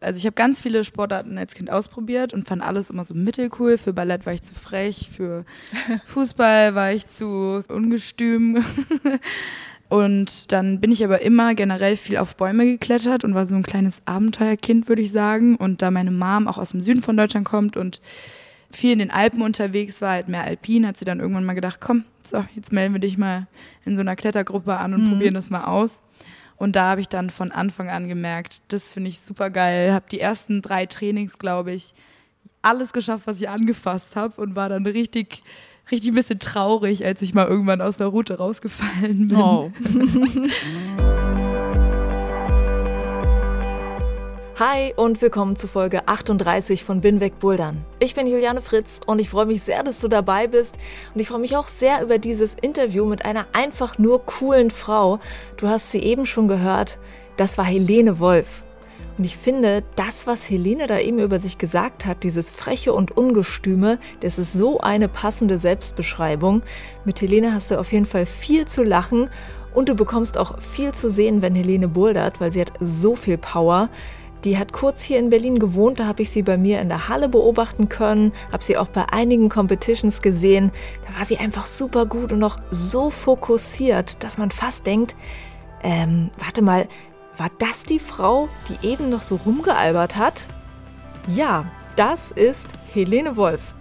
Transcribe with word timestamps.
Also 0.00 0.18
ich 0.18 0.26
habe 0.26 0.34
ganz 0.34 0.60
viele 0.60 0.84
Sportarten 0.84 1.38
als 1.38 1.54
Kind 1.54 1.70
ausprobiert 1.70 2.34
und 2.34 2.46
fand 2.46 2.62
alles 2.62 2.90
immer 2.90 3.04
so 3.04 3.14
mittelcool. 3.14 3.78
Für 3.78 3.92
Ballett 3.92 4.26
war 4.26 4.32
ich 4.32 4.42
zu 4.42 4.54
frech, 4.54 5.10
für 5.14 5.44
Fußball 6.06 6.74
war 6.74 6.92
ich 6.92 7.06
zu 7.06 7.64
ungestüm. 7.68 8.64
Und 9.88 10.50
dann 10.50 10.80
bin 10.80 10.90
ich 10.90 11.04
aber 11.04 11.22
immer 11.22 11.54
generell 11.54 11.96
viel 11.96 12.16
auf 12.16 12.34
Bäume 12.34 12.66
geklettert 12.66 13.22
und 13.22 13.34
war 13.34 13.46
so 13.46 13.54
ein 13.54 13.62
kleines 13.62 14.02
Abenteuerkind, 14.04 14.88
würde 14.88 15.02
ich 15.02 15.12
sagen. 15.12 15.54
Und 15.54 15.80
da 15.80 15.92
meine 15.92 16.10
Mom 16.10 16.48
auch 16.48 16.58
aus 16.58 16.70
dem 16.72 16.80
Süden 16.80 17.02
von 17.02 17.16
Deutschland 17.16 17.46
kommt 17.46 17.76
und 17.76 18.00
viel 18.70 18.92
in 18.92 18.98
den 18.98 19.12
Alpen 19.12 19.42
unterwegs 19.42 20.02
war, 20.02 20.10
halt 20.12 20.28
mehr 20.28 20.44
alpin, 20.44 20.86
hat 20.86 20.96
sie 20.96 21.04
dann 21.04 21.20
irgendwann 21.20 21.44
mal 21.44 21.54
gedacht, 21.54 21.78
komm, 21.80 22.04
so, 22.22 22.44
jetzt 22.56 22.72
melden 22.72 22.94
wir 22.94 23.00
dich 23.00 23.16
mal 23.16 23.46
in 23.84 23.94
so 23.94 24.00
einer 24.00 24.16
Klettergruppe 24.16 24.76
an 24.76 24.92
und 24.92 25.04
mhm. 25.04 25.10
probieren 25.12 25.34
das 25.34 25.50
mal 25.50 25.64
aus. 25.64 26.02
Und 26.56 26.76
da 26.76 26.90
habe 26.90 27.00
ich 27.00 27.08
dann 27.08 27.30
von 27.30 27.52
Anfang 27.52 27.90
an 27.90 28.08
gemerkt, 28.08 28.62
das 28.68 28.92
finde 28.92 29.08
ich 29.08 29.20
super 29.20 29.50
geil. 29.50 29.92
Habe 29.92 30.06
die 30.10 30.20
ersten 30.20 30.62
drei 30.62 30.86
Trainings, 30.86 31.38
glaube 31.38 31.72
ich, 31.72 31.94
alles 32.62 32.92
geschafft, 32.92 33.26
was 33.26 33.40
ich 33.40 33.48
angefasst 33.48 34.16
habe 34.16 34.40
und 34.40 34.56
war 34.56 34.68
dann 34.68 34.86
richtig, 34.86 35.42
richtig 35.90 36.10
ein 36.10 36.14
bisschen 36.14 36.38
traurig, 36.38 37.04
als 37.04 37.22
ich 37.22 37.34
mal 37.34 37.46
irgendwann 37.46 37.80
aus 37.80 37.98
der 37.98 38.08
Route 38.08 38.38
rausgefallen 38.38 39.28
bin. 39.28 39.36
Oh. 39.36 39.70
Hi 44.58 44.94
und 44.96 45.20
willkommen 45.20 45.54
zu 45.54 45.68
Folge 45.68 46.08
38 46.08 46.82
von 46.82 47.02
Binweg 47.02 47.38
Bouldern. 47.40 47.84
Ich 47.98 48.14
bin 48.14 48.26
Juliane 48.26 48.62
Fritz 48.62 49.02
und 49.04 49.18
ich 49.18 49.28
freue 49.28 49.44
mich 49.44 49.60
sehr, 49.60 49.82
dass 49.82 50.00
du 50.00 50.08
dabei 50.08 50.46
bist 50.46 50.74
und 51.12 51.20
ich 51.20 51.28
freue 51.28 51.40
mich 51.40 51.58
auch 51.58 51.68
sehr 51.68 52.02
über 52.02 52.16
dieses 52.16 52.54
Interview 52.54 53.04
mit 53.04 53.26
einer 53.26 53.44
einfach 53.52 53.98
nur 53.98 54.24
coolen 54.24 54.70
Frau. 54.70 55.20
Du 55.58 55.68
hast 55.68 55.90
sie 55.90 55.98
eben 55.98 56.24
schon 56.24 56.48
gehört, 56.48 56.98
das 57.36 57.58
war 57.58 57.66
Helene 57.66 58.18
Wolf. 58.18 58.64
Und 59.18 59.24
ich 59.24 59.36
finde, 59.36 59.82
das, 59.94 60.26
was 60.26 60.48
Helene 60.48 60.86
da 60.86 61.00
eben 61.00 61.18
über 61.18 61.38
sich 61.38 61.58
gesagt 61.58 62.06
hat, 62.06 62.22
dieses 62.22 62.50
Freche 62.50 62.94
und 62.94 63.14
Ungestüme, 63.14 63.98
das 64.20 64.38
ist 64.38 64.54
so 64.54 64.80
eine 64.80 65.08
passende 65.08 65.58
Selbstbeschreibung. 65.58 66.62
Mit 67.04 67.20
Helene 67.20 67.52
hast 67.52 67.70
du 67.70 67.78
auf 67.78 67.92
jeden 67.92 68.06
Fall 68.06 68.24
viel 68.24 68.66
zu 68.66 68.82
lachen 68.82 69.28
und 69.74 69.90
du 69.90 69.94
bekommst 69.94 70.38
auch 70.38 70.62
viel 70.62 70.94
zu 70.94 71.10
sehen, 71.10 71.42
wenn 71.42 71.54
Helene 71.54 71.88
bouldert, 71.88 72.40
weil 72.40 72.52
sie 72.52 72.62
hat 72.62 72.72
so 72.80 73.14
viel 73.14 73.36
Power. 73.36 73.90
Die 74.46 74.56
hat 74.56 74.72
kurz 74.72 75.02
hier 75.02 75.18
in 75.18 75.28
Berlin 75.28 75.58
gewohnt, 75.58 75.98
da 75.98 76.06
habe 76.06 76.22
ich 76.22 76.30
sie 76.30 76.42
bei 76.42 76.56
mir 76.56 76.80
in 76.80 76.88
der 76.88 77.08
Halle 77.08 77.28
beobachten 77.28 77.88
können, 77.88 78.32
habe 78.52 78.62
sie 78.62 78.76
auch 78.76 78.86
bei 78.86 79.04
einigen 79.10 79.48
Competitions 79.48 80.22
gesehen. 80.22 80.70
Da 81.04 81.18
war 81.18 81.24
sie 81.24 81.38
einfach 81.38 81.66
super 81.66 82.06
gut 82.06 82.30
und 82.30 82.44
auch 82.44 82.60
so 82.70 83.10
fokussiert, 83.10 84.22
dass 84.22 84.38
man 84.38 84.52
fast 84.52 84.86
denkt, 84.86 85.16
ähm, 85.82 86.30
warte 86.38 86.62
mal, 86.62 86.86
war 87.36 87.50
das 87.58 87.82
die 87.82 87.98
Frau, 87.98 88.48
die 88.68 88.86
eben 88.86 89.10
noch 89.10 89.24
so 89.24 89.34
rumgealbert 89.44 90.14
hat? 90.14 90.46
Ja, 91.26 91.64
das 91.96 92.30
ist 92.30 92.68
Helene 92.94 93.36
Wolf. 93.36 93.74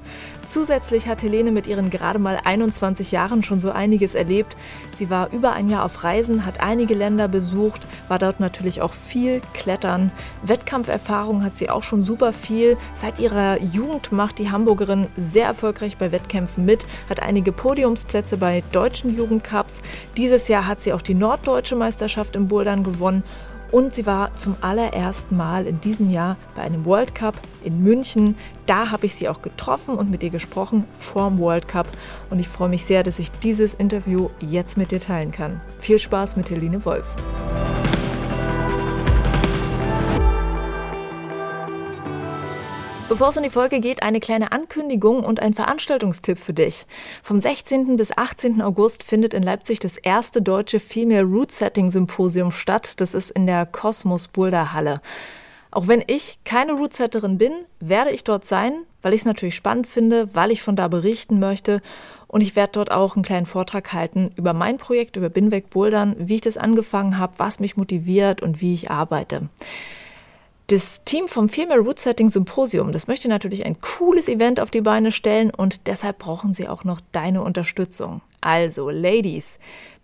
Zusätzlich 0.46 1.08
hat 1.08 1.24
Helene 1.24 1.52
mit 1.52 1.66
ihren 1.66 1.90
gerade 1.90 2.20
mal 2.20 2.40
21 2.44 3.12
Jahren 3.12 3.42
schon 3.42 3.62
so 3.62 3.72
einiges 3.72 4.14
erlebt. 4.14 4.56
Sie 4.94 5.10
war 5.10 5.32
über 5.32 5.54
ein 5.54 5.70
Jahr 5.70 5.84
auf 5.84 6.04
Reisen, 6.04 6.46
hat 6.46 6.60
einige 6.60 6.94
Länder 6.94 7.28
besucht, 7.28 7.82
war 8.08 8.20
dort 8.20 8.40
natürlich 8.40 8.82
auch 8.82 8.94
viel 8.94 9.42
klettern. 9.54 10.12
Wettkampferfahrung 10.44 11.44
hat 11.44 11.58
sie 11.58 11.70
auch 11.70 11.82
schon 11.82 12.04
super 12.04 12.32
viel. 12.32 12.78
Seit 12.94 13.20
ihrer 13.20 13.60
Jugend 13.60 14.12
macht 14.12 14.38
die 14.38 14.52
Hamburgerin 14.52 15.08
sehr 15.18 15.48
erfolgreich 15.48 15.98
bei 15.98 16.12
Wettkämpfen 16.12 16.64
mit, 16.64 16.86
hat 17.10 17.22
einige 17.22 17.52
Podiumsplätze 17.52 18.38
bei 18.38 18.64
deutschen 18.72 19.16
Jugendcups. 19.16 19.82
Dieses 20.16 20.48
Jahr 20.48 20.68
hat 20.68 20.82
sie 20.82 20.94
auch 20.94 21.02
die 21.02 21.16
norddeutsche 21.16 21.76
Meisterschaft 21.76 22.36
im 22.36 22.48
Bouldern 22.48 22.84
gewonnen 22.84 23.24
und 23.72 23.94
sie 23.94 24.06
war 24.06 24.36
zum 24.36 24.56
allerersten 24.62 25.38
Mal 25.38 25.68
in 25.68 25.82
diesem 25.82 26.10
Jahr 26.10 26.38
bei 26.56 26.62
einem 26.62 26.86
World 26.86 27.16
Cup 27.16 27.36
in 27.64 27.84
München. 27.84 28.36
Da 28.66 28.92
habe 28.92 29.06
ich 29.06 29.16
sie 29.16 29.30
auch 29.30 29.42
getroffen 29.42 29.96
und 29.96 30.10
mit 30.10 30.24
ihr 30.24 30.30
gesprochen 30.30 30.86
vorm 30.98 31.40
World 31.40 31.68
Cup. 31.68 31.88
Und 32.30 32.40
ich 32.40 32.48
freue 32.48 32.70
mich 32.70 32.86
sehr, 32.86 33.04
dass 33.04 33.20
ich 33.20 33.32
dieses 33.44 33.74
Interview 33.74 34.30
jetzt 34.40 34.78
mit 34.78 34.92
dir 34.92 35.00
teilen 35.00 35.32
kann. 35.32 35.62
Viel 35.80 36.00
Spaß 36.00 36.38
mit 36.38 36.50
Helene 36.50 36.86
Wolf. 36.86 37.08
Bevor 43.08 43.30
es 43.30 43.38
in 43.38 43.44
die 43.44 43.52
Folge 43.52 43.82
geht, 43.82 44.02
eine 44.02 44.20
kleine 44.20 44.52
Ankündigung 44.52 45.24
und 45.24 45.40
ein 45.40 45.54
Veranstaltungstipp 45.54 46.40
für 46.40 46.54
dich. 46.54 46.88
Vom 47.22 47.40
16. 47.40 47.98
bis 47.98 48.18
18. 48.18 48.64
August 48.64 49.04
findet 49.04 49.36
in 49.36 49.44
Leipzig 49.44 49.80
das 49.80 49.98
erste 49.98 50.42
deutsche 50.42 50.80
Female 50.80 51.22
Root 51.22 51.52
Setting 51.52 51.92
Symposium 51.92 52.50
statt. 52.50 53.00
Das 53.00 53.14
ist 53.14 53.30
in 53.30 53.46
der 53.46 53.68
Kosmos 53.68 54.28
Boulder 54.28 54.74
Halle. 54.74 55.02
Auch 55.70 55.88
wenn 55.88 56.04
ich 56.08 56.40
keine 56.46 56.74
Rootsetterin 56.74 57.38
bin, 57.38 57.52
werde 57.80 58.10
ich 58.10 58.24
dort 58.24 58.48
sein, 58.48 58.74
weil 59.04 59.14
ich 59.14 59.22
es 59.22 59.26
natürlich 59.26 59.56
spannend 59.56 59.86
finde, 59.86 60.34
weil 60.34 60.50
ich 60.50 60.64
von 60.64 60.76
da 60.76 60.88
berichten 60.88 61.40
möchte. 61.40 61.84
Und 62.26 62.42
ich 62.42 62.56
werde 62.56 62.72
dort 62.72 62.92
auch 62.92 63.16
einen 63.16 63.24
kleinen 63.24 63.46
Vortrag 63.46 63.94
halten 63.94 64.32
über 64.36 64.54
mein 64.54 64.78
Projekt, 64.78 65.16
über 65.16 65.30
Binweg 65.30 65.70
Bouldern, 65.70 66.16
wie 66.18 66.36
ich 66.36 66.42
das 66.42 66.58
angefangen 66.58 67.20
habe, 67.20 67.38
was 67.38 67.60
mich 67.60 67.78
motiviert 67.78 68.42
und 68.42 68.62
wie 68.62 68.74
ich 68.74 68.90
arbeite. 68.90 69.50
Das 70.68 71.04
Team 71.04 71.28
vom 71.28 71.48
Female 71.48 71.82
Root 71.82 72.00
Setting 72.00 72.32
Symposium, 72.32 72.92
das 72.92 73.06
möchte 73.06 73.28
natürlich 73.28 73.68
ein 73.68 73.80
cooles 73.82 74.28
Event 74.28 74.60
auf 74.60 74.72
die 74.72 74.82
Beine 74.82 75.12
stellen 75.12 75.52
und 75.52 75.86
deshalb 75.86 76.18
brauchen 76.18 76.56
sie 76.56 76.68
auch 76.68 76.84
noch 76.84 77.02
deine 77.12 77.44
Unterstützung. 77.44 78.22
Also, 78.42 78.90
Ladies, 78.90 79.60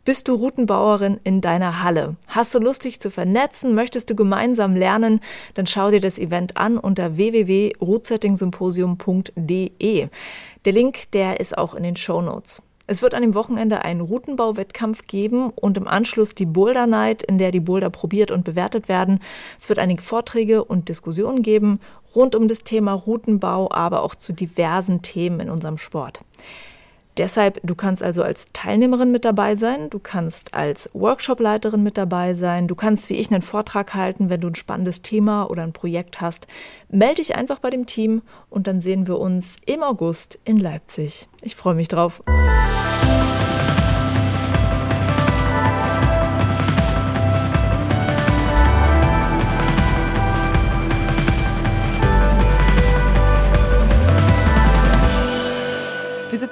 bist 0.06 0.28
du 0.28 0.36
Routenbauerin 0.36 1.20
in 1.24 1.42
deiner 1.42 1.84
Halle? 1.84 2.16
Hast 2.28 2.54
du 2.54 2.60
Lust, 2.60 2.84
dich 2.84 3.00
zu 3.00 3.10
vernetzen? 3.10 3.74
Möchtest 3.74 4.12
du 4.12 4.16
gemeinsam 4.16 4.76
lernen? 4.76 5.20
Dann 5.56 5.66
schau 5.66 5.90
dir 5.90 6.00
das 6.00 6.20
Event 6.20 6.58
an 6.58 6.78
unter 6.78 7.18
www.rootsettingsymposium.de. 7.18 10.10
Der 10.66 10.74
Link, 10.74 11.12
der 11.14 11.40
ist 11.40 11.58
auch 11.58 11.74
in 11.74 11.82
den 11.82 11.96
Show 11.96 12.22
Notes. 12.22 12.62
Es 12.92 13.02
wird 13.02 13.14
an 13.14 13.22
dem 13.22 13.36
Wochenende 13.36 13.86
einen 13.86 14.02
Routenbauwettkampf 14.02 15.08
geben 15.08 15.52
und 15.52 15.78
im 15.78 15.88
Anschluss 15.88 16.36
die 16.36 16.46
Boulder 16.46 16.88
Night, 16.88 17.24
in 17.24 17.38
der 17.38 17.52
die 17.52 17.62
Boulder 17.62 17.90
probiert 17.90 18.32
und 18.32 18.44
bewertet 18.44 18.90
werden. 18.90 19.22
Es 19.58 19.70
wird 19.70 19.80
einige 19.80 20.02
Vorträge 20.02 20.66
und 20.66 20.90
Diskussionen 20.90 21.42
geben 21.42 21.80
rund 22.14 22.36
um 22.36 22.50
das 22.50 22.66
Thema 22.66 22.92
Routenbau, 22.92 23.72
aber 23.72 24.04
auch 24.04 24.14
zu 24.14 24.34
diversen 24.34 25.02
Themen 25.04 25.40
in 25.40 25.50
unserem 25.50 25.78
Sport. 25.78 26.20
Deshalb, 27.18 27.60
du 27.64 27.76
kannst 27.76 28.02
also 28.02 28.24
als 28.24 28.48
Teilnehmerin 28.54 29.12
mit 29.12 29.26
dabei 29.26 29.56
sein, 29.56 29.90
du 29.90 30.00
kannst 30.00 30.54
als 30.54 30.90
Workshopleiterin 30.94 31.84
mit 31.84 31.98
dabei 31.98 32.34
sein, 32.34 32.68
du 32.68 32.76
kannst 32.76 33.10
wie 33.10 33.16
ich 33.16 33.32
einen 33.32 33.42
Vortrag 33.42 33.94
halten, 33.94 34.30
wenn 34.30 34.42
du 34.42 34.48
ein 34.48 34.56
spannendes 34.56 35.02
Thema 35.02 35.50
oder 35.50 35.64
ein 35.64 35.74
Projekt 35.74 36.22
hast. 36.22 36.48
Melde 36.90 37.16
dich 37.16 37.36
einfach 37.36 37.60
bei 37.60 37.70
dem 37.70 37.86
Team 37.86 38.22
und 38.50 38.68
dann 38.68 38.80
sehen 38.80 39.08
wir 39.08 39.20
uns 39.20 39.58
im 39.66 39.84
August 39.84 40.40
in 40.46 40.58
Leipzig. 40.58 41.28
Ich 41.42 41.56
freue 41.56 41.76
mich 41.76 41.90
drauf. 41.90 42.24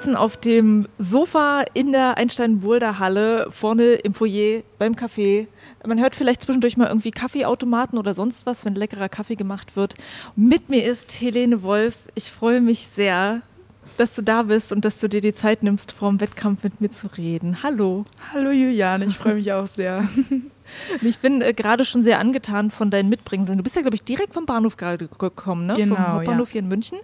Sitzen 0.00 0.16
auf 0.16 0.38
dem 0.38 0.88
Sofa 0.96 1.62
in 1.74 1.92
der 1.92 2.16
Einstein-Boulder-Halle, 2.16 3.48
vorne 3.50 3.96
im 3.96 4.14
Foyer 4.14 4.62
beim 4.78 4.94
Café. 4.94 5.46
Man 5.86 6.00
hört 6.00 6.16
vielleicht 6.16 6.40
zwischendurch 6.40 6.78
mal 6.78 6.86
irgendwie 6.86 7.10
Kaffeeautomaten 7.10 7.98
oder 7.98 8.14
sonst 8.14 8.46
was, 8.46 8.64
wenn 8.64 8.74
leckerer 8.74 9.10
Kaffee 9.10 9.34
gemacht 9.34 9.76
wird. 9.76 9.96
Mit 10.36 10.70
mir 10.70 10.86
ist 10.86 11.20
Helene 11.20 11.62
Wolf. 11.62 11.98
Ich 12.14 12.30
freue 12.30 12.62
mich 12.62 12.86
sehr, 12.86 13.42
dass 13.98 14.14
du 14.14 14.22
da 14.22 14.44
bist 14.44 14.72
und 14.72 14.86
dass 14.86 14.98
du 14.98 15.08
dir 15.08 15.20
die 15.20 15.34
Zeit 15.34 15.62
nimmst, 15.62 15.92
vor 15.92 16.08
dem 16.08 16.18
Wettkampf 16.22 16.64
mit 16.64 16.80
mir 16.80 16.90
zu 16.90 17.08
reden. 17.18 17.62
Hallo. 17.62 18.04
Hallo 18.32 18.52
Juliane, 18.52 19.04
ich 19.04 19.18
freue 19.18 19.34
mich 19.34 19.52
auch 19.52 19.66
sehr. 19.66 20.08
ich 21.02 21.18
bin 21.18 21.42
äh, 21.42 21.52
gerade 21.52 21.84
schon 21.84 22.02
sehr 22.02 22.20
angetan 22.20 22.70
von 22.70 22.90
deinen 22.90 23.10
Mitbringseln. 23.10 23.58
Du 23.58 23.64
bist 23.64 23.76
ja, 23.76 23.82
glaube 23.82 23.96
ich, 23.96 24.02
direkt 24.02 24.32
vom 24.32 24.46
Bahnhof 24.46 24.78
gerade 24.78 25.08
gekommen, 25.08 25.66
ne? 25.66 25.74
Genau, 25.74 25.94
vom 25.94 26.08
Hauptbahnhof 26.08 26.48
ja. 26.48 26.52
hier 26.52 26.62
in 26.62 26.68
München. 26.68 26.98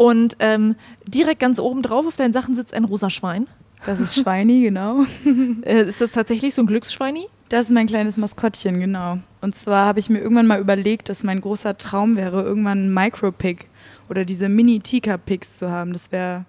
Und 0.00 0.36
ähm, 0.38 0.76
direkt 1.06 1.40
ganz 1.40 1.58
oben 1.58 1.82
drauf 1.82 2.06
auf 2.06 2.16
deinen 2.16 2.32
Sachen 2.32 2.54
sitzt 2.54 2.72
ein 2.72 2.84
rosa 2.84 3.10
Schwein. 3.10 3.46
Das 3.84 4.00
ist 4.00 4.14
Schweini, 4.14 4.62
genau. 4.62 5.04
äh, 5.62 5.82
ist 5.82 6.00
das 6.00 6.12
tatsächlich 6.12 6.54
so 6.54 6.62
ein 6.62 6.66
Glücksschweini? 6.66 7.26
Das 7.50 7.66
ist 7.66 7.70
mein 7.70 7.86
kleines 7.86 8.16
Maskottchen, 8.16 8.80
genau. 8.80 9.18
Und 9.42 9.54
zwar 9.54 9.84
habe 9.84 9.98
ich 10.00 10.08
mir 10.08 10.20
irgendwann 10.20 10.46
mal 10.46 10.58
überlegt, 10.58 11.10
dass 11.10 11.22
mein 11.22 11.42
großer 11.42 11.76
Traum 11.76 12.16
wäre, 12.16 12.42
irgendwann 12.42 12.86
ein 12.86 12.94
Micropig 12.94 13.68
Oder 14.08 14.24
diese 14.24 14.48
Mini-Tika-Picks 14.48 15.58
zu 15.58 15.70
haben, 15.70 15.92
das 15.92 16.10
wäre. 16.10 16.46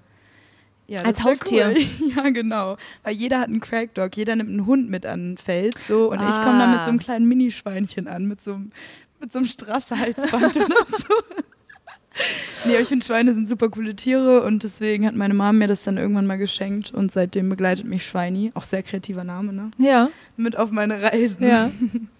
Ja, 0.88 1.02
Als 1.02 1.26
Haustier. 1.26 1.76
Cool. 1.76 2.14
Ja, 2.16 2.30
genau. 2.30 2.78
Weil 3.04 3.16
jeder 3.16 3.42
hat 3.42 3.50
einen 3.50 3.60
Crackdog, 3.60 4.16
jeder 4.16 4.38
nimmt 4.38 4.50
einen 4.50 4.66
Hund 4.66 4.90
mit 4.90 5.06
an 5.06 5.32
den 5.32 5.38
Fels. 5.38 5.76
So, 5.90 6.10
und 6.10 6.20
ah. 6.20 6.30
ich 6.30 6.42
komme 6.42 6.58
da 6.58 6.68
mit 6.68 6.84
so 6.84 6.88
einem 6.88 7.00
kleinen 7.00 7.28
Minischweinchen 7.28 8.08
an, 8.08 8.30
mit 8.30 8.40
so 8.40 8.54
einem, 8.54 8.72
mit 9.20 9.34
so 9.34 9.40
einem 9.40 9.48
Straße-Halsband 9.50 10.56
oder 10.56 10.86
so. 10.88 11.51
Nee, 12.66 12.78
ich 12.80 12.88
finde 12.88 13.06
Schweine 13.06 13.34
sind 13.34 13.50
super 13.50 13.70
coole 13.70 13.96
Tiere 13.96 14.44
und 14.44 14.64
deswegen 14.64 15.08
hat 15.08 15.16
meine 15.16 15.34
Mom 15.34 15.58
mir 15.58 15.68
das 15.68 15.84
dann 15.84 15.98
irgendwann 15.98 16.28
mal 16.28 16.38
geschenkt 16.38 16.94
und 16.94 17.12
seitdem 17.12 17.50
begleitet 17.50 17.86
mich 17.86 18.06
Schweini, 18.06 18.52
auch 18.54 18.64
sehr 18.64 18.84
kreativer 18.84 19.24
Name, 19.24 19.52
ne? 19.52 19.72
Ja. 19.78 20.10
Mit 20.38 20.58
auf 20.58 20.72
meine 20.72 21.02
Reisen. 21.02 21.48
Ja. 21.48 21.72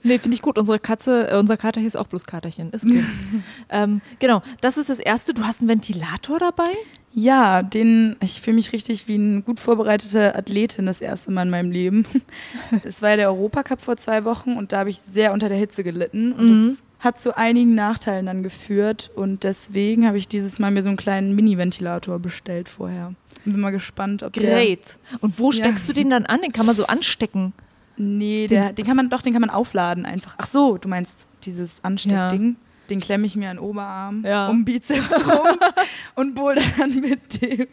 Nee, 0.04 0.18
finde 0.18 0.36
ich 0.36 0.42
gut. 0.42 0.58
Unsere 0.58 0.80
Katze, 0.80 1.30
äh, 1.30 1.38
unser 1.38 1.58
Kater 1.58 1.80
hieß 1.80 1.96
auch 1.96 2.08
bloß 2.08 2.26
Katerchen. 2.26 2.72
Ist 2.72 2.86
okay. 2.86 3.04
ähm, 3.70 4.02
genau, 4.18 4.42
das 4.62 4.78
ist 4.78 4.90
das 4.90 4.98
Erste. 4.98 5.34
Du 5.34 5.44
hast 5.44 5.60
einen 5.60 5.70
Ventilator 5.70 6.40
dabei? 6.40 6.70
Ja, 7.14 7.62
den, 7.62 8.16
ich 8.22 8.42
fühle 8.42 8.56
mich 8.56 8.72
richtig 8.72 9.08
wie 9.08 9.16
eine 9.16 9.42
gut 9.42 9.60
vorbereitete 9.60 10.34
Athletin 10.36 10.86
das 10.86 11.02
erste 11.02 11.32
Mal 11.32 11.44
in 11.44 11.50
meinem 11.50 11.72
Leben. 11.72 12.06
Es 12.84 13.02
war 13.02 13.12
ja 13.12 13.18
der 13.18 13.30
Europacup 13.30 13.82
vor 13.82 13.98
zwei 13.98 14.24
Wochen 14.24 14.54
und 14.54 14.72
da 14.72 14.80
habe 14.80 14.90
ich 14.90 15.02
sehr 15.14 15.34
unter 15.34 15.50
der 15.50 15.58
Hitze 15.58 15.84
gelitten 15.84 16.32
und 16.32 16.48
mhm. 16.48 16.70
das 16.70 16.84
hat 17.02 17.20
zu 17.20 17.36
einigen 17.36 17.76
Nachteilen 17.76 18.28
dann 18.28 18.44
geführt 18.44 19.10
und 19.16 19.44
deswegen 19.44 20.08
habe 20.08 20.18
ich 20.18 20.28
dieses 20.28 20.60
Mal 20.60 20.72
mir 20.72 20.84
so 20.84 20.90
einen 20.90 20.98
kleinen 20.98 21.36
Mini-Ventilator 21.36 22.20
bestellt 22.20 22.70
vorher. 22.70 23.16
Bin 23.44 23.60
mal 23.60 23.72
gespannt, 23.72 24.22
ob 24.22 24.34
Great. 24.34 25.00
Der 25.12 25.24
und 25.24 25.40
wo 25.40 25.52
steckst 25.52 25.88
ja. 25.88 25.94
du 25.94 26.00
den 26.00 26.12
dann 26.12 26.28
an? 26.28 26.42
Den 26.42 26.54
kann 26.54 26.68
man 26.68 26.76
so 26.76 26.86
anstecken? 26.86 27.54
Nee, 27.98 28.46
der, 28.48 28.72
den 28.72 28.86
kann 28.86 28.96
man 28.96 29.10
doch, 29.10 29.24
den 29.24 29.34
kann 29.34 29.42
man 29.42 29.50
aufladen 29.50 30.06
einfach. 30.06 30.36
Ach 30.38 30.46
so, 30.46 30.78
du 30.78 30.88
meinst 30.88 31.26
dieses 31.44 31.84
Ansteckding? 31.84 32.50
Ja. 32.50 32.56
Den 32.90 33.00
klemme 33.00 33.26
ich 33.26 33.36
mir 33.36 33.50
an 33.50 33.58
den 33.58 33.64
Oberarm, 33.64 34.24
ja. 34.24 34.50
um 34.50 34.64
Bizeps 34.64 35.26
rum 35.26 35.58
und 36.16 36.36
boulder 36.36 36.62
dann 36.78 37.00
mit 37.00 37.42
dem. 37.42 37.68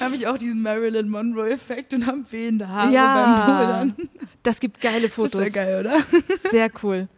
habe 0.00 0.14
ich 0.14 0.28
auch 0.28 0.38
diesen 0.38 0.62
Marilyn 0.62 1.08
Monroe-Effekt 1.08 1.92
und 1.92 2.06
habe 2.06 2.24
wehende 2.30 2.68
Haare 2.68 2.92
ja, 2.92 3.46
beim 3.46 3.56
Bouldern. 3.56 4.08
Das 4.44 4.60
gibt 4.60 4.80
geile 4.80 5.08
Fotos. 5.08 5.42
Ja 5.42 5.48
geil, 5.48 5.80
oder? 5.80 5.98
Sehr 6.50 6.70
cool. 6.82 7.08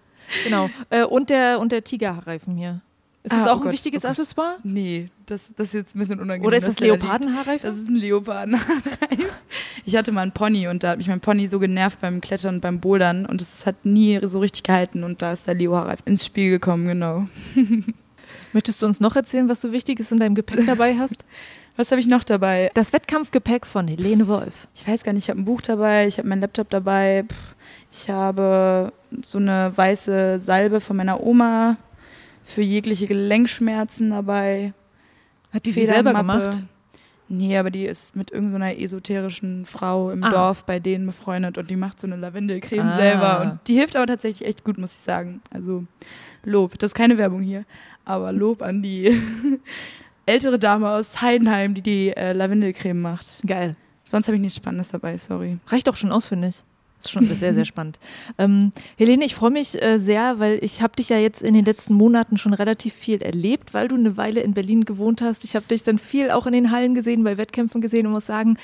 Genau. 0.44 0.70
Äh, 0.90 1.04
und 1.04 1.30
der, 1.30 1.60
und 1.60 1.72
der 1.72 1.84
Tigerhaarreifen 1.84 2.56
hier. 2.56 2.80
Ist 3.22 3.32
das 3.32 3.46
ah, 3.46 3.52
auch 3.52 3.56
oh 3.56 3.60
ein 3.60 3.62
Gott, 3.64 3.72
wichtiges 3.72 4.04
oh 4.04 4.08
Accessoire? 4.08 4.56
Nee, 4.62 5.10
das, 5.26 5.50
das 5.54 5.68
ist 5.68 5.74
jetzt 5.74 5.94
ein 5.94 5.98
bisschen 5.98 6.20
unangenehm. 6.20 6.46
Oder 6.46 6.56
ist 6.56 6.66
das, 6.66 6.80
Leopardenhaarreifen? 6.80 7.68
Das 7.70 7.78
ist 7.78 7.88
ein 7.88 7.96
Leopardenhaarreifen. 7.96 9.26
Ich 9.84 9.94
hatte 9.94 10.12
mal 10.12 10.22
einen 10.22 10.32
Pony 10.32 10.68
und 10.68 10.82
da 10.84 10.90
hat 10.90 10.98
mich 10.98 11.08
mein 11.08 11.20
Pony 11.20 11.46
so 11.46 11.58
genervt 11.58 12.00
beim 12.00 12.20
Klettern 12.22 12.56
und 12.56 12.60
beim 12.60 12.80
Bouldern 12.80 13.26
und 13.26 13.42
es 13.42 13.66
hat 13.66 13.84
nie 13.84 14.20
so 14.22 14.38
richtig 14.38 14.62
gehalten 14.62 15.04
und 15.04 15.20
da 15.20 15.32
ist 15.32 15.46
der 15.46 15.54
Leo-Haarreifen 15.54 16.06
ins 16.06 16.24
Spiel 16.24 16.50
gekommen, 16.50 16.86
genau. 16.86 17.26
Möchtest 18.52 18.80
du 18.80 18.86
uns 18.86 19.00
noch 19.00 19.16
erzählen, 19.16 19.48
was 19.48 19.60
so 19.60 19.72
Wichtiges 19.72 20.10
in 20.12 20.18
deinem 20.18 20.34
Gepäck 20.34 20.66
dabei 20.66 20.96
hast? 20.96 21.24
Was 21.76 21.92
habe 21.92 22.00
ich 22.00 22.08
noch 22.08 22.24
dabei? 22.24 22.70
Das 22.74 22.92
Wettkampfgepäck 22.92 23.64
von 23.64 23.88
Helene 23.88 24.28
Wolf. 24.28 24.68
Ich 24.74 24.86
weiß 24.86 25.02
gar 25.02 25.14
nicht, 25.14 25.24
ich 25.24 25.30
habe 25.30 25.40
ein 25.40 25.46
Buch 25.46 25.62
dabei, 25.62 26.06
ich 26.06 26.18
habe 26.18 26.28
meinen 26.28 26.42
Laptop 26.42 26.68
dabei. 26.68 27.24
Ich 27.90 28.10
habe 28.10 28.92
so 29.26 29.38
eine 29.38 29.72
weiße 29.74 30.40
Salbe 30.40 30.80
von 30.80 30.96
meiner 30.96 31.22
Oma 31.22 31.76
für 32.44 32.62
jegliche 32.62 33.06
Gelenkschmerzen 33.06 34.10
dabei. 34.10 34.72
Hat 35.52 35.66
die 35.66 35.72
die 35.72 35.86
selber 35.86 36.14
gemacht? 36.14 36.62
Nee, 37.32 37.56
aber 37.56 37.70
die 37.70 37.84
ist 37.86 38.16
mit 38.16 38.32
irgendeiner 38.32 38.72
so 38.72 38.80
esoterischen 38.80 39.64
Frau 39.64 40.10
im 40.10 40.24
ah. 40.24 40.30
Dorf 40.30 40.64
bei 40.64 40.80
denen 40.80 41.06
befreundet 41.06 41.58
und 41.58 41.70
die 41.70 41.76
macht 41.76 42.00
so 42.00 42.08
eine 42.08 42.16
Lavendelcreme 42.16 42.88
ah. 42.88 42.98
selber. 42.98 43.40
Und 43.42 43.60
die 43.68 43.74
hilft 43.74 43.94
aber 43.94 44.06
tatsächlich 44.06 44.48
echt 44.48 44.64
gut, 44.64 44.78
muss 44.78 44.94
ich 44.94 45.00
sagen. 45.00 45.40
Also 45.52 45.84
Lob. 46.44 46.76
Das 46.78 46.90
ist 46.90 46.94
keine 46.94 47.18
Werbung 47.18 47.42
hier, 47.42 47.64
aber 48.04 48.32
Lob 48.32 48.62
an 48.62 48.82
die 48.82 49.16
ältere 50.26 50.58
Dame 50.58 50.90
aus 50.90 51.22
Heidenheim, 51.22 51.74
die 51.74 51.82
die 51.82 52.16
äh, 52.16 52.32
Lavendelcreme 52.32 53.00
macht. 53.00 53.26
Geil. 53.46 53.76
Sonst 54.04 54.26
habe 54.26 54.34
ich 54.34 54.42
nichts 54.42 54.56
Spannendes 54.56 54.88
dabei, 54.88 55.16
sorry. 55.16 55.58
Reicht 55.68 55.86
doch 55.86 55.94
schon 55.94 56.10
aus, 56.10 56.26
finde 56.26 56.48
ich. 56.48 56.64
Das 57.00 57.06
ist 57.06 57.12
schon 57.12 57.34
sehr, 57.34 57.54
sehr 57.54 57.64
spannend. 57.64 57.98
Ähm, 58.36 58.72
Helene, 58.96 59.24
ich 59.24 59.34
freue 59.34 59.50
mich 59.50 59.80
äh, 59.80 59.98
sehr, 59.98 60.38
weil 60.38 60.58
ich 60.62 60.82
habe 60.82 60.94
dich 60.96 61.08
ja 61.08 61.16
jetzt 61.16 61.42
in 61.42 61.54
den 61.54 61.64
letzten 61.64 61.94
Monaten 61.94 62.36
schon 62.36 62.52
relativ 62.52 62.92
viel 62.92 63.22
erlebt, 63.22 63.72
weil 63.72 63.88
du 63.88 63.94
eine 63.96 64.18
Weile 64.18 64.40
in 64.42 64.52
Berlin 64.52 64.84
gewohnt 64.84 65.22
hast. 65.22 65.42
Ich 65.44 65.56
habe 65.56 65.64
dich 65.66 65.82
dann 65.82 65.98
viel 65.98 66.30
auch 66.30 66.46
in 66.46 66.52
den 66.52 66.70
Hallen 66.70 66.94
gesehen, 66.94 67.24
bei 67.24 67.38
Wettkämpfen 67.38 67.80
gesehen 67.80 68.06
und 68.06 68.12
muss 68.12 68.26
sagen, 68.26 68.58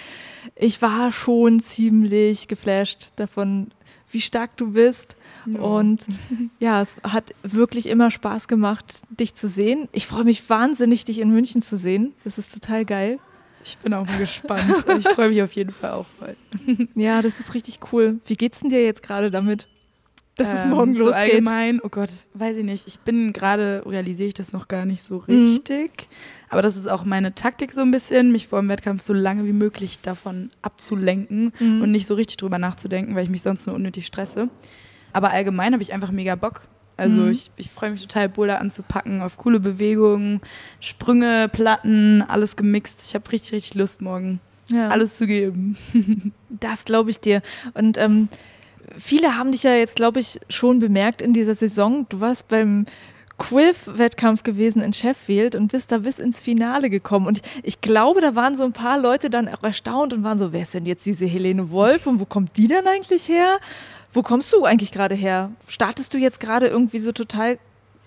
ich 0.55 0.83
war 0.83 1.13
schon 1.13 1.61
ziemlich 1.61 2.47
geflasht 2.47 3.13
davon, 3.17 3.69
wie 4.11 4.21
stark 4.21 4.57
du 4.59 4.73
bist. 4.73 5.17
Ja. 5.47 5.61
Und 5.61 6.05
ja, 6.61 6.83
es 6.83 6.99
hat 7.03 7.35
wirklich 7.43 7.89
immer 7.89 8.11
Spaß 8.11 8.49
gemacht, 8.49 8.85
dich 9.09 9.35
zu 9.35 9.49
sehen. 9.49 9.89
Ich 9.93 10.07
freue 10.07 10.25
mich 10.25 10.49
wahnsinnig, 10.51 11.07
dich 11.07 11.21
in 11.21 11.31
München 11.31 11.63
zu 11.63 11.79
sehen. 11.79 12.13
Das 12.25 12.37
ist 12.37 12.53
total 12.53 12.85
geil. 12.85 13.19
Ich 13.67 13.79
bin 13.79 13.93
auch 13.95 14.07
mal 14.07 14.19
gespannt. 14.19 14.85
ich 14.99 15.09
freue 15.09 15.31
mich 15.31 15.43
auf 15.43 15.53
jeden 15.53 15.73
Fall 15.73 15.91
auch 15.91 16.07
voll. 16.19 16.37
ja, 16.95 17.21
das 17.21 17.41
ist 17.41 17.53
richtig 17.53 17.81
cool. 17.93 18.21
Wie 18.25 18.37
geht's 18.37 18.61
denn 18.61 18.71
dir 18.71 18.85
jetzt 18.85 19.03
gerade 19.03 19.33
damit? 19.33 19.67
Dass 20.37 20.49
ähm, 20.49 20.55
es 20.55 20.65
morgen 20.67 20.95
losgeht. 20.95 21.15
So 21.15 21.21
allgemein, 21.21 21.81
oh 21.83 21.89
Gott, 21.89 22.11
weiß 22.35 22.59
ich 22.59 22.65
nicht. 22.65 22.87
Ich 22.87 23.01
bin 23.01 23.33
gerade, 23.33 23.83
realisiere 23.85 24.29
ich 24.29 24.35
das 24.35 24.53
noch 24.53 24.69
gar 24.69 24.85
nicht 24.85 25.03
so 25.03 25.25
mhm. 25.27 25.55
richtig. 25.55 25.91
Mhm. 25.91 26.15
Aber 26.49 26.63
das 26.63 26.77
ist 26.77 26.87
auch 26.87 27.05
meine 27.05 27.35
Taktik 27.35 27.73
so 27.73 27.81
ein 27.81 27.91
bisschen, 27.91 28.31
mich 28.31 28.47
vor 28.47 28.61
dem 28.61 28.69
Wettkampf 28.69 29.03
so 29.03 29.13
lange 29.13 29.45
wie 29.47 29.53
möglich 29.53 29.99
davon 30.01 30.51
abzulenken 30.63 31.53
mhm. 31.59 31.83
und 31.83 31.91
nicht 31.91 32.07
so 32.07 32.15
richtig 32.15 32.37
drüber 32.37 32.59
nachzudenken, 32.59 33.17
weil 33.17 33.25
ich 33.25 33.31
mich 33.31 33.43
sonst 33.43 33.67
nur 33.67 33.75
unnötig 33.75 34.07
stresse. 34.07 34.49
Aber 35.13 35.31
allgemein 35.31 35.73
habe 35.73 35.83
ich 35.83 35.93
einfach 35.93 36.13
mega 36.13 36.37
Bock. 36.37 36.69
Also 36.97 37.23
mhm. 37.23 37.31
ich, 37.31 37.51
ich 37.57 37.71
freue 37.71 37.91
mich 37.91 38.03
total, 38.03 38.29
Boulder 38.29 38.61
anzupacken, 38.61 39.21
auf 39.21 39.37
coole 39.37 39.61
Bewegungen, 39.61 40.41
Sprünge, 40.81 41.49
Platten, 41.53 42.23
alles 42.23 42.57
gemixt. 42.57 43.03
Ich 43.07 43.15
habe 43.15 43.31
richtig, 43.33 43.53
richtig 43.53 43.75
Lust, 43.75 44.01
morgen 44.01 44.41
ja. 44.71 44.89
alles 44.89 45.17
zu 45.17 45.27
geben. 45.27 45.77
das 46.49 46.85
glaube 46.85 47.11
ich 47.11 47.21
dir. 47.21 47.43
Und 47.75 47.99
ähm, 47.99 48.29
viele 48.97 49.37
haben 49.37 49.53
dich 49.53 49.63
ja 49.63 49.75
jetzt, 49.75 49.97
glaube 49.97 50.21
ich, 50.21 50.41
schon 50.49 50.79
bemerkt 50.79 51.21
in 51.21 51.33
dieser 51.33 51.55
Saison. 51.55 52.07
Du 52.09 52.21
warst 52.21 52.49
beim 52.49 52.87
Quiff-Wettkampf 53.39 54.43
gewesen 54.43 54.81
in 54.81 54.95
Sheffield 54.95 55.55
und 55.55 55.71
bist 55.71 55.93
da 55.93 55.99
bis 55.99 56.19
ins 56.19 56.41
Finale 56.41 56.89
gekommen. 56.89 57.27
Und 57.27 57.39
ich, 57.39 57.65
ich, 57.65 57.81
glaube, 57.81 58.21
da 58.21 58.35
waren 58.35 58.57
so 58.57 58.65
ein 58.65 58.73
paar 58.73 58.99
Leute 58.99 59.29
dann 59.29 59.49
auch 59.49 59.63
erstaunt 59.63 60.15
und 60.15 60.23
waren 60.23 60.39
so, 60.39 60.53
wer 60.53 60.63
ist 60.63 60.73
denn 60.73 60.87
jetzt 60.87 61.05
diese 61.05 61.27
Helene 61.27 61.71
Wolf 61.71 62.07
und 62.07 62.19
wo 62.19 62.25
kommt 62.25 62.57
die 62.57 62.69
denn 62.69 62.87
eigentlich 62.87 63.29
her? 63.29 63.59
Wo 64.17 64.23
kommst 64.23 64.51
du 64.51 64.65
eigentlich 64.65 64.93
gerade 64.93 65.15
her? 65.15 65.51
Startest 65.69 66.15
du 66.15 66.17
jetzt 66.17 66.41
gerade 66.41 66.69
irgendwie 66.69 67.01
so 67.01 67.13
total 67.13 67.59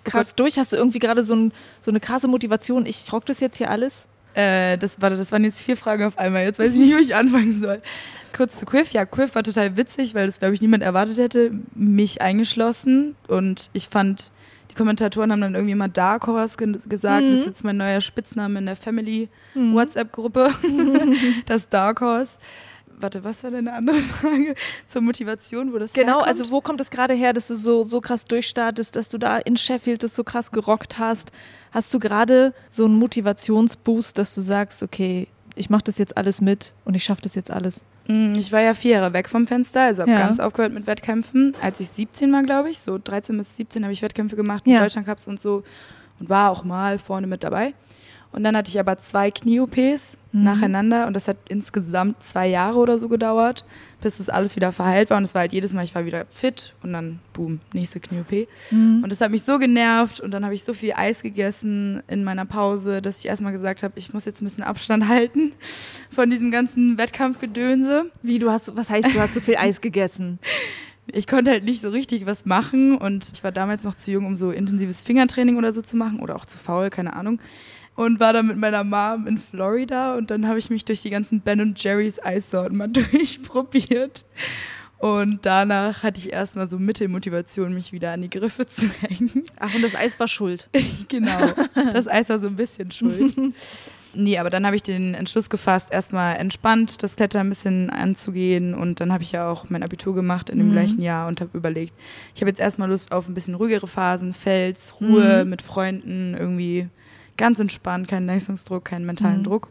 krass 0.03 0.33
durch? 0.33 0.57
Hast 0.57 0.73
du 0.73 0.75
irgendwie 0.75 0.97
gerade 0.97 1.21
so, 1.21 1.35
ein, 1.35 1.51
so, 1.81 1.91
eine 1.91 2.00
krasse 2.00 2.27
Motivation? 2.27 2.88
Ich 2.88 3.13
rock 3.13 3.27
das 3.27 3.39
jetzt 3.39 3.57
hier 3.57 3.69
alles? 3.69 4.07
Äh, 4.33 4.80
das, 4.80 4.99
warte, 4.99 5.18
das 5.18 5.31
waren 5.31 5.44
jetzt 5.44 5.61
vier 5.61 5.78
Fragen 5.78 6.06
auf 6.06 6.18
einmal. 6.18 6.45
Jetzt 6.45 6.57
weiß 6.57 6.73
ich 6.73 6.80
nicht, 6.80 6.95
wo 6.95 6.97
ich 6.97 7.13
anfangen 7.13 7.61
soll. 7.61 7.83
Kurz 8.35 8.57
zu 8.57 8.66
Quiff. 8.66 8.89
Ja, 8.89 9.06
Quiff 9.06 9.35
war 9.35 9.44
total 9.44 9.78
witzig, 9.78 10.16
weil 10.16 10.25
das, 10.25 10.39
glaube 10.39 10.56
ich, 10.56 10.61
niemand 10.61 10.81
erwartet 10.81 11.19
hätte. 11.19 11.51
Mich 11.75 12.23
eingeschlossen. 12.23 13.16
Und 13.28 13.69
ich 13.73 13.87
fand, 13.87 14.31
die 14.71 14.73
Kommentatoren 14.73 15.31
haben 15.31 15.42
dann 15.42 15.54
irgendwie 15.54 15.75
mal 15.75 15.89
Dark 15.89 16.25
Horse 16.25 16.57
ge 16.57 16.75
gesagt. 16.87 17.23
Mhm. 17.23 17.31
Das 17.33 17.39
ist 17.42 17.45
jetzt 17.45 17.63
mein 17.63 17.78
neuer 17.78 18.01
Spitzname 18.01 18.57
in 18.57 18.66
der 18.66 18.75
Family 18.75 19.30
mhm. 19.54 19.75
WhatsApp-Gruppe. 19.75 20.49
das 21.45 21.69
Dark 21.69 22.01
Horse 22.01 22.31
warte, 23.01 23.23
was 23.23 23.44
war 23.44 23.51
deine 23.51 23.73
andere 23.73 23.97
Frage 24.21 24.56
zur 24.87 25.01
Motivation, 25.01 25.73
wo 25.73 25.77
das 25.77 25.94
Genau, 25.94 26.07
herkommt? 26.19 26.27
also 26.27 26.51
wo 26.51 26.61
kommt 26.61 26.81
es 26.81 26.89
gerade 26.89 27.13
her, 27.13 27.33
dass 27.33 27.47
du 27.47 27.56
so, 27.56 27.83
so 27.85 28.01
krass 28.01 28.25
durchstartest, 28.25 28.95
dass 28.95 29.09
du 29.09 29.18
da 29.18 29.37
in 29.37 29.57
Sheffield 29.57 30.03
das 30.03 30.15
so 30.15 30.23
krass 30.23 30.51
gerockt 30.51 30.99
hast? 30.99 31.31
Hast 31.71 31.94
du 31.94 31.99
gerade 31.99 32.53
so 32.68 32.85
einen 32.85 32.95
Motivationsboost, 32.95 34.18
dass 34.18 34.33
du 34.35 34.41
sagst, 34.41 34.83
okay, 34.83 35.27
ich 35.56 35.69
mache 35.69 35.83
das 35.83 35.97
jetzt 35.97 36.18
alles 36.18 36.41
mit 36.41 36.73
und 36.85 36.95
ich 36.95 37.03
schaffe 37.03 37.21
das 37.21 37.35
jetzt 37.35 37.51
alles? 37.51 37.83
Mm, 38.07 38.33
ich 38.37 38.51
war 38.51 38.61
ja 38.61 38.73
vier 38.73 38.94
Jahre 38.94 39.13
weg 39.13 39.29
vom 39.29 39.45
Fenster, 39.45 39.81
also 39.83 40.01
habe 40.01 40.11
ja. 40.11 40.19
ganz 40.19 40.39
aufgehört 40.39 40.73
mit 40.73 40.87
Wettkämpfen. 40.87 41.53
Als 41.61 41.79
ich 41.79 41.89
17 41.89 42.31
war, 42.33 42.44
glaube 42.44 42.69
ich, 42.69 42.79
so 42.79 42.97
13 42.97 43.37
bis 43.37 43.56
17 43.57 43.83
habe 43.83 43.94
ich 43.94 44.01
Wettkämpfe 44.01 44.35
gemacht 44.35 44.65
mit 44.65 44.75
ja. 44.75 44.81
Deutschlandcups 44.81 45.27
und 45.27 45.39
so 45.39 45.63
und 46.19 46.29
war 46.29 46.49
auch 46.51 46.63
mal 46.63 46.97
vorne 46.97 47.27
mit 47.27 47.44
dabei. 47.44 47.73
Und 48.31 48.44
dann 48.44 48.56
hatte 48.56 48.69
ich 48.69 48.80
aber 48.80 48.98
zwei 49.00 49.31
Knie-OPs 49.31 50.18
mhm. 50.31 50.44
nacheinander 50.44 51.07
und 51.07 51.16
das 51.16 51.28
hat 51.28 51.38
insgesamt 51.48 52.24
zwei 52.24 52.48
Jahre 52.48 52.78
oder 52.78 53.00
so 53.00 53.09
gedauert, 53.09 53.66
bis 54.02 54.18
das 54.18 54.30
alles 54.30 54.56
wieder 54.56 54.71
verheilt 54.71 55.09
war. 55.09 55.18
Und 55.18 55.24
es 55.24 55.33
war 55.33 55.42
halt 55.42 55.54
jedes 55.54 55.74
Mal, 55.74 55.83
ich 55.83 55.95
war 55.95 56.06
wieder 56.06 56.26
fit 56.30 56.74
und 56.83 56.94
dann, 56.94 57.19
boom, 57.33 57.59
nächste 57.74 58.00
Knie-OP. 58.00 58.48
Mhm. 58.69 59.02
Und 59.04 59.12
das 59.12 59.21
hat 59.21 59.31
mich 59.31 59.44
so 59.44 59.57
genervt 59.57 60.19
und 60.19 60.30
dann 60.30 60.45
habe 60.45 60.54
ich 60.54 60.64
so 60.64 60.74
viel 60.74 60.94
Eis 60.94 61.24
gegessen 61.24 62.04
in 62.07 62.24
meiner 62.24 62.45
Pause, 62.45 63.02
dass 63.02 63.19
ich 63.19 63.26
erstmal 63.26 63.52
gesagt 63.52 63.81
habe, 63.81 63.98
ich 63.98 64.14
muss 64.14 64.26
jetzt 64.26 64.42
ein 64.42 64.45
bisschen 64.45 64.64
Abstand 64.64 65.07
halten 65.07 65.54
von 66.12 66.30
diesem 66.30 66.52
ganzen 66.52 67.00
Wettkampfgedönse. 67.00 68.12
Wie, 68.21 68.38
du 68.38 68.52
hast, 68.52 68.76
was 68.76 68.92
heißt, 68.92 69.07
du 69.14 69.19
hast 69.19 69.33
so 69.33 69.42
viel 69.42 69.56
Eis 69.59 69.81
gegessen? 69.81 70.40
ich 71.12 71.26
konnte 71.26 71.50
halt 71.50 71.64
nicht 71.64 71.81
so 71.81 71.90
richtig 71.90 72.28
was 72.28 72.45
machen 72.45 72.95
und 72.95 73.31
ich 73.33 73.44
war 73.44 73.52
damals 73.52 73.83
noch 73.83 73.95
zu 73.95 74.12
jung, 74.12 74.28
um 74.28 74.36
so 74.36 74.52
intensives 74.52 75.02
Fingertraining 75.02 75.57
oder 75.57 75.74
so 75.74 75.81
zu 75.81 75.98
machen 75.98 76.19
oder 76.19 76.36
auch 76.36 76.45
zu 76.45 76.56
faul, 76.56 76.92
keine 76.92 77.16
Ahnung 77.16 77.40
und 77.96 78.19
war 78.19 78.34
dann 78.34 78.48
mit 78.48 78.58
meiner 78.58 78.84
Mom 78.84 79.28
in 79.28 79.38
Florida 79.38 80.16
und 80.16 80.31
dann 80.31 80.48
habe 80.48 80.60
ich 80.60 80.69
mich 80.69 80.86
durch 80.86 81.02
die 81.02 81.10
ganzen 81.10 81.42
Ben 81.42 81.76
Jerry's 81.76 82.24
Eissorten 82.24 82.78
mal 82.78 82.88
durchprobiert. 82.88 84.26
Und 85.00 85.46
danach 85.46 86.04
hatte 86.04 86.19
ich 86.19 86.34
erstmal 86.34 86.68
so 86.68 86.78
Mittelmotivation, 86.78 87.74
mich 87.74 87.94
wieder 87.94 88.12
an 88.12 88.22
die 88.22 88.30
Griffe 88.30 88.68
zu 88.68 88.90
hängen. 89.02 89.46
Ach, 89.58 89.74
und 89.74 89.81
das 89.81 89.96
Eis 89.96 90.19
war 90.19 90.28
schuld. 90.28 90.68
genau, 91.08 91.54
das 91.94 92.08
Eis 92.08 92.30
war 92.30 92.40
so 92.40 92.48
ein 92.48 92.58
bisschen 92.58 92.92
schuld. 92.92 93.34
Nee, 94.14 94.40
aber 94.40 94.50
dann 94.50 94.66
habe 94.66 94.76
ich 94.76 94.84
den 94.84 95.14
Entschluss 95.14 95.50
gefasst, 95.50 95.94
erstmal 95.94 96.36
entspannt 96.38 97.04
das 97.04 97.16
Klettern 97.16 97.48
ein 97.48 97.50
bisschen 97.50 97.90
anzugehen. 97.90 98.74
Und 98.74 99.00
dann 99.00 99.14
habe 99.14 99.24
ich 99.24 99.31
ja 99.31 99.50
auch 99.50 99.69
mein 99.69 99.84
Abitur 99.84 100.16
gemacht 100.16 100.50
in 100.50 100.58
dem 100.58 100.69
mhm. 100.69 100.74
gleichen 100.74 101.02
Jahr 101.02 101.28
und 101.28 101.40
habe 101.42 101.58
überlegt, 101.58 101.94
ich 102.34 102.42
habe 102.42 102.50
jetzt 102.50 102.60
erstmal 102.60 102.90
Lust 102.90 103.12
auf 103.12 103.28
ein 103.28 103.34
bisschen 103.34 103.56
ruhigere 103.56 103.88
Phasen, 103.88 104.34
Fels, 104.34 104.96
Ruhe 105.00 105.44
mhm. 105.44 105.50
mit 105.50 105.62
Freunden, 105.62 106.36
irgendwie 106.38 106.90
ganz 107.40 107.60
entspannt, 107.60 108.08
keinen 108.08 108.28
Leistungsdruck, 108.28 108.86
keinen 108.86 109.08
mentalen 109.08 109.40
mhm. 109.40 109.46
Druck. 109.46 109.69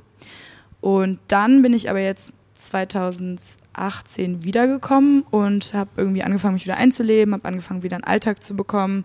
Und 0.81 1.21
dann 1.29 1.63
bin 1.63 1.73
ich 1.73 1.91
aber 1.91 2.01
jetzt 2.01 2.33
2018 2.59 4.43
wiedergekommen 4.43 5.23
und 5.31 5.75
habe 5.75 5.91
irgendwie 5.97 6.25
angefangen, 6.25 6.55
mich 6.55 6.65
wieder 6.65 6.77
einzuleben, 6.77 7.35
habe 7.35 7.45
angefangen, 7.45 7.85
wieder 7.85 7.97
einen 7.97 8.05
Alltag 8.05 8.43
zu 8.43 8.57
bekommen, 8.57 9.05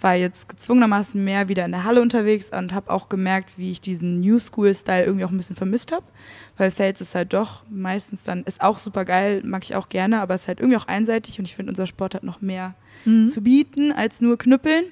war 0.00 0.14
jetzt 0.14 0.48
gezwungenermaßen 0.48 1.22
mehr 1.22 1.48
wieder 1.48 1.66
in 1.66 1.72
der 1.72 1.84
Halle 1.84 2.00
unterwegs 2.00 2.50
und 2.50 2.72
habe 2.72 2.90
auch 2.90 3.10
gemerkt, 3.10 3.58
wie 3.58 3.70
ich 3.70 3.82
diesen 3.82 4.20
New 4.20 4.38
School-Style 4.38 5.04
irgendwie 5.04 5.24
auch 5.26 5.30
ein 5.30 5.36
bisschen 5.36 5.56
vermisst 5.56 5.92
habe, 5.92 6.04
weil 6.56 6.70
Fels 6.70 7.02
ist 7.02 7.14
halt 7.14 7.34
doch 7.34 7.62
meistens 7.68 8.22
dann, 8.22 8.42
ist 8.44 8.62
auch 8.62 8.78
super 8.78 9.04
geil, 9.04 9.42
mag 9.44 9.64
ich 9.64 9.74
auch 9.74 9.90
gerne, 9.90 10.20
aber 10.20 10.34
es 10.34 10.42
ist 10.42 10.48
halt 10.48 10.60
irgendwie 10.60 10.78
auch 10.78 10.88
einseitig 10.88 11.38
und 11.38 11.44
ich 11.44 11.56
finde, 11.56 11.72
unser 11.72 11.86
Sport 11.86 12.14
hat 12.14 12.22
noch 12.22 12.40
mehr 12.40 12.74
mhm. 13.04 13.28
zu 13.28 13.42
bieten 13.42 13.92
als 13.92 14.22
nur 14.22 14.38
Knüppeln. 14.38 14.86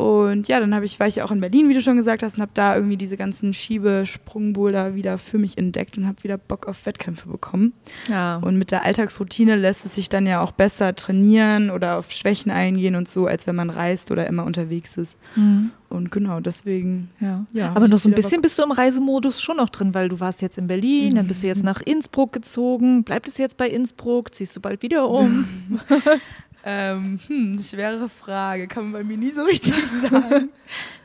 Und 0.00 0.48
ja, 0.48 0.58
dann 0.60 0.82
ich, 0.82 0.98
war 0.98 1.08
ich 1.08 1.20
auch 1.20 1.30
in 1.30 1.42
Berlin, 1.42 1.68
wie 1.68 1.74
du 1.74 1.82
schon 1.82 1.98
gesagt 1.98 2.22
hast, 2.22 2.36
und 2.36 2.40
habe 2.40 2.52
da 2.54 2.74
irgendwie 2.74 2.96
diese 2.96 3.18
ganzen 3.18 3.52
Schiebe-Sprungboulder 3.52 4.94
wieder 4.94 5.18
für 5.18 5.36
mich 5.36 5.58
entdeckt 5.58 5.98
und 5.98 6.06
habe 6.06 6.24
wieder 6.24 6.38
Bock 6.38 6.66
auf 6.66 6.86
Wettkämpfe 6.86 7.28
bekommen. 7.28 7.74
Ja. 8.08 8.38
Und 8.38 8.56
mit 8.56 8.70
der 8.70 8.86
Alltagsroutine 8.86 9.56
lässt 9.56 9.84
es 9.84 9.96
sich 9.96 10.08
dann 10.08 10.26
ja 10.26 10.40
auch 10.40 10.52
besser 10.52 10.94
trainieren 10.96 11.68
oder 11.68 11.98
auf 11.98 12.12
Schwächen 12.12 12.50
eingehen 12.50 12.96
und 12.96 13.10
so, 13.10 13.26
als 13.26 13.46
wenn 13.46 13.56
man 13.56 13.68
reist 13.68 14.10
oder 14.10 14.26
immer 14.26 14.44
unterwegs 14.44 14.96
ist. 14.96 15.18
Mhm. 15.36 15.70
Und 15.90 16.10
genau, 16.10 16.40
deswegen, 16.40 17.10
ja. 17.20 17.44
ja 17.52 17.72
Aber 17.74 17.86
noch 17.86 17.98
so 17.98 18.08
ein 18.08 18.14
bisschen 18.14 18.38
Bock. 18.38 18.44
bist 18.44 18.58
du 18.58 18.62
im 18.62 18.72
Reisemodus 18.72 19.42
schon 19.42 19.58
noch 19.58 19.68
drin, 19.68 19.92
weil 19.92 20.08
du 20.08 20.18
warst 20.18 20.40
jetzt 20.40 20.56
in 20.56 20.66
Berlin, 20.66 21.10
mhm. 21.10 21.16
dann 21.16 21.26
bist 21.26 21.42
du 21.42 21.46
jetzt 21.46 21.62
nach 21.62 21.82
Innsbruck 21.82 22.32
gezogen. 22.32 23.04
Bleibt 23.04 23.28
es 23.28 23.36
jetzt 23.36 23.58
bei 23.58 23.68
Innsbruck? 23.68 24.34
Ziehst 24.34 24.56
du 24.56 24.60
bald 24.60 24.80
wieder 24.80 25.10
um? 25.10 25.44
Ähm, 26.64 27.20
hm, 27.26 27.58
schwere 27.62 28.08
Frage, 28.08 28.68
kann 28.68 28.84
man 28.84 28.92
bei 28.92 29.04
mir 29.04 29.16
nie 29.16 29.30
so 29.30 29.42
richtig 29.42 29.74
sagen. 30.10 30.50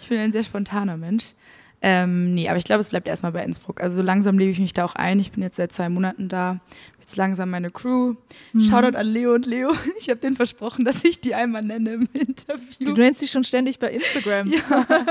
ich 0.01 0.09
bin 0.09 0.19
ein 0.19 0.31
sehr 0.31 0.43
spontaner 0.43 0.97
Mensch. 0.97 1.33
Ähm, 1.81 2.33
nee, 2.33 2.49
aber 2.49 2.57
ich 2.57 2.65
glaube, 2.65 2.81
es 2.81 2.89
bleibt 2.89 3.07
erstmal 3.07 3.31
bei 3.31 3.43
Innsbruck. 3.43 3.79
Also 3.81 3.97
so 3.97 4.01
langsam 4.01 4.39
lebe 4.39 4.51
ich 4.51 4.59
mich 4.59 4.73
da 4.73 4.85
auch 4.85 4.95
ein. 4.95 5.19
Ich 5.19 5.31
bin 5.31 5.43
jetzt 5.43 5.57
seit 5.57 5.71
zwei 5.71 5.87
Monaten 5.89 6.29
da. 6.29 6.59
Jetzt 6.99 7.15
langsam 7.15 7.51
meine 7.51 7.69
Crew. 7.69 8.15
Mhm. 8.53 8.61
Shoutout 8.61 8.97
an 8.97 9.05
Leo 9.05 9.35
und 9.35 9.45
Leo. 9.45 9.71
Ich 9.99 10.09
habe 10.09 10.19
denen 10.19 10.35
versprochen, 10.35 10.83
dass 10.83 11.03
ich 11.03 11.19
die 11.19 11.35
einmal 11.35 11.61
nenne 11.61 11.93
im 11.93 12.09
Interview. 12.13 12.93
Du 12.93 12.93
nennst 12.93 13.19
sie 13.19 13.27
schon 13.27 13.43
ständig 13.43 13.77
bei 13.77 13.91
Instagram. 13.91 14.51
ja. 14.69 15.05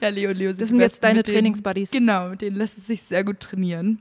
ja, 0.00 0.08
Leo 0.08 0.30
und 0.30 0.36
Leo 0.36 0.50
sind 0.50 0.60
Das 0.60 0.68
sind 0.68 0.80
jetzt 0.80 1.02
deine 1.02 1.24
Trainingsbuddies. 1.24 1.90
Genau, 1.90 2.28
mit 2.28 2.42
denen 2.42 2.56
lässt 2.56 2.78
es 2.78 2.86
sich 2.86 3.02
sehr 3.02 3.24
gut 3.24 3.40
trainieren. 3.40 4.00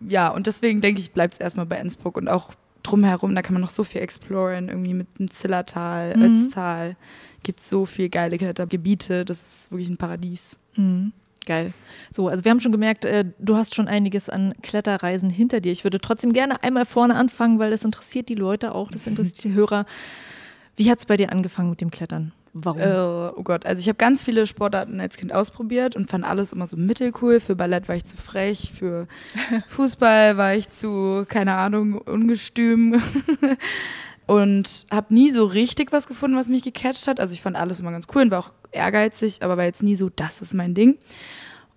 Ja, 0.00 0.28
und 0.28 0.46
deswegen 0.46 0.80
denke 0.80 1.00
ich, 1.00 1.10
bleibt 1.10 1.34
es 1.34 1.40
erstmal 1.40 1.66
bei 1.66 1.80
Innsbruck 1.80 2.16
und 2.16 2.28
auch 2.28 2.54
drumherum, 2.82 3.34
da 3.34 3.42
kann 3.42 3.54
man 3.54 3.62
noch 3.62 3.70
so 3.70 3.84
viel 3.84 4.00
exploren, 4.00 4.68
irgendwie 4.68 4.94
mit 4.94 5.06
dem 5.18 5.30
Zillertal, 5.30 6.16
mhm. 6.16 6.22
Ötztal, 6.22 6.96
gibt 7.42 7.60
es 7.60 7.68
so 7.68 7.86
viel 7.86 8.08
geile 8.08 8.38
Klettergebiete, 8.38 9.24
das 9.24 9.40
ist 9.40 9.70
wirklich 9.70 9.88
ein 9.88 9.96
Paradies. 9.96 10.56
Mhm. 10.76 11.12
Geil. 11.46 11.72
So, 12.12 12.28
also 12.28 12.44
wir 12.44 12.50
haben 12.50 12.60
schon 12.60 12.72
gemerkt, 12.72 13.06
äh, 13.06 13.24
du 13.38 13.56
hast 13.56 13.74
schon 13.74 13.88
einiges 13.88 14.28
an 14.28 14.54
Kletterreisen 14.60 15.30
hinter 15.30 15.60
dir. 15.60 15.72
Ich 15.72 15.82
würde 15.82 15.98
trotzdem 15.98 16.34
gerne 16.34 16.62
einmal 16.62 16.84
vorne 16.84 17.14
anfangen, 17.14 17.58
weil 17.58 17.70
das 17.70 17.84
interessiert 17.84 18.28
die 18.28 18.34
Leute 18.34 18.74
auch, 18.74 18.90
das 18.90 19.06
interessiert 19.06 19.44
die 19.44 19.54
Hörer. 19.54 19.86
Wie 20.76 20.90
hat 20.90 20.98
es 20.98 21.06
bei 21.06 21.16
dir 21.16 21.32
angefangen 21.32 21.70
mit 21.70 21.80
dem 21.80 21.90
Klettern? 21.90 22.32
Warum? 22.52 22.80
Äh, 22.80 23.32
oh 23.36 23.42
Gott, 23.42 23.66
also 23.66 23.80
ich 23.80 23.88
habe 23.88 23.96
ganz 23.96 24.22
viele 24.22 24.46
Sportarten 24.46 25.00
als 25.00 25.16
Kind 25.16 25.32
ausprobiert 25.32 25.96
und 25.96 26.10
fand 26.10 26.24
alles 26.24 26.52
immer 26.52 26.66
so 26.66 26.76
mittelcool. 26.76 27.40
Für 27.40 27.56
Ballett 27.56 27.88
war 27.88 27.96
ich 27.96 28.04
zu 28.04 28.16
frech, 28.16 28.72
für 28.76 29.06
Fußball 29.68 30.36
war 30.36 30.54
ich 30.54 30.70
zu, 30.70 31.24
keine 31.28 31.54
Ahnung, 31.54 31.94
ungestüm. 31.98 33.00
und 34.26 34.86
habe 34.90 35.14
nie 35.14 35.30
so 35.30 35.44
richtig 35.44 35.92
was 35.92 36.06
gefunden, 36.06 36.36
was 36.36 36.48
mich 36.48 36.62
gecatcht 36.62 37.06
hat. 37.06 37.20
Also 37.20 37.32
ich 37.32 37.42
fand 37.42 37.56
alles 37.56 37.80
immer 37.80 37.92
ganz 37.92 38.06
cool 38.14 38.22
und 38.22 38.30
war 38.30 38.40
auch 38.40 38.52
ehrgeizig, 38.72 39.42
aber 39.42 39.56
war 39.56 39.64
jetzt 39.64 39.82
nie 39.82 39.96
so, 39.96 40.10
das 40.10 40.42
ist 40.42 40.54
mein 40.54 40.74
Ding. 40.74 40.98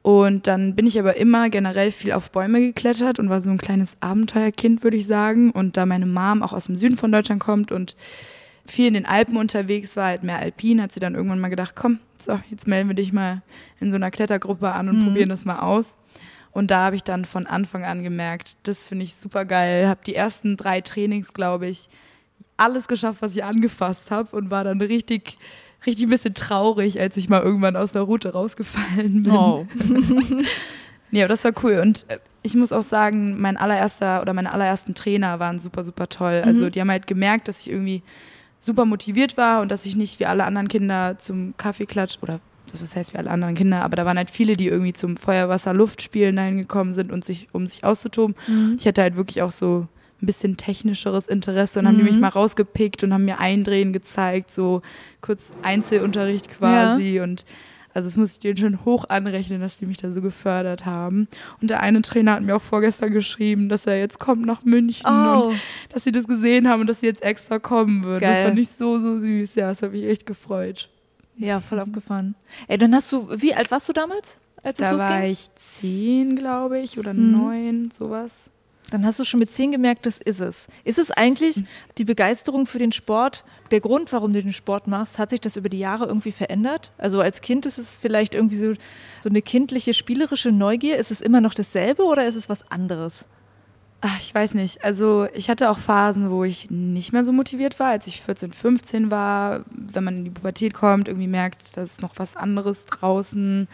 Und 0.01 0.47
dann 0.47 0.75
bin 0.75 0.87
ich 0.87 0.99
aber 0.99 1.15
immer 1.15 1.49
generell 1.49 1.91
viel 1.91 2.11
auf 2.11 2.31
Bäume 2.31 2.59
geklettert 2.59 3.19
und 3.19 3.29
war 3.29 3.39
so 3.39 3.51
ein 3.51 3.59
kleines 3.59 3.97
Abenteuerkind, 3.99 4.83
würde 4.83 4.97
ich 4.97 5.05
sagen. 5.05 5.51
Und 5.51 5.77
da 5.77 5.85
meine 5.85 6.07
Mom 6.07 6.41
auch 6.41 6.53
aus 6.53 6.65
dem 6.65 6.75
Süden 6.75 6.97
von 6.97 7.11
Deutschland 7.11 7.39
kommt 7.39 7.71
und 7.71 7.95
viel 8.71 8.87
in 8.87 8.93
den 8.93 9.05
Alpen 9.05 9.37
unterwegs 9.37 9.95
war, 9.95 10.07
halt 10.07 10.23
mehr 10.23 10.39
alpin, 10.39 10.81
hat 10.81 10.91
sie 10.91 10.99
dann 10.99 11.15
irgendwann 11.15 11.39
mal 11.39 11.49
gedacht, 11.49 11.73
komm, 11.75 11.99
so, 12.17 12.39
jetzt 12.49 12.67
melden 12.67 12.89
wir 12.89 12.95
dich 12.95 13.13
mal 13.13 13.41
in 13.79 13.91
so 13.91 13.95
einer 13.95 14.11
Klettergruppe 14.11 14.71
an 14.71 14.89
und 14.89 14.99
mhm. 14.99 15.05
probieren 15.07 15.29
das 15.29 15.45
mal 15.45 15.59
aus. 15.59 15.97
Und 16.51 16.71
da 16.71 16.85
habe 16.85 16.95
ich 16.95 17.03
dann 17.03 17.25
von 17.25 17.47
Anfang 17.47 17.85
an 17.85 18.03
gemerkt, 18.03 18.57
das 18.63 18.87
finde 18.87 19.03
ich 19.03 19.15
super 19.15 19.45
geil. 19.45 19.87
Habe 19.87 20.01
die 20.05 20.15
ersten 20.15 20.57
drei 20.57 20.81
Trainings, 20.81 21.33
glaube 21.33 21.67
ich, 21.67 21.89
alles 22.57 22.87
geschafft, 22.87 23.21
was 23.21 23.35
ich 23.35 23.43
angefasst 23.43 24.11
habe 24.11 24.35
und 24.35 24.51
war 24.51 24.63
dann 24.63 24.81
richtig, 24.81 25.37
richtig 25.85 26.05
ein 26.05 26.09
bisschen 26.09 26.33
traurig, 26.33 26.99
als 26.99 27.15
ich 27.17 27.29
mal 27.29 27.41
irgendwann 27.41 27.75
aus 27.75 27.93
der 27.93 28.01
Route 28.01 28.33
rausgefallen 28.33 29.23
bin. 29.23 29.31
Oh. 29.31 29.65
ja, 31.11 31.23
aber 31.23 31.29
das 31.29 31.43
war 31.45 31.53
cool. 31.63 31.79
Und 31.81 32.05
äh, 32.09 32.19
ich 32.43 32.55
muss 32.55 32.71
auch 32.71 32.83
sagen, 32.83 33.39
mein 33.39 33.55
allererster 33.55 34.21
oder 34.21 34.33
meine 34.33 34.51
allerersten 34.51 34.93
Trainer 34.93 35.39
waren 35.39 35.59
super, 35.59 35.83
super 35.83 36.09
toll. 36.09 36.41
Also 36.45 36.65
mhm. 36.65 36.71
die 36.71 36.81
haben 36.81 36.91
halt 36.91 37.07
gemerkt, 37.07 37.47
dass 37.47 37.61
ich 37.61 37.69
irgendwie 37.69 38.03
super 38.61 38.85
motiviert 38.85 39.35
war 39.35 39.61
und 39.61 39.71
dass 39.71 39.85
ich 39.85 39.97
nicht 39.97 40.19
wie 40.21 40.27
alle 40.27 40.45
anderen 40.45 40.69
Kinder 40.69 41.17
zum 41.17 41.55
Kaffeeklatsch 41.57 42.19
oder 42.21 42.39
das 42.79 42.95
heißt 42.95 43.13
wie 43.13 43.17
alle 43.17 43.29
anderen 43.29 43.55
Kinder, 43.55 43.83
aber 43.83 43.97
da 43.97 44.05
waren 44.05 44.17
halt 44.17 44.29
viele, 44.29 44.55
die 44.55 44.67
irgendwie 44.67 44.93
zum 44.93 45.17
Feuerwasser-Luftspielen 45.17 46.37
dahin 46.37 46.57
gekommen 46.57 46.93
sind 46.93 47.11
und 47.11 47.25
sich, 47.25 47.49
um 47.51 47.67
sich 47.67 47.83
auszutoben. 47.83 48.33
Mhm. 48.47 48.77
Ich 48.79 48.87
hatte 48.87 49.01
halt 49.01 49.17
wirklich 49.17 49.41
auch 49.41 49.51
so 49.51 49.87
ein 50.21 50.25
bisschen 50.25 50.55
technischeres 50.55 51.27
Interesse 51.27 51.79
und 51.79 51.85
mhm. 51.85 51.89
haben 51.89 51.97
die 51.97 52.03
mich 52.03 52.13
mhm. 52.13 52.21
mal 52.21 52.29
rausgepickt 52.29 53.03
und 53.03 53.13
haben 53.13 53.25
mir 53.25 53.39
Eindrehen 53.39 53.91
gezeigt, 53.91 54.51
so 54.51 54.81
kurz 55.19 55.51
Einzelunterricht 55.63 56.49
quasi 56.49 57.15
ja. 57.15 57.23
und 57.23 57.45
also 57.93 58.07
das 58.07 58.17
muss 58.17 58.33
ich 58.33 58.39
denen 58.39 58.57
schon 58.57 58.85
hoch 58.85 59.05
anrechnen, 59.09 59.61
dass 59.61 59.77
die 59.77 59.85
mich 59.85 59.97
da 59.97 60.11
so 60.11 60.21
gefördert 60.21 60.85
haben. 60.85 61.27
Und 61.61 61.69
der 61.69 61.81
eine 61.81 62.01
Trainer 62.01 62.33
hat 62.33 62.43
mir 62.43 62.55
auch 62.55 62.61
vorgestern 62.61 63.11
geschrieben, 63.11 63.69
dass 63.69 63.85
er 63.85 63.99
jetzt 63.99 64.19
kommt 64.19 64.45
nach 64.45 64.63
München 64.63 65.05
oh. 65.07 65.49
und 65.49 65.59
dass 65.89 66.03
sie 66.03 66.11
das 66.11 66.27
gesehen 66.27 66.67
haben 66.67 66.81
und 66.81 66.87
dass 66.87 67.01
sie 67.01 67.07
jetzt 67.07 67.23
extra 67.23 67.59
kommen 67.59 68.03
würden. 68.03 68.21
Geil. 68.21 68.33
Das 68.33 68.43
fand 68.43 68.59
ich 68.59 68.69
so, 68.69 68.97
so 68.99 69.17
süß. 69.17 69.55
Ja, 69.55 69.69
das 69.69 69.81
hat 69.81 69.91
mich 69.91 70.05
echt 70.05 70.25
gefreut. 70.25 70.89
Ja, 71.37 71.59
voll 71.59 71.79
abgefahren. 71.79 72.35
Ey, 72.67 72.77
dann 72.77 72.93
hast 72.93 73.11
du, 73.11 73.27
wie 73.31 73.53
alt 73.53 73.71
warst 73.71 73.89
du 73.89 73.93
damals, 73.93 74.37
als 74.63 74.77
da 74.77 74.85
es 74.85 74.91
losging? 74.91 75.09
Da 75.09 75.15
war 75.15 75.25
ich 75.25 75.49
zehn, 75.55 76.35
glaube 76.35 76.79
ich, 76.79 76.99
oder 76.99 77.13
mhm. 77.13 77.31
neun, 77.31 77.91
sowas. 77.91 78.51
Dann 78.91 79.05
hast 79.05 79.19
du 79.19 79.23
schon 79.23 79.39
mit 79.39 79.51
zehn 79.51 79.71
gemerkt, 79.71 80.05
das 80.05 80.17
ist 80.17 80.41
es. 80.41 80.67
Ist 80.83 80.99
es 80.99 81.09
eigentlich 81.11 81.55
hm. 81.55 81.67
die 81.97 82.05
Begeisterung 82.05 82.67
für 82.67 82.77
den 82.77 82.91
Sport? 82.91 83.43
Der 83.71 83.79
Grund, 83.79 84.11
warum 84.13 84.33
du 84.33 84.43
den 84.43 84.53
Sport 84.53 84.87
machst, 84.87 85.17
hat 85.17 85.31
sich 85.31 85.41
das 85.41 85.55
über 85.55 85.69
die 85.69 85.79
Jahre 85.79 86.05
irgendwie 86.05 86.33
verändert? 86.33 86.91
Also 86.97 87.21
als 87.21 87.41
Kind 87.41 87.65
ist 87.65 87.77
es 87.77 87.95
vielleicht 87.95 88.35
irgendwie 88.35 88.57
so, 88.57 88.73
so 89.23 89.29
eine 89.29 89.41
kindliche, 89.41 89.93
spielerische 89.93 90.51
Neugier. 90.51 90.97
Ist 90.97 91.09
es 91.09 91.21
immer 91.21 91.41
noch 91.41 91.53
dasselbe 91.53 92.03
oder 92.03 92.27
ist 92.27 92.35
es 92.35 92.49
was 92.49 92.69
anderes? 92.69 93.25
Ach, 94.01 94.19
ich 94.19 94.35
weiß 94.35 94.55
nicht. 94.55 94.83
Also 94.83 95.27
ich 95.33 95.49
hatte 95.49 95.69
auch 95.69 95.79
Phasen, 95.79 96.29
wo 96.29 96.43
ich 96.43 96.69
nicht 96.69 97.13
mehr 97.13 97.23
so 97.23 97.31
motiviert 97.31 97.79
war, 97.79 97.91
als 97.91 98.07
ich 98.07 98.21
14, 98.21 98.51
15 98.51 99.09
war. 99.09 99.63
Wenn 99.69 100.03
man 100.03 100.17
in 100.17 100.23
die 100.25 100.31
Pubertät 100.31 100.73
kommt, 100.73 101.07
irgendwie 101.07 101.27
merkt, 101.27 101.77
da 101.77 101.83
ist 101.83 102.01
noch 102.01 102.13
was 102.17 102.35
anderes 102.35 102.85
draußen 102.85 103.67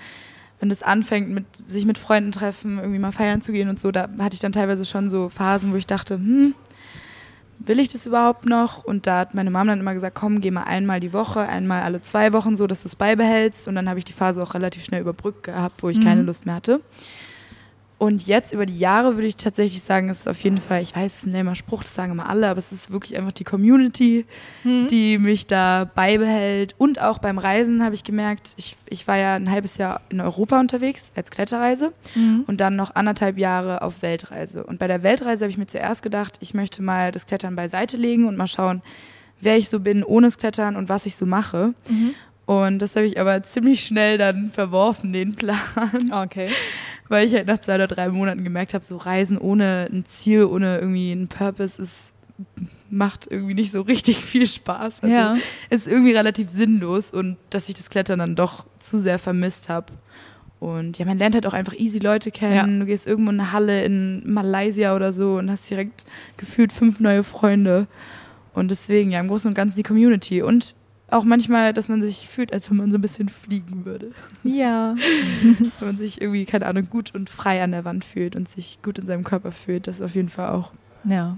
wenn 0.59 0.69
das 0.69 0.83
anfängt, 0.83 1.29
mit 1.29 1.45
sich 1.67 1.85
mit 1.85 1.97
Freunden 1.97 2.31
treffen, 2.31 2.77
irgendwie 2.77 2.99
mal 2.99 3.11
feiern 3.11 3.41
zu 3.41 3.51
gehen 3.51 3.69
und 3.69 3.79
so, 3.79 3.91
da 3.91 4.09
hatte 4.19 4.33
ich 4.33 4.39
dann 4.39 4.51
teilweise 4.51 4.85
schon 4.85 5.09
so 5.09 5.29
Phasen, 5.29 5.71
wo 5.71 5.75
ich 5.75 5.85
dachte, 5.85 6.15
hm, 6.15 6.55
will 7.59 7.79
ich 7.79 7.89
das 7.89 8.05
überhaupt 8.05 8.45
noch? 8.45 8.83
Und 8.83 9.07
da 9.07 9.19
hat 9.19 9.33
meine 9.33 9.51
Mama 9.51 9.71
dann 9.71 9.79
immer 9.79 9.93
gesagt, 9.93 10.15
komm, 10.15 10.41
geh 10.41 10.51
mal 10.51 10.63
einmal 10.63 10.99
die 10.99 11.13
Woche, 11.13 11.41
einmal 11.41 11.83
alle 11.83 12.01
zwei 12.01 12.33
Wochen 12.33 12.55
so, 12.55 12.67
dass 12.67 12.83
du 12.83 12.87
es 12.87 12.95
beibehältst. 12.95 13.67
Und 13.67 13.75
dann 13.75 13.89
habe 13.89 13.99
ich 13.99 14.05
die 14.05 14.13
Phase 14.13 14.41
auch 14.41 14.53
relativ 14.53 14.83
schnell 14.83 15.01
überbrückt 15.01 15.43
gehabt, 15.43 15.83
wo 15.83 15.89
ich 15.89 15.97
mhm. 15.97 16.03
keine 16.03 16.21
Lust 16.23 16.45
mehr 16.45 16.55
hatte. 16.55 16.81
Und 17.99 18.27
jetzt 18.27 18.53
über 18.53 18.67
die 18.67 18.77
Jahre 18.77 19.15
würde 19.15 19.27
ich 19.27 19.37
tatsächlich 19.37 19.81
sagen, 19.81 20.09
es 20.09 20.19
ist 20.19 20.27
auf 20.27 20.39
jeden 20.43 20.59
Fall, 20.59 20.83
ich 20.83 20.95
weiß, 20.95 21.11
es 21.11 21.17
ist 21.19 21.25
ein 21.25 21.31
lämmer 21.31 21.55
Spruch, 21.55 21.81
das 21.81 21.95
sagen 21.95 22.11
immer 22.11 22.29
alle, 22.29 22.47
aber 22.47 22.59
es 22.59 22.71
ist 22.71 22.91
wirklich 22.91 23.17
einfach 23.17 23.31
die 23.31 23.43
Community, 23.43 24.25
mhm. 24.63 24.87
die 24.87 25.17
mich 25.17 25.47
da 25.47 25.89
beibehält. 25.95 26.75
Und 26.77 27.01
auch 27.01 27.17
beim 27.17 27.39
Reisen 27.39 27.83
habe 27.83 27.95
ich 27.95 28.03
gemerkt, 28.03 28.53
ich, 28.57 28.77
ich 28.87 29.07
war 29.07 29.17
ja 29.17 29.33
ein 29.33 29.49
halbes 29.49 29.77
Jahr 29.77 30.01
in 30.09 30.21
Europa 30.21 30.59
unterwegs 30.59 31.11
als 31.15 31.31
Kletterreise 31.31 31.91
mhm. 32.13 32.43
und 32.45 32.61
dann 32.61 32.75
noch 32.75 32.93
anderthalb 32.93 33.39
Jahre 33.39 33.81
auf 33.81 34.03
Weltreise. 34.03 34.63
Und 34.63 34.77
bei 34.77 34.87
der 34.87 35.01
Weltreise 35.01 35.45
habe 35.45 35.51
ich 35.51 35.57
mir 35.57 35.65
zuerst 35.65 36.03
gedacht, 36.03 36.37
ich 36.39 36.53
möchte 36.53 36.83
mal 36.83 37.11
das 37.11 37.25
Klettern 37.25 37.55
beiseite 37.55 37.97
legen 37.97 38.27
und 38.27 38.37
mal 38.37 38.47
schauen, 38.47 38.83
wer 39.41 39.57
ich 39.57 39.69
so 39.69 39.79
bin 39.79 40.03
ohne 40.03 40.27
das 40.27 40.37
Klettern 40.37 40.75
und 40.75 40.87
was 40.87 41.07
ich 41.07 41.15
so 41.15 41.25
mache. 41.25 41.73
Mhm. 41.89 42.13
Und 42.47 42.79
das 42.79 42.95
habe 42.95 43.05
ich 43.05 43.19
aber 43.19 43.43
ziemlich 43.43 43.83
schnell 43.83 44.17
dann 44.17 44.49
verworfen, 44.49 45.13
den 45.13 45.35
Plan. 45.35 45.59
Okay. 46.11 46.49
Weil 47.09 47.27
ich 47.27 47.33
halt 47.35 47.45
nach 47.45 47.59
zwei 47.59 47.75
oder 47.75 47.87
drei 47.87 48.09
Monaten 48.09 48.43
gemerkt 48.43 48.73
habe, 48.73 48.83
so 48.83 48.97
Reisen 48.97 49.37
ohne 49.37 49.87
ein 49.91 50.05
Ziel, 50.05 50.45
ohne 50.45 50.79
irgendwie 50.79 51.11
einen 51.11 51.27
Purpose 51.27 51.79
ist 51.81 52.13
macht 52.89 53.27
irgendwie 53.29 53.53
nicht 53.53 53.71
so 53.71 53.81
richtig 53.81 54.17
viel 54.17 54.45
Spaß. 54.45 55.01
Also 55.01 55.13
Ja. 55.13 55.35
ist 55.69 55.87
irgendwie 55.87 56.13
relativ 56.13 56.49
sinnlos 56.49 57.11
und 57.11 57.35
dass 57.49 57.67
ich 57.67 57.75
das 57.75 57.89
Klettern 57.89 58.19
dann 58.19 58.35
doch 58.35 58.65
zu 58.79 58.99
sehr 58.99 59.19
vermisst 59.19 59.69
habe. 59.69 59.91
Und 60.59 60.97
ja, 60.97 61.05
man 61.05 61.17
lernt 61.19 61.35
halt 61.35 61.45
auch 61.45 61.53
einfach 61.53 61.73
easy 61.73 61.99
Leute 61.99 62.31
kennen. 62.31 62.53
Ja. 62.73 62.79
Du 62.79 62.85
gehst 62.85 63.05
irgendwo 63.05 63.31
in 63.31 63.39
eine 63.39 63.51
Halle 63.51 63.83
in 63.83 64.23
Malaysia 64.31 64.95
oder 64.95 65.13
so 65.13 65.35
und 65.35 65.51
hast 65.51 65.69
direkt 65.69 66.05
gefühlt 66.37 66.71
fünf 66.71 66.99
neue 66.99 67.23
Freunde. 67.23 67.87
Und 68.53 68.71
deswegen, 68.71 69.11
ja, 69.11 69.19
im 69.19 69.27
Großen 69.27 69.49
und 69.49 69.53
Ganzen 69.55 69.75
die 69.75 69.83
Community. 69.83 70.41
Und 70.41 70.73
auch 71.09 71.23
manchmal, 71.23 71.73
dass 71.73 71.87
man 71.87 72.01
sich 72.01 72.27
fühlt, 72.27 72.51
als 72.53 72.69
wenn 72.69 72.77
man 72.77 72.91
so 72.91 72.97
ein 72.97 73.01
bisschen 73.01 73.29
fliegen 73.29 73.85
würde. 73.85 74.11
Ja. 74.43 74.95
Wenn 75.79 75.87
man 75.87 75.97
sich 75.97 76.21
irgendwie, 76.21 76.45
keine 76.45 76.65
Ahnung, 76.65 76.87
gut 76.89 77.13
und 77.15 77.29
frei 77.29 77.63
an 77.63 77.71
der 77.71 77.85
Wand 77.85 78.03
fühlt 78.03 78.35
und 78.35 78.49
sich 78.49 78.79
gut 78.83 78.99
in 78.99 79.05
seinem 79.07 79.23
Körper 79.23 79.51
fühlt. 79.53 79.87
Das 79.87 80.01
auf 80.01 80.15
jeden 80.15 80.27
Fall 80.29 80.49
auch. 80.49 80.71
Ja, 81.05 81.37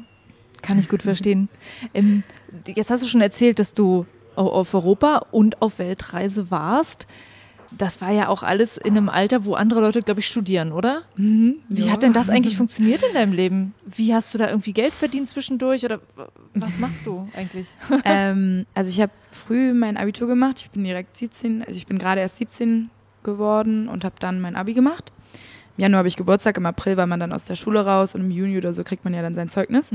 kann 0.64 0.80
ich 0.80 0.90
gut 0.90 1.04
verstehen. 1.04 1.50
Ähm, 1.94 2.24
jetzt 2.66 2.90
hast 2.90 3.04
du 3.04 3.08
schon 3.08 3.22
erzählt, 3.22 3.60
dass 3.60 3.74
du 3.76 4.06
au- 4.36 4.50
auf 4.50 4.74
Europa 4.74 5.26
und 5.32 5.62
auf 5.62 5.78
Weltreise 5.80 6.50
warst. 6.50 7.06
Das 7.72 8.02
war 8.02 8.12
ja 8.12 8.30
auch 8.30 8.42
alles 8.42 8.78
in 8.78 8.98
einem 8.98 9.10
Alter, 9.10 9.46
wo 9.46 9.54
andere 9.54 9.80
Leute, 9.82 10.02
glaube 10.02 10.22
ich, 10.22 10.28
studieren, 10.28 10.72
oder? 10.72 11.04
Wie 11.16 11.56
Ja. 11.70 11.92
hat 11.92 12.02
denn 12.04 12.14
das 12.14 12.30
eigentlich 12.30 12.58
funktioniert 12.58 13.04
in 13.08 13.14
deinem 13.14 13.32
Leben? 13.34 13.74
Wie 13.86 14.14
hast 14.14 14.34
du 14.34 14.38
da 14.40 14.50
irgendwie 14.50 14.74
Geld 14.74 14.94
verdient 14.94 15.30
zwischendurch 15.30 15.86
oder 15.86 16.00
was 16.56 16.80
machst 16.80 17.06
du 17.06 17.30
eigentlich? 17.34 17.68
ähm, 18.06 18.66
also 18.74 18.90
ich 18.90 19.00
habe 19.00 19.12
früh 19.32 19.74
mein 19.74 19.98
Abitur 19.98 20.28
gemacht. 20.28 20.60
Ich 20.62 20.72
bin 20.72 20.84
direkt 20.84 21.18
17, 21.18 21.64
also 21.64 21.78
ich 21.78 21.86
bin 21.86 22.00
gerade 22.00 22.22
erst 22.22 22.38
17 22.38 22.90
geworden 23.24 23.88
und 23.88 24.04
habe 24.04 24.16
dann 24.20 24.42
mein 24.42 24.56
Abi 24.56 24.74
gemacht. 24.74 25.12
Im 25.78 25.84
Januar 25.84 26.00
habe 26.00 26.08
ich 26.08 26.18
Geburtstag, 26.18 26.58
im 26.58 26.66
April 26.66 26.98
war 26.98 27.06
man 27.08 27.20
dann 27.20 27.32
aus 27.32 27.46
der 27.46 27.56
Schule 27.56 27.86
raus 27.86 28.16
und 28.16 28.22
im 28.22 28.32
Juni 28.32 28.58
oder 28.58 28.74
so 28.74 28.84
kriegt 28.84 29.06
man 29.06 29.14
ja 29.14 29.22
dann 29.22 29.36
sein 29.36 29.48
Zeugnis. 29.48 29.92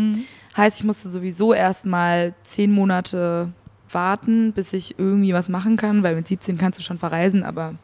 Heißt, 0.56 0.78
ich 0.78 0.84
musste 0.84 1.08
sowieso 1.08 1.52
erst 1.52 1.84
mal 1.86 2.34
zehn 2.44 2.70
Monate 2.70 3.52
warten, 3.94 4.52
bis 4.52 4.72
ich 4.72 4.98
irgendwie 4.98 5.32
was 5.32 5.48
machen 5.48 5.76
kann, 5.76 6.02
weil 6.02 6.16
mit 6.16 6.28
17 6.28 6.58
kannst 6.58 6.78
du 6.78 6.82
schon 6.82 6.98
verreisen, 6.98 7.42
aber 7.44 7.74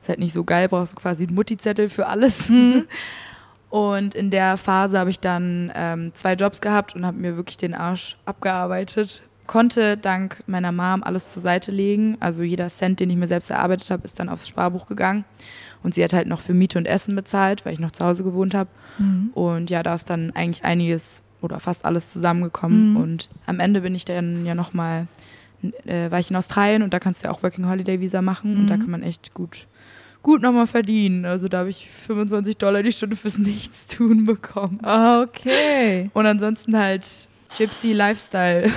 ist 0.00 0.08
halt 0.08 0.18
nicht 0.20 0.32
so 0.32 0.44
geil, 0.44 0.68
brauchst 0.68 0.92
du 0.92 0.96
quasi 0.96 1.26
einen 1.26 1.34
Mutti-Zettel 1.34 1.88
für 1.88 2.06
alles. 2.06 2.50
Und 3.70 4.14
in 4.14 4.30
der 4.30 4.56
Phase 4.56 4.98
habe 4.98 5.10
ich 5.10 5.20
dann 5.20 5.70
ähm, 5.74 6.12
zwei 6.14 6.34
Jobs 6.34 6.60
gehabt 6.60 6.96
und 6.96 7.04
habe 7.04 7.18
mir 7.18 7.36
wirklich 7.36 7.58
den 7.58 7.74
Arsch 7.74 8.16
abgearbeitet. 8.24 9.22
Konnte 9.46 9.98
dank 9.98 10.42
meiner 10.46 10.72
Mom 10.72 11.02
alles 11.02 11.32
zur 11.32 11.42
Seite 11.42 11.70
legen. 11.70 12.16
Also 12.20 12.42
jeder 12.42 12.68
Cent, 12.68 13.00
den 13.00 13.10
ich 13.10 13.16
mir 13.16 13.28
selbst 13.28 13.50
erarbeitet 13.50 13.90
habe, 13.90 14.04
ist 14.04 14.18
dann 14.18 14.30
aufs 14.30 14.48
Sparbuch 14.48 14.86
gegangen. 14.86 15.24
Und 15.82 15.94
sie 15.94 16.02
hat 16.02 16.12
halt 16.12 16.28
noch 16.28 16.40
für 16.40 16.54
Miete 16.54 16.78
und 16.78 16.86
Essen 16.86 17.14
bezahlt, 17.14 17.64
weil 17.64 17.72
ich 17.72 17.78
noch 17.78 17.92
zu 17.92 18.04
Hause 18.04 18.24
gewohnt 18.24 18.54
habe. 18.54 18.70
Und 19.34 19.70
ja, 19.70 19.82
da 19.82 19.94
ist 19.94 20.10
dann 20.10 20.32
eigentlich 20.32 20.64
einiges 20.64 21.22
oder 21.40 21.60
fast 21.60 21.84
alles 21.84 22.10
zusammengekommen. 22.10 22.92
Mhm. 22.92 22.96
Und 22.96 23.28
am 23.46 23.60
Ende 23.60 23.82
bin 23.82 23.94
ich 23.94 24.04
dann 24.04 24.44
ja 24.44 24.54
nochmal, 24.54 25.06
äh, 25.86 26.10
war 26.10 26.18
ich 26.18 26.30
in 26.30 26.36
Australien 26.36 26.82
und 26.82 26.92
da 26.94 26.98
kannst 27.00 27.22
du 27.22 27.28
ja 27.28 27.32
auch 27.34 27.42
Working 27.42 27.68
Holiday 27.68 28.00
Visa 28.00 28.22
machen 28.22 28.56
und 28.56 28.66
da 28.68 28.76
Mhm. 28.76 28.80
kann 28.80 28.90
man 28.90 29.02
echt 29.02 29.34
gut, 29.34 29.66
gut 30.22 30.42
nochmal 30.42 30.66
verdienen. 30.66 31.24
Also 31.24 31.48
da 31.48 31.58
habe 31.58 31.70
ich 31.70 31.88
25 32.06 32.56
Dollar 32.56 32.82
die 32.82 32.92
Stunde 32.92 33.16
fürs 33.16 33.38
Nichtstun 33.38 34.24
bekommen. 34.24 34.78
Okay. 34.82 36.10
Und 36.14 36.26
ansonsten 36.26 36.76
halt 36.76 37.06
Gypsy 37.56 37.92
Lifestyle. 37.92 38.70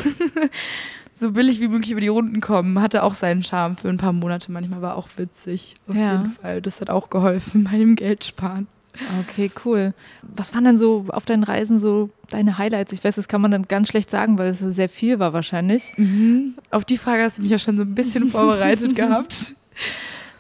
so 1.16 1.32
billig 1.32 1.60
wie 1.62 1.68
möglich 1.68 1.92
über 1.92 2.02
die 2.02 2.08
Runden 2.08 2.42
kommen. 2.42 2.82
Hatte 2.82 3.04
auch 3.04 3.14
seinen 3.14 3.44
Charme 3.44 3.76
für 3.76 3.90
ein 3.90 3.98
paar 3.98 4.14
Monate. 4.14 4.52
Manchmal 4.52 4.82
war 4.82 4.96
auch 4.96 5.08
witzig. 5.18 5.76
Auf 5.88 5.96
Ja. 5.96 6.14
jeden 6.14 6.32
Fall. 6.32 6.62
Das 6.62 6.82
hat 6.82 6.90
auch 6.90 7.10
geholfen 7.10 7.64
bei 7.72 7.78
dem 7.78 7.96
Geld 7.96 8.24
sparen. 8.24 8.68
Okay, 9.22 9.52
cool. 9.66 9.94
Was 10.22 10.54
waren 10.54 10.64
denn 10.64 10.78
so 10.78 11.06
auf 11.10 11.26
deinen 11.26 11.44
Reisen 11.44 11.80
so 11.80 12.10
deine 12.30 12.58
Highlights? 12.58 12.92
Ich 12.92 13.04
weiß, 13.04 13.16
das 13.16 13.28
kann 13.28 13.42
man 13.42 13.52
dann 13.52 13.68
ganz 13.68 13.88
schlecht 13.88 14.10
sagen, 14.10 14.38
weil 14.38 14.50
es 14.50 14.60
so 14.60 14.72
sehr 14.72 14.90
viel 14.90 15.20
war 15.20 15.34
wahrscheinlich. 15.34 15.94
Mhm. 15.98 16.56
Auf 16.70 16.86
die 16.86 16.98
Frage 16.98 17.24
hast 17.24 17.38
du 17.38 17.42
mich 17.42 17.52
ja 17.52 17.60
schon 17.60 17.78
so 17.78 17.84
ein 17.84 17.96
bisschen 17.96 18.30
vorbereitet 18.32 18.96
gehabt. 18.96 19.56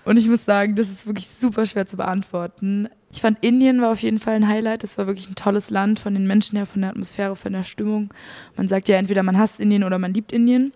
Und 0.03 0.17
ich 0.17 0.27
muss 0.27 0.45
sagen, 0.45 0.75
das 0.75 0.89
ist 0.89 1.05
wirklich 1.05 1.27
super 1.27 1.65
schwer 1.65 1.85
zu 1.85 1.95
beantworten. 1.95 2.89
Ich 3.13 3.21
fand 3.21 3.43
Indien 3.43 3.81
war 3.81 3.91
auf 3.91 3.99
jeden 3.99 4.19
Fall 4.19 4.35
ein 4.35 4.47
Highlight. 4.47 4.83
Das 4.83 4.97
war 4.97 5.05
wirklich 5.05 5.29
ein 5.29 5.35
tolles 5.35 5.69
Land 5.69 5.99
von 5.99 6.13
den 6.13 6.27
Menschen 6.27 6.55
her, 6.55 6.65
von 6.65 6.81
der 6.81 6.91
Atmosphäre, 6.91 7.35
von 7.35 7.51
der 7.51 7.63
Stimmung. 7.63 8.13
Man 8.55 8.67
sagt 8.69 8.87
ja 8.87 8.95
entweder 8.95 9.21
man 9.21 9.37
hasst 9.37 9.59
Indien 9.59 9.83
oder 9.83 9.99
man 9.99 10.13
liebt 10.13 10.31
Indien. 10.31 10.71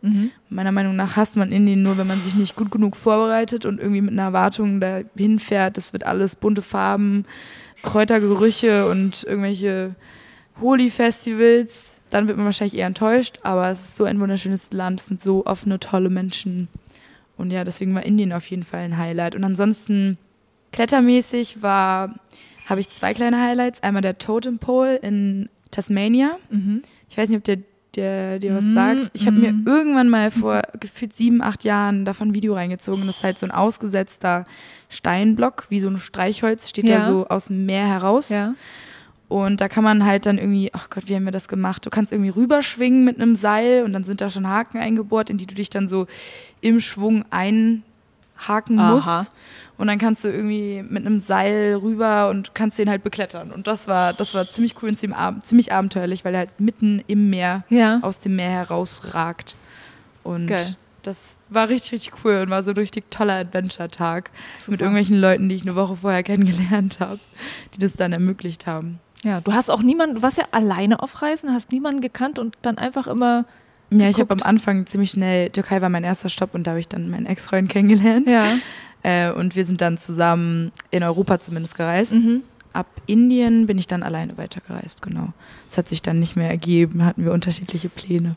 Meiner 0.50 0.73
Meinung 0.73 0.95
nach 0.95 1.15
hasst 1.15 1.38
man 1.38 1.52
Indien 1.52 1.82
nur, 1.82 1.97
wenn 1.97 2.08
man 2.08 2.19
sich 2.19 2.36
nicht 2.36 2.56
gut 2.56 2.71
genug 2.71 2.97
vorbereitet 2.97 3.65
und 3.65 3.80
irgendwie 3.80 4.02
mit 4.02 4.12
einer 4.12 4.23
Erwartung 4.23 4.82
dahin 4.82 5.39
fährt. 5.39 5.78
Das 5.78 5.93
wird 5.93 6.04
alles 6.04 6.36
bunte 6.36 6.62
Farben, 6.62 7.26
Kräutergerüche 7.86 8.89
und 8.89 9.24
irgendwelche 9.24 9.95
Holi-Festivals. 10.60 12.02
Dann 12.10 12.28
wird 12.28 12.38
man 12.38 12.45
wahrscheinlich 12.45 12.78
eher 12.78 12.88
enttäuscht, 12.88 13.39
aber 13.43 13.69
es 13.69 13.82
ist 13.82 13.98
so 13.98 14.04
ein 14.04 14.19
wunderschönes 14.19 14.71
Land, 14.71 15.00
es 15.00 15.06
sind 15.08 15.21
so 15.21 15.45
offene, 15.45 15.80
tolle 15.80 16.10
Menschen. 16.10 16.67
Und 17.38 17.52
ja, 17.52 17.63
deswegen 17.63 17.93
war 17.95 18.06
Indien 18.06 18.34
auf 18.34 18.50
jeden 18.50 18.63
Fall 18.63 18.82
ein 18.82 18.98
Highlight. 18.98 19.36
Und 19.36 19.43
ansonsten 19.43 20.17
klettermäßig 20.71 21.62
war, 21.62 22.15
habe 22.67 22.80
ich 22.80 22.89
zwei 22.89 23.13
kleine 23.13 23.41
Highlights. 23.41 23.84
Einmal 23.84 24.02
der 24.02 24.17
Totem 24.17 24.60
Pole 24.60 24.98
in 24.98 25.50
Tasmania. 25.71 26.38
Ich 27.10 27.17
weiß 27.17 27.30
nicht, 27.30 27.38
ob 27.38 27.43
der, 27.43 27.58
der 27.95 28.39
dir 28.39 28.55
was 28.55 28.63
Mhm, 28.63 28.75
sagt. 28.75 29.12
Ich 29.13 29.25
habe 29.27 29.38
mir 29.38 29.51
mhm. 29.51 29.63
irgendwann 29.65 30.10
mal 30.10 30.31
vor 30.31 30.62
gefühlt 30.79 31.13
sieben, 31.13 31.41
acht 31.41 31.63
Jahren 31.63 32.05
davon 32.05 32.29
ein 32.29 32.34
Video 32.34 32.53
reingezogen. 32.53 33.05
Das 33.08 33.17
ist 33.17 33.23
halt 33.23 33.39
so 33.39 33.45
ein 33.45 33.51
ausgesetzter 33.51 34.45
Steinblock, 34.89 35.65
wie 35.69 35.79
so 35.79 35.88
ein 35.89 35.97
Streichholz, 35.97 36.69
steht 36.69 36.88
Ja. 36.88 36.99
da 36.99 37.08
so 37.08 37.27
aus 37.27 37.45
dem 37.45 37.65
Meer 37.65 37.86
heraus. 37.88 38.29
Ja. 38.29 38.53
Und 39.27 39.60
da 39.60 39.67
kann 39.69 39.84
man 39.84 40.05
halt 40.05 40.27
dann 40.27 40.38
irgendwie, 40.38 40.69
ach 40.73 40.89
Gott, 40.89 41.05
wie 41.08 41.15
haben 41.15 41.25
wir 41.25 41.31
das 41.31 41.47
gemacht? 41.47 41.86
Du 41.86 41.89
kannst 41.89 42.12
irgendwie 42.12 42.29
rüberschwingen 42.29 43.03
mit 43.03 43.19
einem 43.19 43.36
Seil 43.36 43.84
und 43.84 43.91
dann 43.93 44.03
sind 44.03 44.21
da 44.21 44.29
schon 44.29 44.47
Haken 44.47 44.77
eingebohrt, 44.77 45.29
in 45.31 45.38
die 45.38 45.47
du 45.47 45.55
dich 45.55 45.69
dann 45.71 45.88
so 45.88 46.05
im 46.62 46.79
Schwung 46.79 47.25
einhaken 47.31 48.79
Aha. 48.79 48.93
musst. 48.93 49.31
Und 49.78 49.88
dann 49.88 49.98
kannst 50.00 50.24
du 50.24 50.30
irgendwie 50.30 50.84
mit 50.88 51.06
einem 51.06 51.20
Seil 51.20 51.76
rüber 51.82 52.30
und 52.30 52.56
kannst 52.56 52.80
den 52.80 52.90
halt 52.90 53.04
beklettern. 53.04 53.52
Und 53.52 53.68
das 53.68 53.88
war, 53.90 54.14
das 54.14 54.34
war 54.34 54.50
ziemlich 54.50 54.76
cool 54.82 54.90
und 54.90 54.98
ziemlich, 54.98 55.18
ab 55.20 55.36
ziemlich 55.46 55.74
abenteuerlich, 55.74 56.24
weil 56.24 56.34
er 56.34 56.40
halt 56.40 56.60
mitten 56.62 57.04
im 57.08 57.30
Meer 57.30 57.64
Ja. 57.70 58.00
aus 58.02 58.20
dem 58.20 58.38
Meer 58.38 58.52
herausragt. 58.52 59.56
Und 60.24 60.48
Geil. 60.48 60.76
das 61.04 61.38
war 61.50 61.68
richtig, 61.70 61.92
richtig 61.92 62.14
cool 62.24 62.38
und 62.44 62.50
war 62.50 62.64
so 62.64 62.72
ein 62.72 62.78
richtig 62.78 63.12
toller 63.12 63.34
Adventure-Tag 63.36 64.32
mit 64.68 64.80
irgendwelchen 64.80 65.20
Leuten, 65.20 65.50
die 65.50 65.56
ich 65.56 65.64
eine 65.64 65.76
Woche 65.76 65.98
vorher 65.98 66.24
kennengelernt 66.24 67.00
habe, 67.02 67.20
die 67.74 67.80
das 67.80 67.94
dann 67.94 68.14
ermöglicht 68.14 68.66
haben. 68.68 69.00
Ja, 69.24 69.42
du 69.42 69.54
hast 69.54 69.70
auch 69.70 69.82
niemanden, 69.82 70.16
du 70.16 70.22
warst 70.22 70.38
ja 70.38 70.46
alleine 70.52 71.02
auf 71.02 71.22
Reisen, 71.22 71.52
hast 71.52 71.72
niemanden 71.72 72.00
gekannt 72.02 72.40
und 72.40 72.56
dann 72.62 72.78
einfach 72.78 73.08
immer. 73.08 73.46
Ja, 73.92 74.08
ich 74.10 74.20
habe 74.20 74.34
am. 74.34 74.42
Anfang 74.42 74.86
ziemlich 74.88 75.12
schnell, 75.12 75.50
Türkei 75.50 75.82
war 75.82 75.90
mein 75.90 76.04
erster 76.04 76.30
Stopp 76.30 76.54
und 76.56 76.66
da 76.66 76.72
habe 76.72 76.80
ich 76.80 76.88
dann 76.88 77.10
meinen 77.10 77.26
Ex-Freund 77.26 77.70
kennengelernt. 77.70 78.30
Ja. 78.30 78.46
Äh, 79.06 79.32
und 79.32 79.56
wir 79.56 79.65
sind 79.65 79.82
dann 79.82 80.00
zusammen 80.00 80.72
in 80.89 81.04
Europa 81.04 81.39
zumindest 81.39 81.78
gereist. 81.78 82.13
Mhm. 82.13 82.41
Ab 82.74 82.88
Indien 83.06 83.68
bin 83.68 83.78
ich 83.78 83.86
dann 83.86 84.02
alleine 84.02 84.36
weitergereist, 84.39 85.04
genau. 85.04 85.28
Das 85.70 85.78
hat 85.78 85.88
sich 85.88 86.02
dann 86.02 86.20
nicht 86.20 86.36
mehr 86.36 86.50
ergeben, 86.50 87.06
hatten 87.06 87.24
wir 87.24 87.32
unterschiedliche 87.32 87.88
Pläne. 87.88 88.36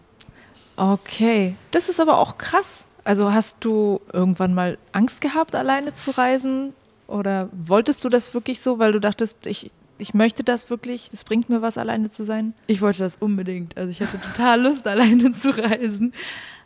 Okay. 0.76 1.54
Das 1.70 1.88
ist 1.88 2.00
aber 2.00 2.18
auch 2.18 2.36
krass. 2.36 2.84
Also 3.02 3.32
hast 3.32 3.64
du 3.64 4.02
irgendwann 4.12 4.52
mal 4.52 4.76
Angst 4.92 5.22
gehabt, 5.22 5.56
alleine 5.56 5.94
zu 5.94 6.10
reisen? 6.10 6.74
Oder 7.06 7.48
wolltest 7.52 8.04
du 8.04 8.10
das 8.10 8.34
wirklich 8.34 8.60
so, 8.60 8.78
weil 8.78 8.92
du 8.92 9.00
dachtest, 9.00 9.46
ich, 9.46 9.70
ich 9.96 10.12
möchte 10.12 10.44
das 10.44 10.68
wirklich, 10.68 11.08
das 11.08 11.24
bringt 11.24 11.48
mir 11.48 11.62
was, 11.62 11.78
alleine 11.78 12.10
zu 12.10 12.24
sein? 12.24 12.52
Ich 12.66 12.82
wollte 12.82 12.98
das 12.98 13.16
unbedingt. 13.16 13.74
Also 13.78 13.88
ich 13.88 14.02
hatte 14.02 14.20
total 14.20 14.60
Lust, 14.60 14.86
alleine 14.86 15.32
zu 15.32 15.48
reisen. 15.48 16.12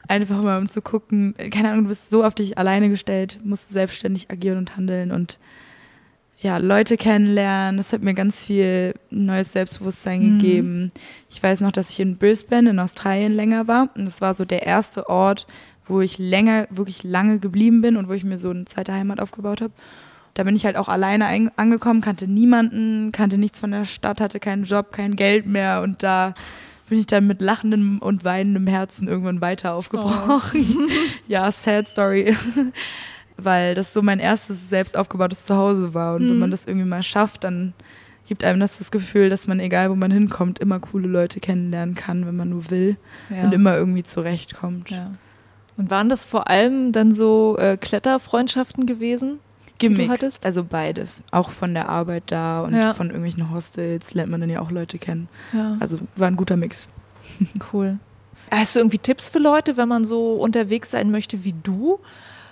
Einfach 0.08 0.42
mal 0.42 0.58
um 0.58 0.68
zu 0.68 0.82
gucken, 0.82 1.34
keine 1.50 1.70
Ahnung, 1.70 1.84
du 1.84 1.88
bist 1.88 2.10
so 2.10 2.24
auf 2.24 2.34
dich 2.34 2.58
alleine 2.58 2.88
gestellt, 2.90 3.38
musst 3.44 3.70
selbstständig 3.72 4.30
agieren 4.30 4.58
und 4.58 4.76
handeln 4.76 5.10
und 5.12 5.38
ja, 6.38 6.56
Leute 6.58 6.96
kennenlernen. 6.96 7.76
Das 7.76 7.92
hat 7.92 8.02
mir 8.02 8.14
ganz 8.14 8.42
viel 8.42 8.94
neues 9.10 9.52
Selbstbewusstsein 9.52 10.20
Mhm. 10.20 10.38
gegeben. 10.38 10.92
Ich 11.30 11.40
weiß 11.40 11.60
noch, 11.60 11.70
dass 11.70 11.90
ich 11.90 12.00
in 12.00 12.16
Brisbane 12.16 12.70
in 12.70 12.78
Australien 12.80 13.32
länger 13.32 13.68
war 13.68 13.90
und 13.96 14.04
das 14.06 14.20
war 14.20 14.34
so 14.34 14.44
der 14.44 14.66
erste 14.66 15.08
Ort, 15.08 15.46
wo 15.86 16.00
ich 16.00 16.18
länger, 16.18 16.66
wirklich 16.70 17.04
lange 17.04 17.38
geblieben 17.38 17.80
bin 17.80 17.96
und 17.96 18.08
wo 18.08 18.12
ich 18.12 18.24
mir 18.24 18.38
so 18.38 18.50
eine 18.50 18.64
zweite 18.64 18.92
Heimat 18.92 19.20
aufgebaut 19.20 19.60
habe. 19.60 19.72
Da 20.34 20.42
bin 20.44 20.56
ich 20.56 20.64
halt 20.64 20.76
auch 20.76 20.88
alleine 20.88 21.26
ein, 21.26 21.50
angekommen, 21.56 22.00
kannte 22.00 22.26
niemanden, 22.26 23.12
kannte 23.12 23.38
nichts 23.38 23.60
von 23.60 23.70
der 23.70 23.84
Stadt, 23.84 24.20
hatte 24.20 24.40
keinen 24.40 24.64
Job, 24.64 24.90
kein 24.90 25.14
Geld 25.14 25.46
mehr 25.46 25.82
und 25.82 26.02
da 26.02 26.34
bin 26.92 27.00
ich 27.00 27.06
dann 27.06 27.26
mit 27.26 27.40
lachendem 27.40 28.00
und 28.00 28.22
weinendem 28.22 28.66
Herzen 28.66 29.08
irgendwann 29.08 29.40
weiter 29.40 29.72
aufgebrochen. 29.72 30.90
ja, 31.26 31.50
sad 31.50 31.88
story. 31.88 32.36
Weil 33.38 33.74
das 33.74 33.94
so 33.94 34.02
mein 34.02 34.18
erstes 34.18 34.68
selbst 34.68 34.94
aufgebautes 34.94 35.46
Zuhause 35.46 35.94
war. 35.94 36.16
Und 36.16 36.28
wenn 36.28 36.38
man 36.38 36.50
das 36.50 36.66
irgendwie 36.66 36.86
mal 36.86 37.02
schafft, 37.02 37.44
dann 37.44 37.72
gibt 38.28 38.44
einem 38.44 38.60
das 38.60 38.76
das 38.76 38.90
Gefühl, 38.90 39.30
dass 39.30 39.46
man, 39.46 39.58
egal 39.58 39.88
wo 39.88 39.94
man 39.94 40.10
hinkommt, 40.10 40.58
immer 40.58 40.80
coole 40.80 41.08
Leute 41.08 41.40
kennenlernen 41.40 41.94
kann, 41.94 42.26
wenn 42.26 42.36
man 42.36 42.50
nur 42.50 42.70
will 42.70 42.98
Ja. 43.30 43.44
und 43.44 43.54
immer 43.54 43.74
irgendwie 43.74 44.02
zurechtkommt. 44.02 44.90
ja. 44.90 45.12
Und 45.78 45.90
waren 45.90 46.10
das 46.10 46.26
vor 46.26 46.50
allem 46.50 46.92
dann 46.92 47.10
so 47.12 47.56
äh, 47.58 47.78
Kletterfreundschaften 47.78 48.84
gewesen? 48.84 49.38
Die 49.82 49.94
du 49.94 49.94
Gemixt, 50.02 50.22
hattest? 50.22 50.46
also 50.46 50.64
beides. 50.64 51.22
Auch 51.30 51.50
von 51.50 51.74
der 51.74 51.88
Arbeit 51.88 52.24
da 52.26 52.60
und 52.62 52.74
Ja. 52.74 52.94
von 52.94 53.08
irgendwelchen 53.08 53.50
Hostels 53.50 54.14
lernt 54.14 54.30
man 54.30 54.40
dann 54.40 54.50
ja 54.50 54.60
auch 54.60 54.70
Leute 54.70 54.98
kennen. 54.98 55.28
Ja. 55.52 55.76
Also 55.80 55.98
war 56.16 56.28
ein 56.28 56.36
guter 56.36 56.56
Mix. 56.56 56.88
Cool. 57.72 57.98
Hast 58.50 58.74
du 58.74 58.80
irgendwie 58.80 58.98
Tipps 58.98 59.28
für 59.30 59.38
Leute, 59.38 59.76
wenn 59.76 59.88
man 59.88 60.04
so 60.04 60.34
unterwegs 60.34 60.90
sein 60.90 61.10
möchte 61.10 61.44
wie 61.44 61.54
du? 61.62 61.98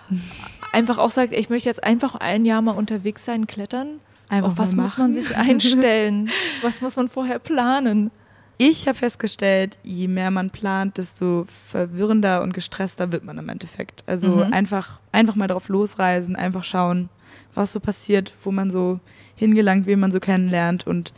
Einfach 0.72 0.98
auch 0.98 1.10
sagt, 1.10 1.32
ich 1.34 1.50
möchte 1.50 1.68
jetzt 1.68 1.82
einfach 1.84 2.14
ein 2.14 2.44
Jahr 2.44 2.62
mal 2.62 2.72
unterwegs 2.72 3.24
sein, 3.24 3.46
klettern. 3.46 4.00
Einfach 4.28 4.50
Auf 4.52 4.58
was 4.58 4.74
muss 4.76 4.96
man 4.98 5.12
sich 5.12 5.36
einstellen? 5.36 6.30
was 6.62 6.80
muss 6.80 6.96
man 6.96 7.08
vorher 7.08 7.38
planen? 7.40 8.10
Ich 8.58 8.86
habe 8.86 8.96
festgestellt, 8.96 9.78
je 9.82 10.06
mehr 10.06 10.30
man 10.30 10.50
plant, 10.50 10.98
desto 10.98 11.46
verwirrender 11.68 12.42
und 12.42 12.54
gestresster 12.54 13.10
wird 13.10 13.24
man 13.24 13.38
im 13.38 13.48
Endeffekt. 13.48 14.04
Also 14.06 14.28
Mhm. 14.28 14.52
einfach, 14.52 15.00
einfach 15.12 15.34
mal 15.34 15.48
drauf 15.48 15.68
losreisen, 15.68 16.36
einfach 16.36 16.62
schauen, 16.64 17.08
was 17.54 17.72
so 17.72 17.80
passiert, 17.80 18.32
wo 18.44 18.50
man 18.50 18.70
so 18.70 19.00
hingelangt, 19.36 19.86
wen 19.86 20.00
man 20.00 20.12
so 20.12 20.20
kennenlernt 20.20 20.86
und 20.86 21.12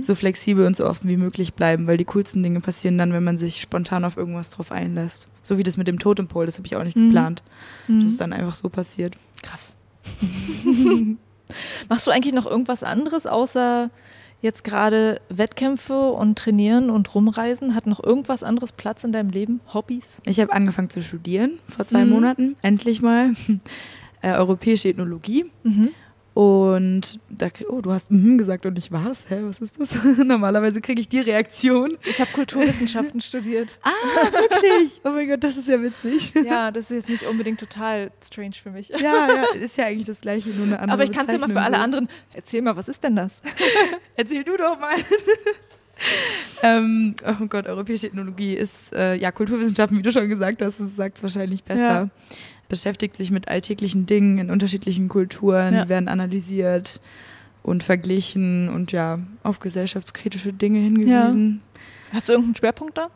so 0.00 0.14
flexibel 0.16 0.66
und 0.66 0.76
so 0.76 0.84
offen 0.84 1.08
wie 1.08 1.16
möglich 1.16 1.54
bleiben, 1.54 1.86
weil 1.86 1.96
die 1.96 2.04
coolsten 2.04 2.42
Dinge 2.42 2.60
passieren 2.60 2.98
dann, 2.98 3.12
wenn 3.12 3.22
man 3.24 3.38
sich 3.38 3.60
spontan 3.60 4.04
auf 4.04 4.16
irgendwas 4.16 4.50
drauf 4.50 4.72
einlässt. 4.72 5.26
So 5.42 5.58
wie 5.58 5.62
das 5.62 5.76
mit 5.76 5.86
dem 5.86 5.98
Totempol, 6.00 6.46
das 6.46 6.56
habe 6.58 6.66
ich 6.66 6.74
auch 6.76 6.82
nicht 6.84 6.96
Mhm. 6.96 7.06
geplant. 7.08 7.42
Mhm. 7.86 8.00
Das 8.00 8.10
ist 8.10 8.20
dann 8.20 8.32
einfach 8.32 8.54
so 8.54 8.68
passiert. 8.68 9.16
Krass. 9.42 9.76
Machst 11.88 12.06
du 12.06 12.10
eigentlich 12.10 12.34
noch 12.34 12.46
irgendwas 12.46 12.82
anderes 12.82 13.26
außer 13.26 13.90
jetzt 14.42 14.62
gerade 14.64 15.20
Wettkämpfe 15.30 16.10
und 16.10 16.38
trainieren 16.38 16.90
und 16.90 17.14
rumreisen? 17.14 17.74
Hat 17.74 17.86
noch 17.86 18.02
irgendwas 18.02 18.42
anderes 18.42 18.72
Platz 18.72 19.02
in 19.04 19.12
deinem 19.12 19.30
Leben? 19.30 19.60
Hobbys? 19.72 20.20
Ich 20.24 20.38
habe 20.40 20.52
angefangen 20.52 20.90
zu 20.90 21.02
studieren 21.02 21.52
vor 21.68 21.86
zwei 21.86 22.04
Mhm. 22.04 22.10
Monaten, 22.10 22.56
endlich 22.62 23.00
mal. 23.02 23.30
Äh, 24.22 24.32
europäische 24.32 24.88
Ethnologie. 24.88 25.46
Und 26.38 27.18
da, 27.30 27.48
oh, 27.68 27.80
du 27.80 27.90
hast 27.90 28.12
mhm 28.12 28.38
gesagt 28.38 28.64
und 28.64 28.78
ich 28.78 28.92
was? 28.92 29.28
Hä, 29.28 29.38
was 29.40 29.58
ist 29.58 29.74
das? 29.76 29.90
Normalerweise 30.24 30.80
kriege 30.80 31.00
ich 31.00 31.08
die 31.08 31.18
Reaktion. 31.18 31.98
Ich 32.04 32.20
habe 32.20 32.30
Kulturwissenschaften 32.30 33.20
studiert. 33.22 33.70
Ah, 33.82 33.90
wirklich? 34.30 35.00
Oh 35.02 35.10
mein 35.10 35.28
Gott, 35.28 35.42
das 35.42 35.56
ist 35.56 35.66
ja 35.66 35.82
witzig. 35.82 36.32
Ja, 36.46 36.70
das 36.70 36.92
ist 36.92 36.96
jetzt 36.96 37.08
nicht 37.08 37.22
unbedingt 37.24 37.58
total 37.58 38.12
strange 38.24 38.52
für 38.62 38.70
mich. 38.70 38.90
Ja, 38.90 39.00
ja, 39.00 39.44
ist 39.60 39.76
ja 39.78 39.86
eigentlich 39.86 40.06
das 40.06 40.20
gleiche, 40.20 40.50
nur 40.50 40.66
eine 40.66 40.78
andere 40.78 40.94
Aber 40.94 41.02
ich 41.02 41.10
kann 41.10 41.26
es 41.26 41.32
ja 41.32 41.38
mal 41.38 41.48
für 41.48 41.60
alle 41.60 41.78
anderen. 41.78 42.08
Erzähl 42.32 42.62
mal, 42.62 42.76
was 42.76 42.86
ist 42.86 43.02
denn 43.02 43.16
das? 43.16 43.42
Erzähl 44.14 44.44
du 44.44 44.56
doch 44.56 44.78
mal. 44.78 44.94
ähm, 46.62 47.16
oh 47.26 47.46
Gott, 47.46 47.66
europäische 47.66 48.06
Ethnologie 48.06 48.54
ist 48.54 48.92
äh, 48.92 49.16
ja 49.16 49.32
Kulturwissenschaften, 49.32 49.98
wie 49.98 50.02
du 50.02 50.12
schon 50.12 50.28
gesagt 50.28 50.62
hast, 50.62 50.78
das 50.78 50.94
sagt 50.94 51.16
es 51.16 51.22
wahrscheinlich 51.24 51.64
besser. 51.64 51.82
Ja. 51.82 52.08
Beschäftigt 52.68 53.16
sich 53.16 53.30
mit 53.30 53.48
alltäglichen 53.48 54.06
Dingen 54.06 54.38
in 54.38 54.50
unterschiedlichen 54.50 55.08
Kulturen, 55.08 55.74
Ja. 55.74 55.84
die 55.84 55.88
werden 55.88 56.08
analysiert 56.08 57.00
und 57.62 57.82
verglichen 57.82 58.68
und 58.68 58.92
ja, 58.92 59.18
auf 59.42 59.58
gesellschaftskritische 59.60 60.52
Dinge 60.52 60.78
hingewiesen. 60.80 61.62
Hast 62.12 62.28
du 62.28 62.32
irgendeinen 62.32 62.56
Schwerpunkt 62.56 62.96
da? 62.98 63.08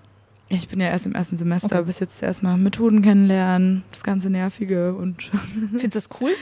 Ich 0.48 0.68
bin 0.68 0.80
ja 0.80 0.88
erst 0.88 1.06
im 1.06 1.14
ersten 1.14 1.38
Semester, 1.38 1.76
Okay. 1.78 1.84
bis 1.86 1.98
jetzt 2.00 2.22
erstmal 2.22 2.58
Methoden 2.58 3.00
kennenlernen, 3.02 3.84
das 3.90 4.02
ganze 4.04 4.28
Nervige 4.28 4.94
und 4.94 5.22
Findest 5.70 5.84
du 5.84 5.88
das 5.88 6.08
cool? 6.20 6.32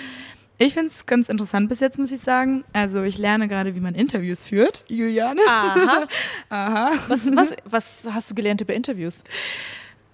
ich 0.59 0.75
finde 0.75 0.89
es 0.89 1.07
ganz 1.07 1.29
interessant 1.29 1.69
bis 1.69 1.81
jetzt, 1.81 1.97
muss 1.99 2.11
ich 2.13 2.21
sagen. 2.21 2.65
Also 2.73 3.03
ich 3.03 3.19
lerne 3.19 3.47
gerade, 3.49 3.75
wie 3.77 3.81
man 3.81 3.95
Interviews 3.95 4.47
führt, 4.47 4.85
Juliane. 4.89 5.41
Aha. 5.49 6.07
Aha. 6.51 6.91
Was, 7.09 7.35
was, 7.37 7.55
was 7.65 8.07
hast 8.13 8.31
du 8.31 8.35
gelernt 8.35 8.61
über 8.61 8.75
Interviews? 8.75 9.23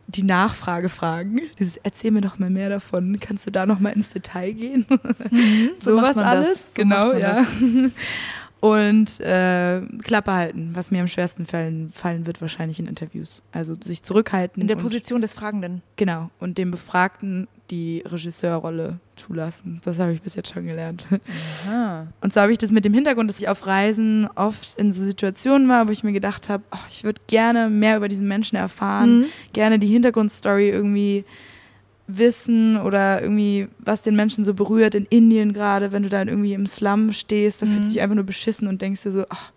Die 0.08 0.22
Nachfragefragen. 0.22 1.40
Dieses 1.58 1.76
Erzähl 1.78 2.10
mir 2.10 2.20
doch 2.20 2.38
mal 2.38 2.50
mehr 2.50 2.68
davon. 2.68 3.18
Kannst 3.20 3.46
du 3.46 3.50
da 3.50 3.66
noch 3.66 3.80
mal 3.80 3.90
ins 3.90 4.10
Detail 4.10 4.52
gehen? 4.52 4.86
So 5.80 5.96
macht 5.96 6.14
Sowas 6.14 6.16
alles. 6.16 6.48
das. 6.48 6.74
So 6.74 6.82
genau, 6.82 7.12
ja. 7.12 7.34
das. 7.34 7.46
Und 8.60 9.20
äh, 9.20 9.82
Klappe 10.02 10.32
halten, 10.32 10.70
was 10.72 10.90
mir 10.90 11.00
am 11.00 11.08
schwersten 11.08 11.46
fallen, 11.46 11.92
fallen 11.94 12.26
wird 12.26 12.40
wahrscheinlich 12.40 12.78
in 12.78 12.86
Interviews. 12.86 13.42
Also 13.52 13.76
sich 13.76 14.02
zurückhalten. 14.02 14.60
In 14.62 14.68
der 14.68 14.76
Position 14.76 15.20
des 15.20 15.34
Fragenden. 15.34 15.82
Genau. 15.96 16.30
Und 16.40 16.56
dem 16.58 16.70
Befragten 16.70 17.48
die 17.70 18.02
Regisseurrolle 18.06 18.98
zulassen. 19.16 19.80
Das 19.84 19.98
habe 19.98 20.12
ich 20.12 20.22
bis 20.22 20.34
jetzt 20.34 20.52
schon 20.52 20.66
gelernt. 20.66 21.06
Aha. 21.66 22.06
Und 22.20 22.32
so 22.32 22.40
habe 22.40 22.52
ich 22.52 22.58
das 22.58 22.70
mit 22.70 22.84
dem 22.84 22.94
Hintergrund, 22.94 23.28
dass 23.28 23.38
ich 23.40 23.48
auf 23.48 23.66
Reisen 23.66 24.28
oft 24.36 24.78
in 24.78 24.92
so 24.92 25.02
Situationen 25.02 25.68
war, 25.68 25.88
wo 25.88 25.92
ich 25.92 26.04
mir 26.04 26.12
gedacht 26.12 26.48
habe, 26.48 26.62
oh, 26.72 26.78
ich 26.90 27.02
würde 27.04 27.20
gerne 27.26 27.68
mehr 27.68 27.96
über 27.96 28.08
diesen 28.08 28.28
Menschen 28.28 28.56
erfahren, 28.56 29.20
Mhm. 29.20 29.24
gerne 29.52 29.78
die 29.78 29.88
Hintergrundstory 29.88 30.68
irgendwie 30.70 31.24
wissen 32.08 32.76
oder 32.80 33.20
irgendwie, 33.20 33.66
was 33.78 34.02
den 34.02 34.14
Menschen 34.14 34.44
so 34.44 34.54
berührt 34.54 34.94
in 34.94 35.06
Indien 35.06 35.52
gerade, 35.52 35.90
wenn 35.90 36.04
du 36.04 36.08
dann 36.08 36.28
irgendwie 36.28 36.52
im 36.54 36.66
Slum 36.66 37.12
stehst, 37.12 37.62
da 37.62 37.66
Mhm. 37.66 37.70
fühlst 37.72 37.88
du 37.90 37.92
dich 37.94 38.02
einfach 38.02 38.14
nur 38.14 38.24
beschissen 38.24 38.68
und 38.68 38.80
denkst 38.80 39.02
dir 39.02 39.10
so, 39.12 39.24
ach, 39.28 39.50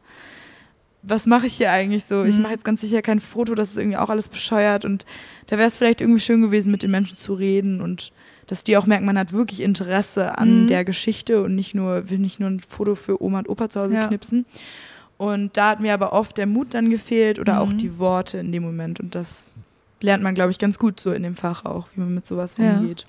was 1.01 1.25
mache 1.25 1.47
ich 1.47 1.53
hier 1.53 1.71
eigentlich 1.71 2.03
so? 2.05 2.23
Ich 2.25 2.35
Mhm. 2.35 2.43
mache 2.43 2.53
jetzt 2.53 2.65
ganz 2.65 2.81
sicher 2.81 3.01
kein 3.01 3.19
Foto, 3.19 3.55
das 3.55 3.69
ist 3.71 3.77
irgendwie 3.77 3.97
auch 3.97 4.09
alles 4.09 4.27
bescheuert 4.27 4.83
und 4.85 5.05
da 5.47 5.57
wäre 5.57 5.67
es 5.67 5.77
vielleicht 5.77 6.01
irgendwie 6.01 6.19
schön 6.19 6.41
gewesen, 6.41 6.71
mit 6.71 6.83
den 6.83 6.91
Menschen 6.91 7.17
zu 7.17 7.33
reden 7.33 7.81
und 7.81 8.11
dass 8.47 8.63
die 8.63 8.75
auch 8.77 8.85
merken, 8.87 9.05
man 9.05 9.17
hat 9.17 9.31
wirklich 9.31 9.61
Interesse 9.61 10.37
an 10.37 10.63
Mhm. 10.63 10.67
der 10.67 10.83
Geschichte 10.83 11.41
und 11.43 11.55
nicht 11.55 11.73
nur, 11.75 12.09
will 12.09 12.17
nicht 12.17 12.39
nur 12.39 12.49
ein 12.49 12.59
Foto 12.59 12.95
für 12.95 13.21
Oma 13.21 13.39
und 13.39 13.49
Opa 13.49 13.69
zu 13.69 13.79
Hause 13.79 13.93
Ja. 13.95 14.07
knipsen. 14.07 14.45
Und 15.17 15.55
da 15.57 15.69
hat 15.71 15.81
mir 15.81 15.93
aber 15.93 16.13
oft 16.13 16.37
der 16.37 16.45
Mut 16.47 16.73
dann 16.73 16.89
gefehlt 16.89 17.39
oder 17.39 17.61
auch 17.61 17.69
Mhm. 17.73 17.77
die 17.77 17.99
Worte 17.99 18.37
in 18.39 18.51
dem 18.51 18.63
Moment. 18.63 18.99
Und 18.99 19.13
das 19.15 19.51
lernt 20.01 20.23
man, 20.23 20.33
glaube 20.33 20.51
ich, 20.51 20.59
ganz 20.59 20.79
gut 20.79 20.99
so 20.99 21.11
in 21.11 21.23
dem 21.23 21.35
Fach 21.35 21.65
auch, 21.65 21.87
wie 21.93 21.99
man 21.99 22.13
mit 22.15 22.25
sowas 22.25 22.55
Ja. 22.57 22.79
umgeht. 22.79 23.05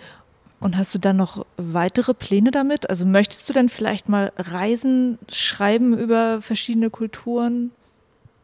Und 0.58 0.76
hast 0.76 0.92
du 0.94 0.98
dann 0.98 1.16
noch 1.16 1.46
weitere 1.56 2.12
Pläne 2.12 2.50
damit? 2.50 2.90
Also 2.90 3.06
möchtest 3.06 3.48
du 3.48 3.52
dann 3.54 3.68
vielleicht 3.70 4.08
mal 4.10 4.32
Reisen 4.36 5.18
schreiben 5.30 5.96
über 5.96 6.42
verschiedene 6.42 6.90
Kulturen? 6.90 7.70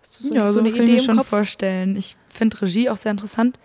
Hast 0.06 0.20
du 0.20 0.28
so, 0.28 0.34
ja, 0.34 0.52
so 0.52 0.60
eine 0.60 0.70
kann 0.70 0.82
Idee 0.82 0.92
ich 0.92 0.98
mir 0.98 1.04
schon 1.04 1.16
Kopf? 1.18 1.28
vorstellen. 1.28 1.96
Ich 1.96 2.16
finde 2.28 2.62
Regie 2.62 2.88
auch 2.90 2.96
sehr 2.96 3.10
interessant, 3.12 3.58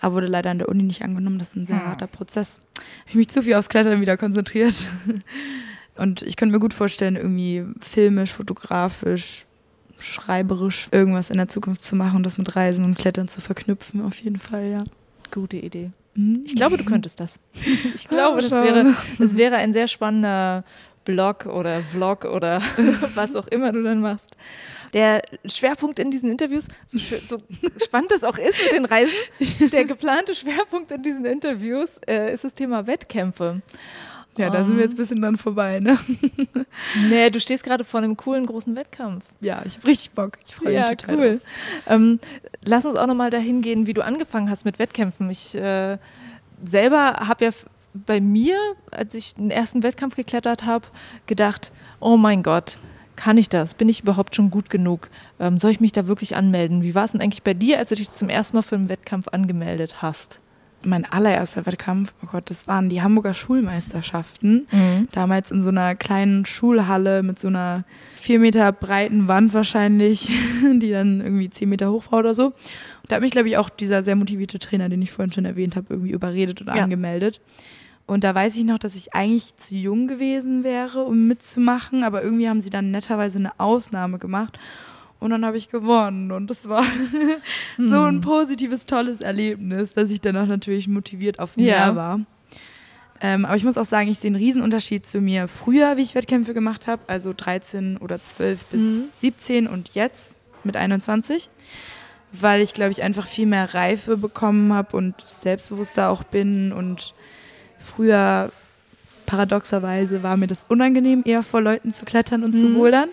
aber 0.00 0.16
wurde 0.16 0.26
leider 0.26 0.50
an 0.50 0.58
der 0.58 0.68
Uni 0.68 0.82
nicht 0.82 1.02
angenommen. 1.02 1.38
Das 1.38 1.50
ist 1.50 1.56
ein 1.56 1.66
sehr 1.66 1.76
Ah. 1.82 1.86
harter 1.90 2.06
Prozess. 2.06 2.60
Habe 3.00 3.10
ich 3.10 3.14
mich 3.14 3.28
zu 3.28 3.42
viel 3.42 3.54
aufs 3.54 3.68
Klettern 3.68 4.00
wieder 4.00 4.16
konzentriert. 4.16 4.74
Und 5.96 6.22
ich 6.22 6.36
könnte 6.36 6.52
mir 6.54 6.60
gut 6.60 6.74
vorstellen, 6.74 7.16
irgendwie 7.16 7.64
filmisch, 7.80 8.32
fotografisch, 8.32 9.46
schreiberisch 9.98 10.88
irgendwas 10.92 11.30
in 11.30 11.38
der 11.38 11.48
Zukunft 11.48 11.82
zu 11.82 11.96
machen 11.96 12.18
und 12.18 12.22
das 12.22 12.38
mit 12.38 12.54
Reisen 12.54 12.84
und 12.84 12.96
Klettern 12.96 13.26
zu 13.26 13.40
verknüpfen, 13.40 14.04
auf 14.04 14.16
jeden 14.20 14.38
Fall, 14.38 14.70
ja. 14.70 14.84
Gute 15.32 15.56
Idee. 15.56 15.90
Mhm. 16.14 16.42
Ich 16.44 16.54
glaube, 16.54 16.76
du 16.76 16.84
könntest 16.84 17.18
das. 17.18 17.40
Ich 17.96 18.08
glaube, 18.08 18.40
das 18.40 18.50
schauen. 18.50 18.62
wäre, 18.64 18.94
das 19.18 19.36
wäre 19.36 19.56
ein 19.56 19.72
sehr 19.72 19.88
spannender 19.88 20.62
Blog 21.08 21.46
oder 21.46 21.82
Vlog 21.82 22.26
oder 22.26 22.60
was 23.14 23.34
auch 23.34 23.46
immer 23.46 23.72
du 23.72 23.82
dann 23.82 24.00
machst. 24.02 24.36
Der 24.92 25.22
Schwerpunkt 25.46 25.98
in 25.98 26.10
diesen 26.10 26.30
Interviews, 26.30 26.68
so, 26.84 26.98
so 26.98 27.38
spannend 27.82 28.12
das 28.12 28.24
auch 28.24 28.36
ist 28.36 28.62
mit 28.62 28.72
den 28.72 28.84
Reisen, 28.84 29.14
der 29.72 29.86
geplante 29.86 30.34
Schwerpunkt 30.34 30.90
in 30.90 31.02
diesen 31.02 31.24
Interviews 31.24 31.98
äh, 32.06 32.32
ist 32.32 32.44
das 32.44 32.54
Thema 32.54 32.86
Wettkämpfe. 32.86 33.62
Ja, 34.36 34.50
da 34.50 34.62
sind 34.64 34.76
wir 34.76 34.84
jetzt 34.84 34.92
ein 34.92 34.98
bisschen 34.98 35.22
dann 35.22 35.36
vorbei, 35.36 35.80
ne? 35.80 35.98
Nee, 37.08 37.28
du 37.30 37.40
stehst 37.40 37.64
gerade 37.64 37.84
vor 37.84 37.98
einem 37.98 38.16
coolen 38.16 38.46
großen 38.46 38.76
Wettkampf. 38.76 39.24
Ja, 39.40 39.62
ich 39.64 39.76
habe 39.78 39.86
richtig 39.88 40.12
Bock. 40.12 40.38
Ich 40.46 40.54
freue 40.54 40.68
mich 40.68 40.76
Ja, 40.76 40.84
total. 40.94 41.16
cool. 41.16 41.40
Ähm, 41.88 42.20
lass 42.64 42.86
uns 42.86 42.96
auch 42.96 43.06
nochmal 43.08 43.30
dahin 43.30 43.62
gehen, 43.62 43.86
wie 43.86 43.94
du 43.94 44.04
angefangen 44.04 44.48
hast 44.48 44.64
mit 44.64 44.78
Wettkämpfen. 44.78 45.28
Ich 45.30 45.56
äh, 45.56 45.98
selber 46.64 47.26
habe 47.26 47.46
ja 47.46 47.50
bei 47.94 48.20
mir, 48.20 48.56
als 48.90 49.14
ich 49.14 49.34
den 49.34 49.50
ersten 49.50 49.82
Wettkampf 49.82 50.14
geklettert 50.16 50.64
habe, 50.64 50.86
gedacht, 51.26 51.72
oh 52.00 52.16
mein 52.16 52.42
Gott, 52.42 52.78
kann 53.16 53.36
ich 53.36 53.48
das? 53.48 53.74
Bin 53.74 53.88
ich 53.88 54.02
überhaupt 54.02 54.36
schon 54.36 54.50
gut 54.50 54.70
genug? 54.70 55.10
Ähm, 55.40 55.58
soll 55.58 55.72
ich 55.72 55.80
mich 55.80 55.90
da 55.92 56.06
wirklich 56.06 56.36
anmelden? 56.36 56.82
Wie 56.82 56.94
war 56.94 57.04
es 57.04 57.12
denn 57.12 57.20
eigentlich 57.20 57.42
bei 57.42 57.54
dir, 57.54 57.78
als 57.78 57.88
du 57.90 57.96
dich 57.96 58.10
zum 58.10 58.28
ersten 58.28 58.56
Mal 58.56 58.62
für 58.62 58.76
einen 58.76 58.88
Wettkampf 58.88 59.26
angemeldet 59.28 60.02
hast? 60.02 60.40
Mein 60.84 61.04
allererster 61.04 61.66
Wettkampf, 61.66 62.14
oh 62.22 62.28
Gott, 62.30 62.50
das 62.50 62.68
waren 62.68 62.88
die 62.88 63.02
Hamburger 63.02 63.34
Schulmeisterschaften. 63.82 64.68
Damals 65.12 65.50
in 65.50 65.62
so 65.62 65.70
einer 65.70 65.94
kleinen 65.96 66.46
Schulhalle 66.46 67.22
mit 67.22 67.38
so 67.38 67.48
einer 67.48 67.84
vier 68.14 68.38
Meter 68.38 68.70
breiten 68.72 69.26
Wand 69.26 69.54
wahrscheinlich, 69.54 70.30
die 70.62 70.90
dann 70.90 71.20
irgendwie 71.20 71.50
zehn 71.50 71.68
Meter 71.68 71.90
hoch 71.90 72.12
war 72.12 72.20
oder 72.20 72.34
so. 72.34 72.46
Und 72.46 72.54
da 73.08 73.16
hat 73.16 73.22
mich, 73.22 73.32
glaube 73.32 73.48
ich, 73.48 73.56
auch 73.56 73.68
dieser 73.70 74.04
sehr 74.04 74.14
motivierte 74.16 74.58
Trainer, 74.60 74.88
den 74.88 75.02
ich 75.02 75.10
vorhin 75.10 75.32
schon 75.32 75.44
erwähnt 75.44 75.74
habe, 75.74 75.86
irgendwie 75.90 76.12
überredet 76.12 76.60
oder 76.60 76.76
Ja. 76.76 76.84
angemeldet. 76.84 77.40
Und 78.08 78.24
da 78.24 78.34
weiß 78.34 78.56
ich 78.56 78.64
noch, 78.64 78.78
dass 78.78 78.94
ich 78.96 79.14
eigentlich 79.14 79.56
zu 79.58 79.74
jung 79.76 80.08
gewesen 80.08 80.64
wäre, 80.64 81.04
um 81.04 81.28
mitzumachen, 81.28 82.02
aber 82.04 82.22
irgendwie 82.24 82.48
haben 82.48 82.60
sie 82.62 82.70
dann 82.70 82.90
netterweise 82.90 83.38
eine 83.38 83.52
Ausnahme 83.60 84.18
gemacht. 84.18 84.58
Und 85.20 85.30
dann 85.30 85.44
habe 85.44 85.56
ich 85.58 85.68
gewonnen. 85.68 86.32
Und 86.32 86.48
das 86.48 86.68
war 86.68 86.82
so 87.78 88.02
ein 88.04 88.20
positives, 88.20 88.86
tolles 88.86 89.20
Erlebnis, 89.20 89.92
dass 89.92 90.10
ich 90.10 90.20
danach 90.20 90.46
natürlich 90.46 90.88
motiviert 90.88 91.38
auf 91.38 91.56
mehr 91.56 91.66
Ja. 91.66 91.94
war. 91.96 92.20
Ähm, 93.20 93.44
aber 93.44 93.56
ich 93.56 93.64
muss 93.64 93.76
auch 93.76 93.84
sagen, 93.84 94.08
ich 94.08 94.20
sehe 94.20 94.28
einen 94.28 94.36
Riesenunterschied 94.36 95.04
zu 95.04 95.20
mir 95.20 95.48
früher, 95.48 95.96
wie 95.96 96.02
ich 96.02 96.14
Wettkämpfe 96.14 96.54
gemacht 96.54 96.86
habe, 96.86 97.02
also 97.08 97.34
13 97.36 97.96
oder 97.98 98.20
12 98.20 98.64
bis 98.66 98.80
Mhm. 98.82 99.04
17 99.12 99.66
und 99.66 99.94
jetzt 99.94 100.36
mit 100.64 100.76
21, 100.76 101.50
weil 102.32 102.62
ich, 102.62 102.74
glaube 102.74 102.92
ich, 102.92 103.02
einfach 103.02 103.26
viel 103.26 103.46
mehr 103.46 103.74
Reife 103.74 104.16
bekommen 104.16 104.72
habe 104.72 104.96
und 104.96 105.20
selbstbewusster 105.20 106.10
auch 106.10 106.22
bin 106.22 106.72
und 106.72 107.12
früher 107.78 108.52
paradoxerweise 109.26 110.22
war 110.22 110.36
mir 110.36 110.46
das 110.46 110.64
unangenehm, 110.68 111.22
eher 111.24 111.42
vor 111.42 111.60
Leuten 111.60 111.92
zu 111.92 112.04
klettern 112.04 112.44
und 112.44 112.54
zu 112.54 112.66
Mhm. 112.66 112.74
bouldern. 112.74 113.08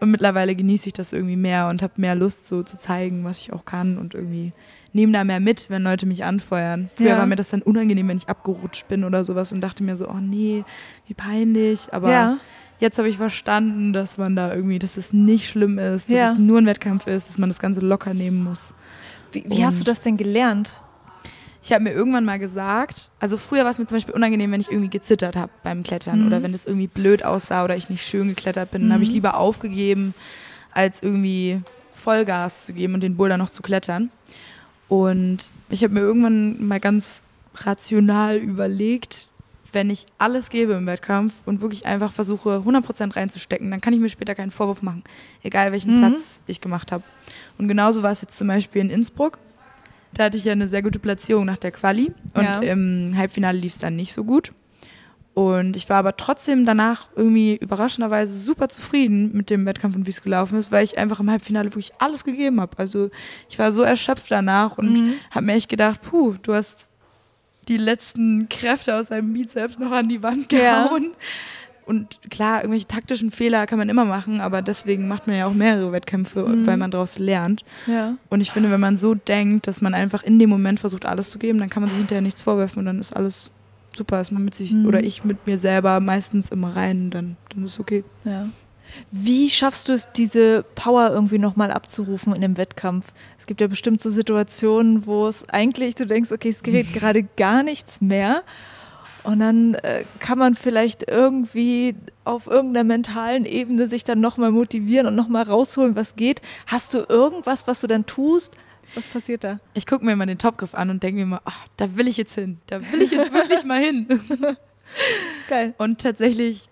Und 0.00 0.10
mittlerweile 0.10 0.54
genieße 0.54 0.88
ich 0.88 0.92
das 0.92 1.12
irgendwie 1.12 1.36
mehr 1.36 1.68
und 1.68 1.82
habe 1.82 1.94
mehr 1.96 2.14
Lust, 2.14 2.46
so 2.46 2.62
zu 2.62 2.76
zeigen, 2.76 3.24
was 3.24 3.38
ich 3.40 3.52
auch 3.52 3.64
kann 3.64 3.96
und 3.96 4.14
irgendwie 4.14 4.52
nehme 4.92 5.12
da 5.12 5.24
mehr 5.24 5.40
mit, 5.40 5.70
wenn 5.70 5.82
Leute 5.82 6.04
mich 6.04 6.24
anfeuern. 6.24 6.90
Früher 6.96 7.10
Ja. 7.10 7.16
war 7.18 7.26
mir 7.26 7.36
das 7.36 7.48
dann 7.48 7.62
unangenehm, 7.62 8.08
wenn 8.08 8.18
ich 8.18 8.28
abgerutscht 8.28 8.86
bin 8.88 9.04
oder 9.04 9.24
sowas 9.24 9.52
und 9.52 9.60
dachte 9.62 9.82
mir 9.82 9.96
so, 9.96 10.08
oh 10.08 10.20
nee, 10.20 10.64
wie 11.06 11.14
peinlich. 11.14 11.92
Aber 11.94 12.10
Ja. 12.10 12.36
jetzt 12.80 12.98
habe 12.98 13.08
ich 13.08 13.16
verstanden, 13.16 13.92
dass 13.94 14.18
man 14.18 14.36
da 14.36 14.54
irgendwie, 14.54 14.78
dass 14.78 14.96
es 14.98 15.12
nicht 15.14 15.48
schlimm 15.48 15.78
ist, 15.78 16.10
dass 16.10 16.18
Ja. 16.18 16.32
es 16.32 16.38
nur 16.38 16.58
ein 16.58 16.66
Wettkampf 16.66 17.06
ist, 17.06 17.28
dass 17.30 17.38
man 17.38 17.48
das 17.48 17.58
Ganze 17.58 17.80
locker 17.80 18.12
nehmen 18.12 18.44
muss. 18.44 18.74
Wie, 19.32 19.44
wie 19.48 19.64
hast 19.64 19.80
du 19.80 19.84
das 19.84 20.02
denn 20.02 20.16
gelernt? 20.18 20.74
Ich 21.66 21.72
habe 21.72 21.82
mir 21.82 21.92
irgendwann 21.92 22.26
mal 22.26 22.38
gesagt, 22.38 23.10
also 23.20 23.38
früher 23.38 23.64
war 23.64 23.70
es 23.70 23.78
mir 23.78 23.86
zum 23.86 23.96
Beispiel 23.96 24.14
unangenehm, 24.14 24.52
wenn 24.52 24.60
ich 24.60 24.70
irgendwie 24.70 24.90
gezittert 24.90 25.34
habe 25.34 25.50
beim 25.62 25.82
Klettern 25.82 26.20
Mhm. 26.20 26.26
oder 26.26 26.42
wenn 26.42 26.52
das 26.52 26.66
irgendwie 26.66 26.88
blöd 26.88 27.24
aussah 27.24 27.64
oder 27.64 27.74
ich 27.74 27.88
nicht 27.88 28.06
schön 28.06 28.28
geklettert 28.28 28.70
bin. 28.70 28.82
Dann 28.82 28.92
habe 28.92 29.02
ich 29.02 29.08
Mhm. 29.08 29.14
lieber 29.14 29.38
aufgegeben, 29.38 30.12
als 30.72 31.02
irgendwie 31.02 31.62
Vollgas 31.94 32.66
zu 32.66 32.74
geben 32.74 32.92
und 32.92 33.00
den 33.00 33.16
Boulder 33.16 33.38
noch 33.38 33.48
zu 33.48 33.62
klettern. 33.62 34.10
Und 34.88 35.52
ich 35.70 35.82
habe 35.82 35.94
mir 35.94 36.00
irgendwann 36.00 36.66
mal 36.66 36.80
ganz 36.80 37.20
rational 37.54 38.36
überlegt, 38.36 39.30
wenn 39.72 39.88
ich 39.88 40.04
alles 40.18 40.50
gebe 40.50 40.74
im 40.74 40.86
Wettkampf 40.86 41.32
und 41.46 41.62
wirklich 41.62 41.86
einfach 41.86 42.12
versuche, 42.12 42.62
100% 42.64 43.16
reinzustecken, 43.16 43.70
dann 43.70 43.80
kann 43.80 43.94
ich 43.94 44.00
mir 44.00 44.10
später 44.10 44.34
keinen 44.34 44.50
Vorwurf 44.50 44.82
machen, 44.82 45.02
egal 45.42 45.72
welchen 45.72 45.96
Mhm. 45.96 46.00
Platz 46.10 46.40
ich 46.46 46.60
gemacht 46.60 46.92
habe. 46.92 47.02
Und 47.56 47.68
genauso 47.68 48.02
war 48.02 48.12
es 48.12 48.20
jetzt 48.20 48.36
zum 48.36 48.48
Beispiel 48.48 48.82
in 48.82 48.90
Innsbruck. 48.90 49.38
Da 50.14 50.24
hatte 50.24 50.36
ich 50.36 50.44
ja 50.44 50.52
eine 50.52 50.68
sehr 50.68 50.82
gute 50.82 50.98
Platzierung 50.98 51.44
nach 51.44 51.58
der 51.58 51.72
Quali 51.72 52.12
und 52.34 52.42
Ja. 52.42 52.60
im 52.60 53.14
Halbfinale 53.16 53.58
lief 53.58 53.72
es 53.72 53.78
dann 53.78 53.96
nicht 53.96 54.12
so 54.14 54.24
gut. 54.24 54.52
Und 55.34 55.74
ich 55.74 55.88
war 55.88 55.96
aber 55.96 56.16
trotzdem 56.16 56.64
danach 56.64 57.08
irgendwie 57.16 57.56
überraschenderweise 57.56 58.38
super 58.38 58.68
zufrieden 58.68 59.30
mit 59.32 59.50
dem 59.50 59.66
Wettkampf 59.66 59.96
und 59.96 60.06
wie 60.06 60.10
es 60.10 60.22
gelaufen 60.22 60.56
ist, 60.56 60.70
weil 60.70 60.84
ich 60.84 60.96
einfach 60.96 61.18
im 61.18 61.28
Halbfinale 61.28 61.66
wirklich 61.70 61.90
alles 61.98 62.22
gegeben 62.22 62.60
habe. 62.60 62.78
Also 62.78 63.10
ich 63.50 63.58
war 63.58 63.72
so 63.72 63.82
erschöpft 63.82 64.30
danach 64.30 64.78
und 64.78 64.92
Mhm. 64.92 65.14
habe 65.32 65.46
mir 65.46 65.54
echt 65.54 65.68
gedacht, 65.68 66.02
puh, 66.02 66.34
du 66.42 66.54
hast 66.54 66.88
die 67.66 67.78
letzten 67.78 68.48
Kräfte 68.48 68.94
aus 68.94 69.08
deinem 69.08 69.32
Bizeps 69.32 69.76
noch 69.80 69.90
an 69.90 70.08
die 70.08 70.22
Wand 70.22 70.52
Ja. 70.52 70.88
Und 71.86 72.18
klar, 72.30 72.62
irgendwelche 72.62 72.86
taktischen 72.86 73.30
Fehler 73.30 73.66
kann 73.66 73.78
man 73.78 73.88
immer 73.88 74.04
machen, 74.06 74.40
aber 74.40 74.62
deswegen 74.62 75.06
macht 75.06 75.26
man 75.26 75.36
ja 75.36 75.46
auch 75.46 75.52
mehrere 75.52 75.92
Wettkämpfe, 75.92 76.44
Mhm. 76.46 76.66
weil 76.66 76.76
man 76.78 76.90
daraus 76.90 77.18
lernt. 77.18 77.64
Ja. 77.86 78.14
Und 78.30 78.40
ich 78.40 78.50
finde, 78.50 78.70
wenn 78.70 78.80
man 78.80 78.96
so 78.96 79.14
denkt, 79.14 79.66
dass 79.66 79.82
man 79.82 79.92
einfach 79.94 80.22
in 80.22 80.38
dem 80.38 80.48
Moment 80.50 80.80
versucht, 80.80 81.04
alles 81.04 81.30
zu 81.30 81.38
geben, 81.38 81.58
dann 81.58 81.68
kann 81.70 81.82
man 81.82 81.90
sich 81.90 81.98
hinterher 81.98 82.22
nichts 82.22 82.40
vorwerfen 82.42 82.78
und 82.80 82.86
dann 82.86 82.98
ist 83.00 83.12
alles 83.14 83.50
super. 83.96 84.20
Ist 84.20 84.32
man 84.32 84.44
mit 84.44 84.54
sich 84.54 84.72
Mhm. 84.72 84.86
oder 84.86 85.02
ich 85.04 85.24
mit 85.24 85.46
mir 85.46 85.58
selber 85.58 86.00
meistens 86.00 86.48
im 86.50 86.64
Reinen, 86.64 87.10
dann, 87.10 87.36
dann 87.54 87.64
ist 87.64 87.78
okay. 87.78 88.02
Ja. 88.24 88.48
Wie 89.10 89.50
schaffst 89.50 89.88
du 89.88 89.92
es, 89.92 90.10
diese 90.12 90.64
Power 90.74 91.10
irgendwie 91.10 91.38
nochmal 91.38 91.70
abzurufen 91.70 92.34
in 92.34 92.40
dem 92.42 92.56
Wettkampf? 92.56 93.12
Es 93.38 93.46
gibt 93.46 93.60
ja 93.60 93.66
bestimmt 93.66 94.00
so 94.00 94.08
Situationen, 94.10 95.06
wo 95.06 95.26
es 95.26 95.48
eigentlich, 95.48 95.94
du 95.96 96.06
denkst, 96.06 96.30
okay, 96.32 96.50
es 96.50 96.62
gerät 96.62 96.86
gerade 96.94 97.22
gar 97.36 97.62
nichts 97.62 98.00
mehr. 98.00 98.42
Und 99.24 99.38
dann 99.38 99.74
äh, 99.74 100.04
kann 100.20 100.38
man 100.38 100.54
vielleicht 100.54 101.10
irgendwie 101.10 101.96
auf 102.24 102.46
irgendeiner 102.46 102.84
mentalen 102.84 103.46
Ebene 103.46 103.88
sich 103.88 104.04
dann 104.04 104.20
nochmal 104.20 104.50
motivieren 104.50 105.06
und 105.06 105.14
nochmal 105.14 105.44
rausholen, 105.44 105.96
was 105.96 106.14
geht. 106.14 106.42
Hast 106.66 106.92
du 106.92 107.04
irgendwas, 107.08 107.66
was 107.66 107.80
du 107.80 107.86
dann 107.86 108.04
tust? 108.04 108.54
Was 108.94 109.08
passiert 109.08 109.42
da? 109.42 109.58
Ich 109.72 109.86
gucke 109.86 110.04
mir 110.04 110.12
immer 110.12 110.26
den 110.26 110.38
Topgriff 110.38 110.74
an 110.74 110.90
und 110.90 111.02
denke 111.02 111.16
mir 111.16 111.22
immer, 111.22 111.42
ach, 111.46 111.66
da 111.78 111.96
will 111.96 112.06
ich 112.06 112.18
jetzt 112.18 112.34
hin. 112.34 112.58
Da 112.66 112.80
will 112.92 113.02
ich 113.02 113.10
jetzt 113.10 113.32
wirklich 113.32 113.64
mal 113.64 113.80
hin. 113.80 114.06
Geil. 115.48 115.74
Und 115.78 116.02
tatsächlich, 116.02 116.68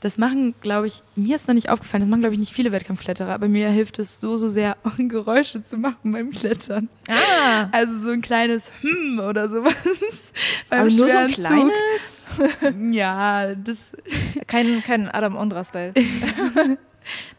das 0.00 0.16
machen, 0.16 0.54
glaube 0.60 0.86
ich, 0.86 1.02
mir 1.16 1.34
ist 1.36 1.48
noch 1.48 1.54
nicht 1.54 1.70
aufgefallen, 1.70 2.02
das 2.02 2.08
machen, 2.10 2.20
glaube 2.20 2.34
ich, 2.34 2.38
nicht 2.38 2.52
viele 2.52 2.70
Wettkampfkletterer, 2.70 3.32
aber 3.34 3.48
mir 3.48 3.68
hilft 3.70 3.98
es 3.98 4.20
so, 4.20 4.36
so 4.36 4.48
sehr, 4.48 4.76
Geräusche 4.98 5.62
zu 5.62 5.76
machen 5.76 6.12
beim 6.12 6.30
Klettern. 6.30 6.88
Ah, 7.08 7.68
Also 7.72 7.98
so 7.98 8.10
ein 8.10 8.22
kleines 8.22 8.70
Hm 8.82 9.18
oder 9.18 9.48
sowas. 9.48 9.74
beim 10.70 10.80
aber 10.82 10.90
nur 10.90 11.08
so 11.10 11.16
ein 11.16 11.30
kleines? 11.30 11.72
Ja, 12.92 13.54
das, 13.56 13.78
Kein, 14.46 14.82
kein 14.84 15.08
Adam 15.08 15.36
Ondra-Style. 15.36 15.92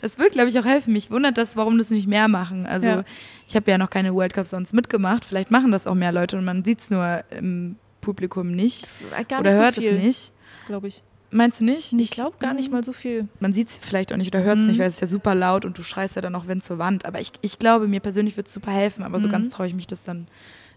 das 0.01 0.17
wird, 0.17 0.31
glaube 0.33 0.49
ich, 0.49 0.59
auch 0.59 0.65
helfen. 0.65 0.93
Mich 0.93 1.11
wundert 1.11 1.37
das, 1.37 1.55
warum 1.55 1.77
das 1.77 1.89
nicht 1.89 2.07
mehr 2.07 2.27
machen. 2.27 2.65
Also 2.65 2.87
Ja. 2.87 3.03
ich 3.47 3.55
habe 3.55 3.69
ja 3.71 3.77
noch 3.77 3.89
keine 3.89 4.13
World 4.13 4.33
Cup 4.33 4.47
sonst 4.47 4.73
mitgemacht. 4.73 5.25
Vielleicht 5.25 5.51
machen 5.51 5.71
das 5.71 5.87
auch 5.87 5.95
mehr 5.95 6.11
Leute 6.11 6.37
und 6.37 6.45
man 6.45 6.65
sieht 6.65 6.79
es 6.81 6.89
nur 6.89 7.23
im 7.29 7.77
Publikum 8.01 8.51
nicht. 8.51 8.87
Oder 9.11 9.41
nicht 9.41 9.51
hört 9.51 9.75
so 9.75 9.81
viel, 9.81 9.95
es 9.95 10.03
nicht. 10.03 10.33
glaube 10.65 10.87
ich. 10.87 11.03
Meinst 11.31 11.59
du 11.59 11.63
nicht? 11.63 11.93
Ich 11.93 12.11
glaube 12.11 12.37
gar 12.39 12.53
nicht 12.55 12.71
mal 12.71 12.83
so 12.83 12.91
viel. 12.93 13.27
man 13.39 13.53
sieht 13.53 13.69
es 13.69 13.77
vielleicht 13.77 14.11
auch 14.11 14.17
nicht 14.17 14.33
oder 14.33 14.43
hört 14.43 14.57
es 14.57 14.63
Mhm. 14.63 14.69
nicht, 14.71 14.79
weil 14.79 14.87
es 14.87 14.95
ist 14.95 15.01
ja 15.01 15.07
super 15.07 15.35
laut 15.35 15.63
und 15.65 15.77
du 15.77 15.83
schreist 15.83 16.15
ja 16.15 16.21
dann 16.23 16.33
auch 16.35 16.47
wenn 16.47 16.59
zur 16.61 16.79
Wand. 16.79 17.05
Aber 17.05 17.21
ich, 17.21 17.31
ich 17.41 17.59
glaube, 17.59 17.87
mir 17.87 17.99
persönlich 17.99 18.35
wird 18.37 18.47
es 18.47 18.53
super 18.53 18.71
helfen, 18.71 19.03
aber 19.03 19.19
so 19.19 19.27
Mhm. 19.27 19.31
ganz 19.33 19.49
traue 19.49 19.67
ich 19.67 19.75
mich 19.75 19.85
das 19.87 20.03
dann 20.03 20.27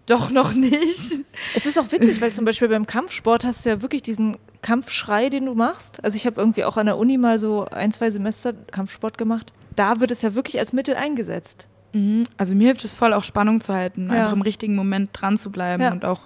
doch 0.07 0.31
noch 0.31 0.53
nicht. 0.53 1.13
Es 1.55 1.65
ist 1.65 1.79
auch 1.79 1.91
witzig, 1.93 2.21
weil 2.21 2.33
zum 2.33 2.45
Beispiel 2.45 2.69
beim 2.69 2.87
Kampfsport 2.87 3.45
hast 3.45 3.65
du 3.65 3.71
ja 3.71 3.81
wirklich 3.83 4.03
diesen 4.03 4.37
Kampfschrei, 4.61 5.29
den 5.31 5.47
du 5.47 5.55
machst. 5.55 6.05
Also 6.05 6.17
ich 6.17 6.27
habe 6.27 6.41
irgendwie 6.41 6.65
auch 6.65 6.77
an 6.77 6.87
der 6.87 6.99
Uni 6.99 7.17
mal 7.19 7.39
so 7.39 7.65
ein, 7.67 7.91
zwei 7.93 8.11
Semester 8.11 8.53
Kampfsport 8.53 9.17
gemacht. 9.17 9.53
Da 9.75 10.01
wird 10.01 10.11
es 10.11 10.21
ja 10.23 10.35
wirklich 10.35 10.59
als 10.59 10.73
Mittel 10.75 10.97
eingesetzt. 10.97 11.67
Mhm. 11.95 12.25
Also 12.37 12.55
mir 12.55 12.67
hilft 12.67 12.85
es 12.85 12.95
voll, 12.95 13.13
auch 13.15 13.25
Spannung 13.25 13.61
zu 13.63 13.73
halten, 13.73 14.09
Ja. 14.09 14.21
einfach 14.23 14.33
im 14.33 14.43
richtigen 14.43 14.75
Moment 14.77 15.11
dran 15.13 15.39
zu 15.39 15.51
bleiben 15.51 15.83
Ja. 15.83 15.93
und 15.93 16.05
auch 16.05 16.21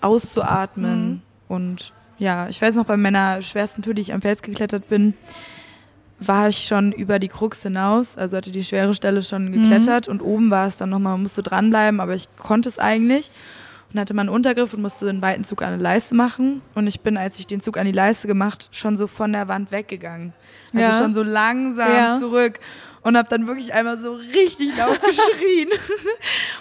auszuatmen. 0.00 1.08
Mhm. 1.08 1.22
Und 1.48 1.92
ja, 2.18 2.48
ich 2.48 2.60
weiß 2.60 2.74
noch, 2.76 2.84
bei 2.86 2.96
meiner 2.96 3.42
schwersten 3.42 3.82
Tour, 3.82 3.94
die 3.94 4.02
ich 4.02 4.12
am 4.12 4.20
Fels 4.20 4.42
geklettert 4.42 4.88
bin, 4.88 5.14
war 6.20 6.48
ich 6.48 6.66
schon 6.66 6.90
über 6.90 7.18
die 7.20 7.28
Krux 7.28 7.62
hinaus, 7.62 8.16
also 8.18 8.36
hatte 8.36 8.50
die 8.50 8.64
schwere 8.64 8.92
Stelle 8.94 9.22
schon 9.22 9.52
geklettert 9.52 10.08
und 10.08 10.20
oben 10.20 10.50
war 10.50 10.66
es 10.66 10.76
dann 10.76 10.90
nochmal, 10.90 11.12
man 11.12 11.22
musste 11.22 11.44
dranbleiben, 11.44 12.00
aber 12.00 12.14
ich 12.14 12.28
konnte 12.36 12.68
es 12.68 12.80
eigentlich 12.80 13.30
und 13.92 14.00
hatte 14.00 14.14
mal 14.14 14.22
einen 14.22 14.28
Untergriff 14.30 14.74
und 14.74 14.82
musste 14.82 15.08
einen 15.08 15.22
weiten 15.22 15.44
Zug 15.44 15.62
an 15.62 15.74
eine 15.74 15.82
Leiste 15.82 16.16
machen 16.16 16.60
und 16.74 16.88
ich 16.88 17.00
bin, 17.02 17.16
als 17.16 17.38
ich 17.38 17.46
den 17.46 17.60
Zug 17.60 17.78
an 17.78 17.86
die 17.86 17.92
Leiste 17.92 18.26
gemacht, 18.26 18.68
schon 18.72 18.96
so 18.96 19.06
von 19.06 19.32
der 19.32 19.46
Wand 19.46 19.70
weggegangen. 19.70 20.32
Also 20.74 20.90
Ja. 20.90 20.98
schon 20.98 21.14
so 21.14 21.22
langsam 21.22 21.88
Ja. 21.88 22.18
zurück 22.18 22.58
und 23.08 23.16
habe 23.16 23.28
dann 23.28 23.46
wirklich 23.46 23.72
einmal 23.72 23.98
so 23.98 24.14
richtig 24.14 24.76
laut 24.76 25.00
geschrien. 25.06 25.68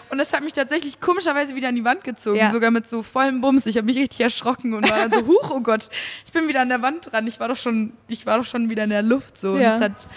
und 0.10 0.18
das 0.18 0.34
hat 0.34 0.44
mich 0.44 0.54
tatsächlich 0.54 1.00
komischerweise 1.00 1.56
wieder 1.56 1.68
an 1.70 1.76
die 1.76 1.84
Wand 1.84 2.04
gezogen, 2.04 2.38
Ja. 2.38 2.52
sogar 2.52 2.72
mit 2.72 2.90
so 2.90 3.04
vollem 3.04 3.42
Bums. 3.42 3.66
Ich 3.66 3.78
habe 3.78 3.86
mich 3.86 3.98
richtig 3.98 4.22
erschrocken 4.22 4.74
und 4.74 4.90
war 4.90 5.08
dann 5.08 5.12
so, 5.26 5.28
huch, 5.28 5.52
oh 5.52 5.60
Gott, 5.60 5.90
ich 6.26 6.32
bin 6.32 6.48
wieder 6.48 6.62
an 6.62 6.70
der 6.70 6.82
Wand 6.82 7.12
dran. 7.12 7.28
Ich 7.28 7.40
war 7.40 7.48
doch 7.48 7.58
schon, 7.58 7.94
ich 8.08 8.26
war 8.26 8.38
doch 8.38 8.46
schon 8.46 8.70
wieder 8.70 8.84
in 8.86 8.90
der 8.90 9.04
Luft 9.04 9.38
so. 9.38 9.52
Und 9.52 9.62
Ja. 9.62 9.74
das 9.78 9.82
hat 9.82 10.08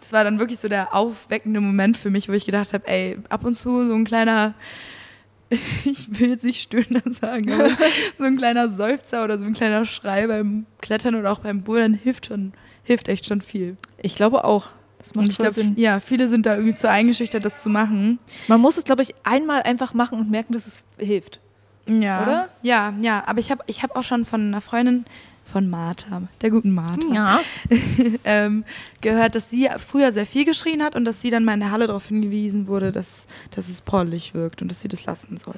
das 0.00 0.12
war 0.12 0.22
dann 0.22 0.38
wirklich 0.38 0.60
so 0.60 0.68
der 0.68 0.94
aufweckende 0.94 1.60
Moment 1.60 1.96
für 1.96 2.08
mich, 2.10 2.28
wo 2.28 2.32
ich 2.32 2.46
gedacht 2.46 2.72
habe, 2.72 2.86
ey, 2.86 3.18
ab 3.30 3.44
und 3.44 3.56
zu 3.58 3.84
so 3.84 3.94
ein 3.94 4.04
kleiner, 4.04 4.54
ich 5.84 6.06
will 6.20 6.30
jetzt 6.30 6.44
nicht 6.44 6.62
stöhner 6.62 7.02
sagen, 7.20 7.50
aber 7.52 7.70
so 8.16 8.24
ein 8.24 8.36
kleiner 8.36 8.68
Seufzer 8.68 9.24
oder 9.24 9.38
so 9.38 9.44
ein 9.44 9.54
kleiner 9.54 9.84
Schrei 9.86 10.26
beim 10.28 10.66
Klettern 10.80 11.16
oder 11.16 11.32
auch 11.32 11.40
beim 11.40 11.62
Bouldern 11.62 11.94
hilft 11.94 12.26
schon, 12.26 12.52
hilft 12.84 13.08
echt 13.08 13.26
schon 13.26 13.40
viel. 13.40 13.76
Ich 14.00 14.14
glaube 14.14 14.44
auch. 14.44 14.68
Das 14.98 15.14
macht 15.14 15.24
Und 15.24 15.30
ich 15.30 15.38
glaube, 15.38 15.52
Sinn. 15.54 15.74
ja, 15.76 16.00
viele 16.00 16.28
sind 16.28 16.44
da 16.46 16.54
irgendwie 16.56 16.74
zu 16.74 16.88
eingeschüchtert, 16.90 17.44
das 17.44 17.62
zu 17.62 17.68
machen. 17.68 18.18
Man 18.48 18.60
muss 18.60 18.76
es, 18.78 18.84
glaube 18.84 19.02
ich, 19.02 19.14
einmal 19.24 19.62
einfach 19.62 19.94
machen 19.94 20.18
und 20.18 20.30
merken, 20.30 20.52
dass 20.54 20.66
es 20.66 20.84
hilft. 20.98 21.40
Ja. 21.86 22.22
Oder? 22.22 22.48
Ja, 22.62 22.92
ja. 23.00 23.22
Aber 23.26 23.38
ich 23.38 23.50
habe 23.50 23.62
ich 23.66 23.82
hab 23.82 23.96
auch 23.96 24.02
schon 24.02 24.24
von 24.24 24.40
einer 24.40 24.60
Freundin 24.60 25.04
von 25.50 25.70
Martha, 25.70 26.22
der 26.42 26.50
guten 26.50 26.72
Martha, 26.72 27.08
Ja. 27.14 27.40
ähm, 28.24 28.64
gehört, 29.00 29.34
dass 29.34 29.48
sie 29.48 29.68
früher 29.78 30.12
sehr 30.12 30.26
viel 30.26 30.44
geschrien 30.44 30.82
hat 30.82 30.94
und 30.94 31.06
dass 31.06 31.22
sie 31.22 31.30
dann 31.30 31.44
mal 31.44 31.54
in 31.54 31.60
der 31.60 31.70
Halle 31.70 31.86
darauf 31.86 32.08
hingewiesen 32.08 32.66
wurde, 32.66 32.92
dass, 32.92 33.26
dass 33.52 33.68
es 33.68 33.80
porrlich 33.80 34.34
wirkt 34.34 34.60
und 34.60 34.68
dass 34.70 34.82
sie 34.82 34.88
das 34.88 35.06
lassen 35.06 35.38
soll. 35.38 35.54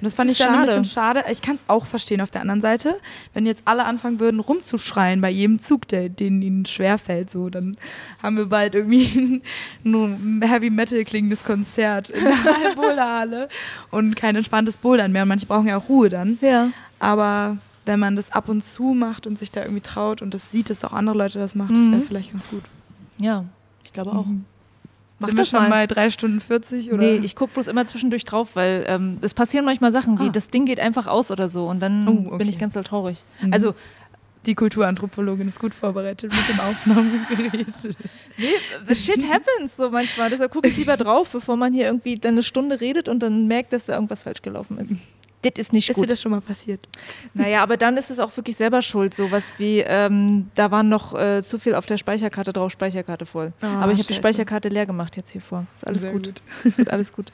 Und 0.00 0.04
das 0.04 0.14
fand 0.14 0.30
Das 0.30 0.38
ich 0.38 0.44
dann 0.44 0.54
ein 0.54 0.60
schade. 0.66 0.66
bisschen 0.80 0.84
schade. 0.84 1.24
Ich 1.30 1.42
kann 1.42 1.56
es 1.56 1.62
auch 1.66 1.84
verstehen 1.86 2.20
auf 2.20 2.30
der 2.30 2.40
anderen 2.40 2.60
Seite. 2.60 2.96
Wenn 3.34 3.44
jetzt 3.46 3.62
alle 3.66 3.84
anfangen 3.84 4.18
würden, 4.20 4.40
rumzuschreien 4.40 5.20
bei 5.20 5.30
jedem 5.30 5.60
Zug, 5.60 5.86
der, 5.88 6.08
den 6.08 6.40
ihnen 6.42 6.64
schwerfällt, 6.64 7.30
so, 7.30 7.50
dann 7.50 7.76
haben 8.22 8.36
wir 8.36 8.46
bald 8.46 8.74
irgendwie 8.74 9.42
ein 9.84 10.42
Heavy 10.42 10.70
Metal 10.70 11.04
klingendes 11.04 11.44
Konzert 11.44 12.08
in 12.10 12.24
der 12.24 12.32
Boulderhalle 12.76 13.48
und 13.90 14.16
kein 14.16 14.36
entspanntes 14.36 14.76
Bouldern 14.78 15.12
mehr. 15.12 15.22
Und 15.22 15.28
manche 15.28 15.46
brauchen 15.46 15.66
ja 15.66 15.76
auch 15.76 15.88
Ruhe 15.88 16.08
dann. 16.08 16.38
Ja. 16.40 16.70
Aber 16.98 17.58
wenn 17.86 17.98
man 18.00 18.16
das 18.16 18.30
ab 18.32 18.48
und 18.48 18.62
zu 18.64 18.82
macht 18.94 19.26
und 19.26 19.38
sich 19.38 19.50
da 19.50 19.62
irgendwie 19.62 19.80
traut 19.82 20.22
und 20.22 20.32
das 20.34 20.50
sieht, 20.50 20.70
dass 20.70 20.84
auch 20.84 20.92
andere 20.92 21.16
Leute 21.16 21.38
das 21.38 21.54
machen, 21.54 21.74
das 21.74 21.86
wäre 21.90 21.96
Mhm. 21.96 22.06
vielleicht 22.06 22.32
ganz 22.32 22.48
gut. 22.48 22.62
Ja, 23.18 23.44
ich 23.84 23.92
glaube 23.92 24.12
auch. 24.12 24.26
Mach 25.20 25.28
Sind 25.28 25.36
wir 25.36 25.44
schon 25.44 25.60
mal. 25.60 25.68
mal 25.68 25.86
drei 25.86 26.10
Stunden 26.10 26.40
40 26.40 26.92
oder? 26.92 27.02
Nee, 27.02 27.20
ich 27.22 27.36
gucke 27.36 27.52
bloß 27.54 27.68
immer 27.68 27.84
zwischendurch 27.86 28.24
drauf, 28.24 28.56
weil 28.56 28.84
ähm, 28.88 29.18
es 29.20 29.34
passieren 29.34 29.64
manchmal 29.66 29.92
Sachen 29.92 30.18
wie, 30.18 30.28
Ah. 30.28 30.32
das 30.32 30.48
Ding 30.50 30.64
geht 30.66 30.80
einfach 30.80 31.06
aus 31.06 31.30
oder 31.30 31.48
so 31.48 31.66
und 31.68 31.80
dann 31.80 32.08
Oh, 32.08 32.26
okay. 32.28 32.38
bin 32.38 32.48
ich 32.48 32.58
ganz 32.58 32.74
doll 32.74 32.84
traurig. 32.84 33.22
Mhm. 33.42 33.52
Also, 33.52 33.74
die 34.46 34.54
Kulturanthropologin 34.54 35.46
ist 35.46 35.60
gut 35.60 35.74
vorbereitet 35.74 36.32
mit 36.32 36.48
dem 36.48 36.58
Aufnahmegerät. 36.60 37.66
nee, 38.38 38.94
shit 38.94 39.22
happens 39.30 39.76
so 39.76 39.90
manchmal. 39.90 40.30
Deshalb 40.30 40.50
gucke 40.52 40.68
ich 40.68 40.76
lieber 40.78 40.96
drauf, 40.96 41.28
bevor 41.30 41.56
man 41.56 41.74
hier 41.74 41.84
irgendwie 41.84 42.16
dann 42.18 42.32
eine 42.32 42.42
Stunde 42.42 42.80
redet 42.80 43.08
und 43.10 43.20
dann 43.22 43.46
merkt, 43.46 43.74
dass 43.74 43.86
da 43.86 43.94
irgendwas 43.94 44.22
falsch 44.22 44.40
gelaufen 44.40 44.78
ist. 44.78 44.94
Das 45.42 45.52
ist 45.56 45.72
nicht 45.72 45.88
ist 45.88 45.96
gut. 45.96 46.04
dir 46.04 46.08
das 46.08 46.20
schon 46.20 46.32
mal 46.32 46.40
passiert? 46.40 46.80
Naja, 47.34 47.62
aber 47.62 47.76
dann 47.76 47.96
ist 47.96 48.10
es 48.10 48.18
auch 48.18 48.36
wirklich 48.36 48.56
selber 48.56 48.82
schuld. 48.82 49.14
Sowas 49.14 49.54
wie, 49.58 49.80
ähm, 49.80 50.50
da 50.54 50.70
waren 50.70 50.88
noch 50.88 51.14
äh, 51.18 51.42
zu 51.42 51.58
viel 51.58 51.74
auf 51.74 51.86
der 51.86 51.96
Speicherkarte 51.96 52.52
drauf, 52.52 52.70
Speicherkarte 52.72 53.26
voll. 53.26 53.52
Oh, 53.62 53.66
aber 53.66 53.92
ich 53.92 53.98
habe 53.98 54.08
die. 54.08 54.14
Speicherkarte 54.14 54.68
leer 54.68 54.86
gemacht 54.86 55.16
jetzt 55.16 55.30
hier 55.30 55.40
vor. 55.40 55.66
Ist 55.74 55.86
alles 55.86 56.02
Sehr 56.02 56.12
gut. 56.12 56.26
gut. 56.26 56.42
Es 56.64 56.78
wird 56.78 56.90
alles 56.90 57.12
gut. 57.12 57.32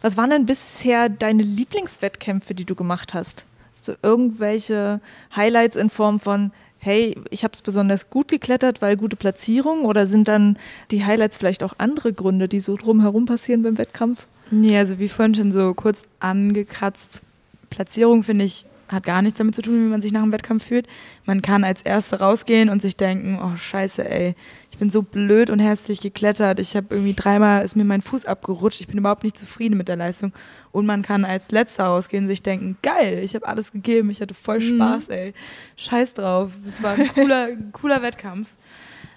Was 0.00 0.16
waren 0.16 0.30
denn 0.30 0.46
bisher 0.46 1.08
deine 1.08 1.42
Lieblingswettkämpfe, 1.42 2.54
die 2.54 2.64
du 2.64 2.74
gemacht 2.74 3.14
hast? 3.14 3.44
Hast 3.72 3.88
du 3.88 3.94
irgendwelche 4.02 5.00
Highlights 5.34 5.76
in 5.76 5.90
Form 5.90 6.18
von, 6.18 6.52
hey, 6.78 7.16
ich 7.30 7.44
habe 7.44 7.54
es 7.54 7.62
besonders 7.62 8.10
gut 8.10 8.28
geklettert, 8.28 8.80
weil 8.82 8.96
gute 8.96 9.16
Platzierung? 9.16 9.84
Oder 9.84 10.06
sind 10.06 10.28
dann 10.28 10.58
die 10.90 11.04
Highlights 11.04 11.36
vielleicht 11.36 11.62
auch 11.62 11.74
andere 11.78 12.12
Gründe, 12.12 12.48
die 12.48 12.60
so 12.60 12.76
drumherum 12.76 13.26
passieren 13.26 13.62
beim 13.62 13.78
Wettkampf? 13.78 14.26
Nee, 14.50 14.78
also 14.78 14.98
wie 14.98 15.08
vorhin 15.08 15.34
schon 15.34 15.52
so 15.52 15.74
kurz 15.74 16.02
angekratzt, 16.20 17.20
Platzierung 17.70 18.22
finde 18.22 18.44
ich 18.44 18.66
hat 18.88 19.02
gar 19.02 19.20
nichts 19.20 19.38
damit 19.38 19.56
zu 19.56 19.62
tun, 19.62 19.74
wie 19.74 19.90
man 19.90 20.00
sich 20.00 20.12
nach 20.12 20.22
einem 20.22 20.30
Wettkampf 20.30 20.64
fühlt. 20.64 20.86
Man 21.24 21.42
kann 21.42 21.64
als 21.64 21.82
Erste 21.82 22.20
rausgehen 22.20 22.68
und 22.68 22.80
sich 22.80 22.96
denken, 22.96 23.36
oh 23.42 23.56
scheiße, 23.56 24.08
ey, 24.08 24.36
ich 24.70 24.78
bin 24.78 24.90
so 24.90 25.02
blöd 25.02 25.50
und 25.50 25.58
hässlich 25.58 26.00
geklettert. 26.00 26.60
Ich 26.60 26.76
habe 26.76 26.86
irgendwie 26.94 27.14
dreimal 27.14 27.64
ist 27.64 27.74
mir 27.74 27.82
mein 27.84 28.00
Fuß 28.00 28.26
abgerutscht. 28.26 28.80
Ich 28.80 28.86
bin 28.86 28.98
überhaupt 28.98 29.24
nicht 29.24 29.36
zufrieden 29.36 29.76
mit 29.76 29.88
der 29.88 29.96
Leistung. 29.96 30.32
Und 30.70 30.86
man 30.86 31.02
kann 31.02 31.24
als 31.24 31.50
Letzter 31.50 31.86
rausgehen 31.86 32.24
und 32.24 32.28
sich 32.28 32.44
denken, 32.44 32.76
geil, 32.82 33.22
ich 33.24 33.34
habe 33.34 33.48
alles 33.48 33.72
gegeben, 33.72 34.08
ich 34.10 34.20
hatte 34.20 34.34
voll 34.34 34.60
Mhm. 34.60 34.76
Spaß, 34.76 35.08
ey. 35.08 35.34
Scheiß 35.76 36.14
drauf. 36.14 36.52
Es 36.64 36.80
war 36.80 36.92
ein 36.94 37.08
cooler, 37.14 37.48
cooler 37.72 38.02
Wettkampf. 38.02 38.50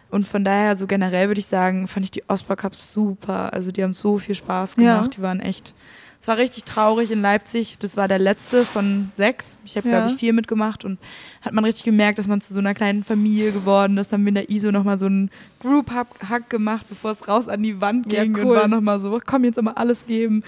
Und 0.10 0.28
von 0.28 0.44
daher, 0.44 0.78
so 0.78 0.88
generell 0.88 1.28
würde 1.28 1.42
ich 1.42 1.46
sagen, 1.46 1.88
fand 1.88 2.06
ich 2.06 2.12
die 2.12 2.24
Oscar 2.28 2.56
Cups 2.56 2.92
super. 2.92 3.54
Also 3.54 3.72
die 3.72 3.84
haben 3.84 3.94
so 3.94 4.18
viel 4.18 4.34
Spaß 4.34 4.78
gemacht. 4.78 5.04
Ja. 5.04 5.10
Die 5.10 5.22
waren 5.22 5.40
echt. 5.42 5.76
Es 6.22 6.28
war 6.28 6.38
richtig 6.38 6.66
traurig 6.66 7.12
in 7.12 7.22
Leipzig. 7.22 7.78
Das 7.80 7.96
war 7.96 8.08
der 8.10 8.20
letzte 8.20 8.66
von 8.66 9.10
sechs. 9.16 9.56
Ich 9.64 9.78
habe, 9.78 9.88
Ja. 9.88 10.00
glaube 10.00 10.12
ich, 10.14 10.20
vier 10.20 10.34
mitgemacht 10.34 10.84
und 10.84 11.00
hat 11.42 11.54
man 11.54 11.64
richtig 11.64 11.86
gemerkt, 11.86 12.20
dass 12.20 12.28
man 12.28 12.42
zu 12.42 12.54
so 12.54 12.60
einer 12.60 12.74
kleinen 12.74 13.04
Familie 13.04 13.52
geworden 13.54 13.98
ist. 13.98 14.12
Dann 14.12 14.20
haben 14.20 14.26
wir 14.26 14.30
in 14.30 14.36
der 14.36 14.50
ISO 14.50 14.72
nochmal 14.72 14.98
so 14.98 15.06
einen 15.06 15.30
Group-Hack 15.62 16.50
gemacht, 16.50 16.86
bevor 16.90 17.12
es 17.12 17.26
raus 17.28 17.48
an 17.48 17.64
die 17.64 17.80
Wand 17.80 18.12
Ja, 18.12 18.24
ging 18.24 18.36
cool. 18.36 18.44
und 18.44 18.56
war 18.56 18.68
nochmal 18.68 19.00
so, 19.00 19.18
komm, 19.26 19.46
jetzt 19.46 19.58
immer 19.58 19.78
alles 19.78 20.06
geben. 20.08 20.44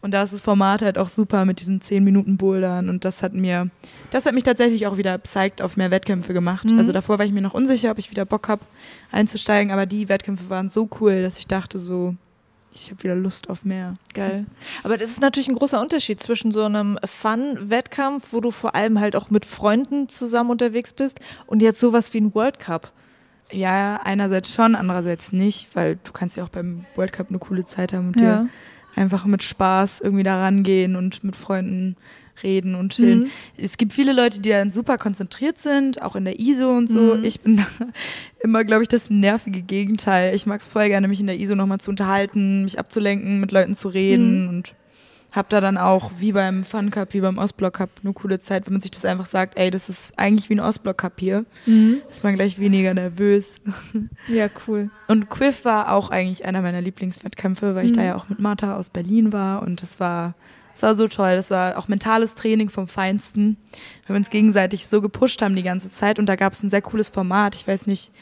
Und 0.00 0.12
da 0.12 0.22
ist 0.22 0.32
das 0.32 0.40
Format 0.42 0.82
halt 0.82 0.98
auch 0.98 1.08
super 1.08 1.44
mit 1.44 1.58
diesen 1.58 1.80
10 1.80 2.04
Minuten 2.04 2.36
Bouldern 2.36 2.88
und 2.88 3.04
das 3.04 3.24
hat 3.24 3.34
mir, 3.34 3.70
das 4.12 4.24
hat 4.26 4.34
mich 4.34 4.44
tatsächlich 4.44 4.86
auch 4.86 4.98
wieder 4.98 5.18
psyched 5.18 5.60
auf 5.62 5.76
mehr 5.76 5.90
Wettkämpfe 5.90 6.32
gemacht. 6.32 6.64
Mhm. 6.70 6.78
Also 6.78 6.92
davor 6.92 7.18
war 7.18 7.24
ich 7.26 7.32
mir 7.32 7.40
noch 7.40 7.54
unsicher, 7.54 7.90
ob 7.90 7.98
ich 7.98 8.12
wieder 8.12 8.24
Bock 8.24 8.46
habe 8.46 8.62
einzusteigen, 9.10 9.72
aber 9.72 9.86
die 9.86 10.08
Wettkämpfe 10.08 10.48
waren 10.48 10.68
so 10.68 10.88
cool, 11.00 11.22
dass 11.22 11.38
ich 11.38 11.48
dachte 11.48 11.80
so, 11.80 12.14
ich 12.80 12.90
habe 12.90 13.02
wieder 13.02 13.14
Lust 13.14 13.50
auf 13.50 13.64
mehr. 13.64 13.94
Geil. 14.14 14.46
Aber 14.82 14.96
das 14.96 15.10
ist 15.10 15.20
natürlich 15.20 15.48
ein 15.48 15.54
großer 15.54 15.80
Unterschied 15.80 16.22
zwischen 16.22 16.50
so 16.50 16.64
einem 16.64 16.98
Fun-Wettkampf, 17.04 18.32
wo 18.32 18.40
du 18.40 18.50
vor 18.50 18.74
allem 18.74 19.00
halt 19.00 19.16
auch 19.16 19.30
mit 19.30 19.44
Freunden 19.44 20.08
zusammen 20.08 20.50
unterwegs 20.50 20.92
bist, 20.92 21.18
und 21.46 21.62
jetzt 21.62 21.80
sowas 21.80 22.12
wie 22.14 22.20
ein 22.20 22.34
World 22.34 22.58
Cup. 22.58 22.92
Ja, 23.52 24.00
einerseits 24.02 24.52
schon, 24.52 24.74
andererseits 24.74 25.32
nicht, 25.32 25.74
weil 25.74 25.98
du 26.02 26.12
kannst 26.12 26.36
ja 26.36 26.44
auch 26.44 26.48
beim 26.48 26.84
World 26.96 27.12
Cup 27.12 27.28
eine 27.28 27.38
coole 27.38 27.64
Zeit 27.64 27.92
haben 27.92 28.08
und 28.08 28.18
dir 28.18 28.48
einfach 28.96 29.24
mit 29.24 29.42
Spaß 29.42 30.00
irgendwie 30.00 30.24
da 30.24 30.42
rangehen 30.42 30.96
und 30.96 31.22
mit 31.22 31.36
Freunden 31.36 31.96
reden 32.42 32.74
und 32.74 32.92
chillen. 32.92 33.20
Mhm. 33.24 33.30
Es 33.56 33.76
gibt 33.76 33.92
viele 33.92 34.12
Leute, 34.12 34.40
die 34.40 34.50
dann 34.50 34.70
super 34.70 34.98
konzentriert 34.98 35.58
sind, 35.58 36.02
auch 36.02 36.16
in 36.16 36.24
der 36.24 36.38
ISO 36.40 36.70
und 36.70 36.88
so. 36.88 37.16
Mhm. 37.16 37.24
Ich 37.24 37.40
bin 37.40 37.64
immer, 38.40 38.64
glaube 38.64 38.82
ich, 38.82 38.88
das 38.88 39.10
nervige 39.10 39.62
Gegenteil. 39.62 40.34
Ich 40.34 40.46
mag 40.46 40.60
es 40.60 40.68
voll 40.68 40.88
gerne, 40.88 41.08
mich 41.08 41.20
in 41.20 41.26
der 41.26 41.38
ISO 41.38 41.54
nochmal 41.54 41.80
zu 41.80 41.90
unterhalten, 41.90 42.64
mich 42.64 42.78
abzulenken, 42.78 43.40
mit 43.40 43.52
Leuten 43.52 43.74
zu 43.74 43.88
reden 43.88 44.42
Mhm. 44.42 44.48
und 44.48 44.74
habe 45.32 45.48
da 45.50 45.60
dann 45.60 45.76
auch, 45.76 46.12
wie 46.18 46.32
beim 46.32 46.64
Fun 46.64 46.90
Cup, 46.90 47.12
wie 47.12 47.20
beim 47.20 47.36
Ostblock 47.36 47.74
Cup, 47.74 47.90
eine 48.02 48.14
coole 48.14 48.38
Zeit, 48.38 48.64
wenn 48.66 48.72
man 48.72 48.80
sich 48.80 48.92
das 48.92 49.04
einfach 49.04 49.26
sagt, 49.26 49.58
ey, 49.58 49.70
das 49.70 49.90
ist 49.90 50.18
eigentlich 50.18 50.48
wie 50.48 50.54
ein 50.54 50.60
Ostblock 50.60 50.96
Cup 50.96 51.12
hier. 51.18 51.44
Mhm. 51.66 51.98
Ist 52.10 52.24
man 52.24 52.36
gleich 52.36 52.58
weniger 52.58 52.94
nervös. 52.94 53.60
Ja, 54.28 54.48
cool. 54.66 54.88
Und 55.08 55.28
Quiff 55.28 55.66
war 55.66 55.92
auch 55.92 56.08
eigentlich 56.08 56.46
einer 56.46 56.62
meiner 56.62 56.80
Lieblingswettkämpfe, 56.80 57.74
weil 57.74 57.84
ich 57.84 57.92
Mhm. 57.92 57.96
da 57.96 58.04
ja 58.04 58.16
auch 58.16 58.30
mit 58.30 58.40
Martha 58.40 58.76
aus 58.78 58.88
Berlin 58.88 59.30
war 59.32 59.60
und 59.62 59.82
das 59.82 60.00
war, 60.00 60.34
das 60.76 60.82
war 60.82 60.94
so 60.94 61.08
toll. 61.08 61.34
Das 61.36 61.50
war 61.50 61.78
auch 61.78 61.88
mentales 61.88 62.34
Training 62.34 62.68
vom 62.68 62.86
Feinsten, 62.86 63.56
weil 64.06 64.14
wir 64.14 64.18
uns 64.18 64.30
gegenseitig 64.30 64.86
so 64.86 65.00
gepusht 65.00 65.40
haben 65.42 65.56
die 65.56 65.62
ganze 65.62 65.90
Zeit 65.90 66.18
und 66.18 66.26
da 66.26 66.36
gab 66.36 66.52
es 66.52 66.62
ein 66.62 66.70
sehr 66.70 66.82
cooles 66.82 67.08
Format. 67.08 67.54
Ich 67.54 67.66
weiß 67.66 67.86
nicht, 67.86 68.12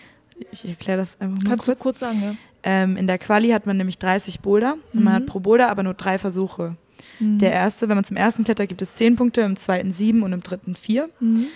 ich 0.52 0.68
erkläre 0.68 0.98
das 0.98 1.20
einfach 1.20 1.38
mal 1.42 1.48
Kannst 1.50 1.66
kurz. 1.66 1.78
du 1.78 1.82
kurz 1.82 1.98
sagen, 2.00 2.22
ja? 2.22 2.34
Ähm, 2.62 2.96
in 2.96 3.06
der 3.06 3.18
Quali 3.18 3.50
hat 3.50 3.66
man 3.66 3.76
nämlich 3.76 3.98
30 3.98 4.40
Boulder 4.40 4.76
und 4.94 5.04
man 5.04 5.12
Mhm. 5.12 5.16
hat 5.16 5.26
pro 5.26 5.40
Boulder 5.40 5.68
aber 5.70 5.82
nur 5.82 5.94
drei 5.94 6.18
Versuche. 6.18 6.76
Der 7.20 7.52
erste, 7.52 7.88
wenn 7.88 7.96
man 7.96 8.04
zum 8.04 8.16
ersten 8.16 8.44
klettert, 8.44 8.68
gibt 8.68 8.80
es 8.82 8.94
10 8.96 9.16
Punkte, 9.16 9.42
im 9.42 9.56
zweiten 9.56 9.90
7 9.92 10.22
und 10.22 10.32
im 10.32 10.42
dritten 10.42 10.74
4. 10.74 11.08
Mhm. 11.20 11.46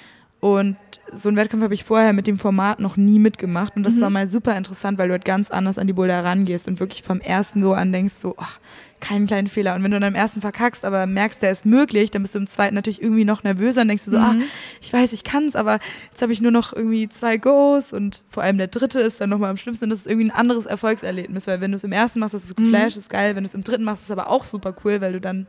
Und 0.41 0.77
so 1.13 1.29
einen 1.29 1.37
Wettkampf 1.37 1.65
habe 1.65 1.75
ich 1.75 1.83
vorher 1.83 2.13
mit 2.13 2.29
dem 2.29 2.39
Format 2.39 2.79
noch 2.79 2.97
nie 2.97 3.19
mitgemacht. 3.19 3.75
Und 3.75 3.83
das 3.83 3.95
Mhm. 3.97 4.01
war 4.03 4.11
mal 4.11 4.27
super 4.29 4.57
interessant, 4.57 4.97
weil 4.97 5.09
du 5.09 5.13
halt 5.13 5.25
ganz 5.25 5.51
anders 5.51 5.79
an 5.79 5.89
die 5.89 5.93
Boulder 5.93 6.23
rangehst 6.25 6.69
und 6.69 6.79
wirklich 6.79 7.03
vom 7.03 7.21
ersten 7.21 7.61
Go 7.61 7.73
an 7.73 7.91
denkst 7.93 8.15
so, 8.21 8.37
ach, 8.39 8.61
keinen 9.01 9.27
kleinen 9.27 9.49
Fehler. 9.49 9.75
Und 9.75 9.83
wenn 9.83 9.91
du 9.91 9.99
dann 9.99 10.13
im 10.13 10.17
ersten 10.17 10.41
verkackst, 10.41 10.85
aber 10.85 11.07
merkst, 11.07 11.43
der 11.43 11.51
ist 11.51 11.67
möglich, 11.67 12.13
dann 12.13 12.23
bist 12.23 12.37
du 12.37 12.39
im 12.39 12.47
zweiten 12.47 12.77
natürlich 12.77 13.03
irgendwie 13.03 13.25
noch 13.25 13.43
nervöser 13.43 13.81
und 13.83 13.89
denkst 13.89 14.05
du 14.05 14.13
so, 14.13 14.19
ah, 14.19 14.35
Mhm. 14.35 14.43
ich 14.81 14.93
weiß, 14.93 15.13
ich 15.13 15.25
kann's, 15.25 15.57
aber 15.57 15.81
jetzt 16.13 16.23
habe 16.23 16.33
ich 16.33 16.41
nur 16.41 16.53
noch 16.53 16.73
irgendwie 16.73 17.09
zwei 17.09 17.37
Goes 17.37 17.93
und 17.93 18.23
vor 18.29 18.45
allem 18.45 18.59
der 18.59 18.69
dritte 18.69 19.01
ist 19.01 19.21
dann 19.21 19.31
nochmal 19.31 19.51
am 19.51 19.57
schlimmsten. 19.57 19.87
Und 19.87 19.91
das 19.91 20.01
ist 20.01 20.07
irgendwie 20.07 20.29
ein 20.29 20.37
anderes 20.37 20.67
Erfolgserlebnis, 20.67 21.49
weil 21.49 21.61
wenn 21.61 21.73
du 21.73 21.77
es 21.77 21.85
im 21.85 21.93
ersten 21.93 22.21
machst, 22.21 22.35
das 22.35 22.45
ist 22.45 22.57
Mhm. 22.57 22.63
geflasht, 22.71 22.97
ist 22.97 23.11
geil. 23.11 23.35
Wenn 23.35 23.43
du 23.43 23.49
es 23.49 23.55
im 23.55 23.65
dritten 23.65 23.83
machst, 23.83 24.03
ist 24.03 24.07
es 24.11 24.13
aber 24.17 24.31
auch 24.31 24.45
super 24.45 24.73
cool, 24.85 25.01
weil 25.01 25.15
du 25.15 25.21
dann 25.21 25.49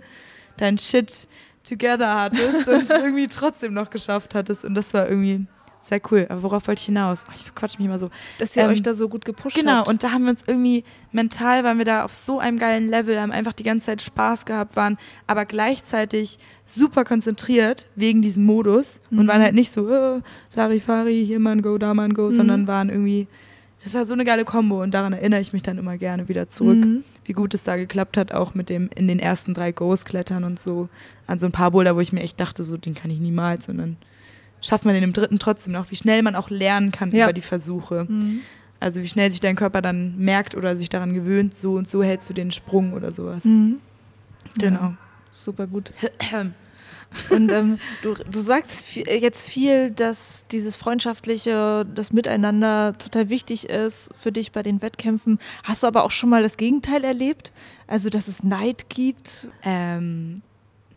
dein 0.57 0.77
Shit 0.79 1.27
together 1.69 2.15
hattest 2.19 2.67
und 2.67 2.83
es 2.83 2.89
irgendwie 3.03 3.27
trotzdem 3.27 3.73
noch 3.73 3.89
geschafft 3.89 4.35
hattest. 4.35 4.65
Und 4.65 4.75
das 4.75 4.93
war 4.93 5.07
irgendwie 5.07 5.45
sehr 5.81 6.01
cool. 6.11 6.27
Aber 6.29 6.43
worauf 6.43 6.67
wollte 6.67 6.79
ich 6.81 6.85
hinaus? 6.85 7.25
Ich 7.33 7.43
verquatsch 7.45 7.79
mich 7.79 7.85
immer 7.87 7.97
so. 7.97 8.09
Dass 8.37 8.55
ihr 8.55 8.63
Ähm, 8.63 8.69
euch 8.71 8.83
da 8.83 8.93
so 8.93 9.07
gut 9.09 9.25
gepusht 9.25 9.55
Genau, 9.55 9.77
habt. 9.77 9.87
und 9.87 10.03
da 10.03 10.11
haben 10.11 10.23
wir 10.25 10.31
uns 10.31 10.43
irgendwie 10.45 10.83
mental 11.11 11.63
waren 11.63 11.77
wir 11.77 11.85
da 11.85 12.03
auf 12.03 12.13
so 12.13 12.37
einem 12.37 12.59
geilen 12.59 12.87
Level, 12.89 13.19
haben 13.19 13.31
einfach 13.31 13.53
die 13.53 13.63
ganze 13.63 13.87
Zeit 13.87 14.01
Spaß 14.01 14.45
gehabt, 14.45 14.75
waren 14.75 14.97
aber 15.25 15.45
gleichzeitig 15.45 16.37
super 16.65 17.05
konzentriert 17.05 17.87
wegen 17.95 18.21
diesem 18.21 18.45
Modus 18.45 18.99
und 19.09 19.23
Mhm. 19.23 19.27
waren 19.27 19.41
halt 19.41 19.55
nicht 19.55 19.71
so 19.71 19.89
äh, 19.89 20.21
Larifari, 20.53 21.25
hier 21.25 21.39
mal 21.39 21.51
ein 21.53 21.61
Go, 21.61 21.77
da 21.77 21.93
mal 21.93 22.03
ein 22.03 22.13
Go, 22.13 22.25
Mhm. 22.27 22.35
sondern 22.35 22.67
waren 22.67 22.89
irgendwie, 22.89 23.27
das 23.83 23.93
war 23.93 24.05
so 24.05 24.13
eine 24.13 24.25
geile 24.25 24.45
Kombo 24.45 24.81
und 24.83 24.93
daran 24.93 25.13
erinnere 25.13 25.39
ich 25.41 25.53
mich 25.53 25.61
dann 25.63 25.77
immer 25.77 25.97
gerne 25.97 26.27
wieder 26.27 26.47
zurück, 26.47 26.77
Mhm. 26.77 27.03
wie 27.25 27.33
gut 27.33 27.53
es 27.53 27.63
da 27.63 27.75
geklappt 27.77 28.17
hat, 28.17 28.31
auch 28.33 28.53
mit 28.53 28.69
dem 28.69 28.89
in 28.95 29.07
den 29.07 29.19
ersten 29.19 29.53
drei 29.53 29.71
Goes 29.71 30.05
klettern 30.05 30.43
und 30.43 30.59
so, 30.59 30.89
an 31.27 31.39
so 31.39 31.45
ein 31.45 31.51
paar 31.51 31.71
Boulder, 31.71 31.95
wo 31.95 31.99
ich 31.99 32.11
mir 32.13 32.21
echt 32.21 32.39
dachte, 32.39 32.63
so 32.63 32.77
den 32.77 32.93
kann 32.95 33.09
ich 33.11 33.19
niemals, 33.19 33.65
sondern 33.65 33.97
schafft 34.61 34.83
man 34.85 34.93
den 34.93 35.03
im 35.03 35.13
dritten 35.13 35.39
trotzdem 35.39 35.73
noch, 35.73 35.89
wie 35.91 35.95
schnell 35.95 36.21
man 36.23 36.35
auch 36.35 36.49
lernen 36.49 36.91
kann 36.91 37.11
Ja. 37.11 37.25
über 37.25 37.33
die 37.33 37.41
Versuche. 37.41 38.05
Mhm. 38.09 38.39
Also 38.81 39.01
wie 39.01 39.07
schnell 39.07 39.29
sich 39.31 39.39
dein 39.41 39.55
Körper 39.55 39.81
dann 39.81 40.17
merkt 40.17 40.55
oder 40.55 40.75
sich 40.75 40.89
daran 40.89 41.13
gewöhnt, 41.13 41.53
so 41.53 41.73
und 41.75 41.87
so 41.87 42.01
hältst 42.03 42.29
du 42.29 42.33
den 42.33 42.51
Sprung 42.51 42.93
oder 42.93 43.11
sowas. 43.13 43.45
Mhm. 43.45 43.77
Genau. 44.57 44.79
Ja, 44.79 44.97
super 45.31 45.67
gut. 45.67 45.91
Und 47.31 47.51
ähm, 47.51 47.79
du, 48.03 48.13
du 48.13 48.41
sagst 48.41 48.95
äh, 48.97 49.17
jetzt 49.17 49.47
viel, 49.49 49.89
dass 49.89 50.45
dieses 50.51 50.75
freundschaftliche, 50.75 51.83
das 51.95 52.13
Miteinander 52.13 52.93
total 52.99 53.29
wichtig 53.29 53.67
ist 53.67 54.11
für 54.15 54.31
dich 54.31 54.51
bei 54.51 54.61
den 54.61 54.83
Wettkämpfen. 54.83 55.39
Hast 55.63 55.81
du 55.81 55.87
aber 55.87 56.03
auch 56.03 56.11
schon 56.11 56.29
mal 56.29 56.43
das 56.43 56.55
Gegenteil 56.55 57.03
erlebt? 57.03 57.51
Also, 57.87 58.09
dass 58.11 58.27
es 58.27 58.43
Neid 58.43 58.89
gibt? 58.89 59.47
Ähm, 59.63 60.43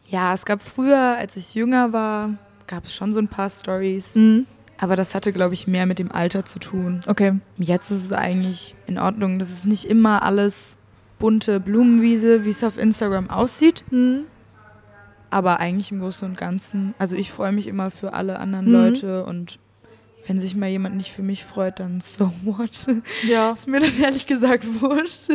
ja, 0.06 0.34
es 0.34 0.44
gab 0.44 0.62
früher, 0.62 1.16
als 1.16 1.36
ich 1.36 1.54
jünger 1.54 1.94
war, 1.94 2.34
gab 2.66 2.84
es 2.84 2.94
schon 2.94 3.14
so 3.14 3.18
ein 3.18 3.28
paar 3.28 3.48
Stories, 3.48 4.14
Mhm. 4.14 4.46
aber 4.76 4.96
das 4.96 5.14
hatte, 5.14 5.32
glaube 5.32 5.54
ich, 5.54 5.66
mehr 5.66 5.86
mit 5.86 5.98
dem 5.98 6.12
Alter 6.12 6.44
zu 6.44 6.58
tun. 6.58 7.00
Okay. 7.06 7.38
Jetzt 7.56 7.90
ist 7.90 8.04
es 8.04 8.12
eigentlich 8.12 8.74
in 8.86 8.98
Ordnung. 8.98 9.38
Das 9.38 9.50
ist 9.50 9.64
nicht 9.64 9.86
immer 9.86 10.22
alles 10.22 10.76
bunte 11.22 11.60
Blumenwiese, 11.60 12.44
wie 12.44 12.50
es 12.50 12.64
auf 12.64 12.76
Instagram 12.78 13.30
aussieht, 13.30 13.84
Mhm. 13.90 14.24
aber 15.30 15.60
eigentlich 15.60 15.92
im 15.92 16.00
Großen 16.00 16.28
und 16.28 16.36
Ganzen. 16.36 16.94
Also 16.98 17.14
ich 17.14 17.30
freue 17.30 17.52
mich 17.52 17.68
immer 17.68 17.90
für 17.92 18.12
alle 18.12 18.40
anderen 18.40 18.66
Mhm. 18.66 18.72
Leute 18.72 19.24
und 19.24 19.60
wenn 20.26 20.40
sich 20.40 20.54
mal 20.56 20.68
jemand 20.68 20.96
nicht 20.96 21.12
für 21.12 21.22
mich 21.22 21.44
freut, 21.44 21.78
dann 21.80 22.00
so 22.00 22.32
what. 22.44 22.86
Ja, 23.28 23.52
Ist 23.54 23.68
mir 23.68 23.78
dann 23.80 23.96
ehrlich 24.00 24.26
gesagt 24.26 24.66
wurscht. 24.82 25.30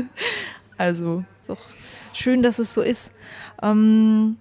Also, 0.78 1.23
ist 1.41 1.50
auch 1.50 1.58
schön, 2.13 2.43
dass 2.43 2.60
es 2.60 2.73
so 2.73 2.82
ist. 2.82 3.12
Ähm, 3.62 4.36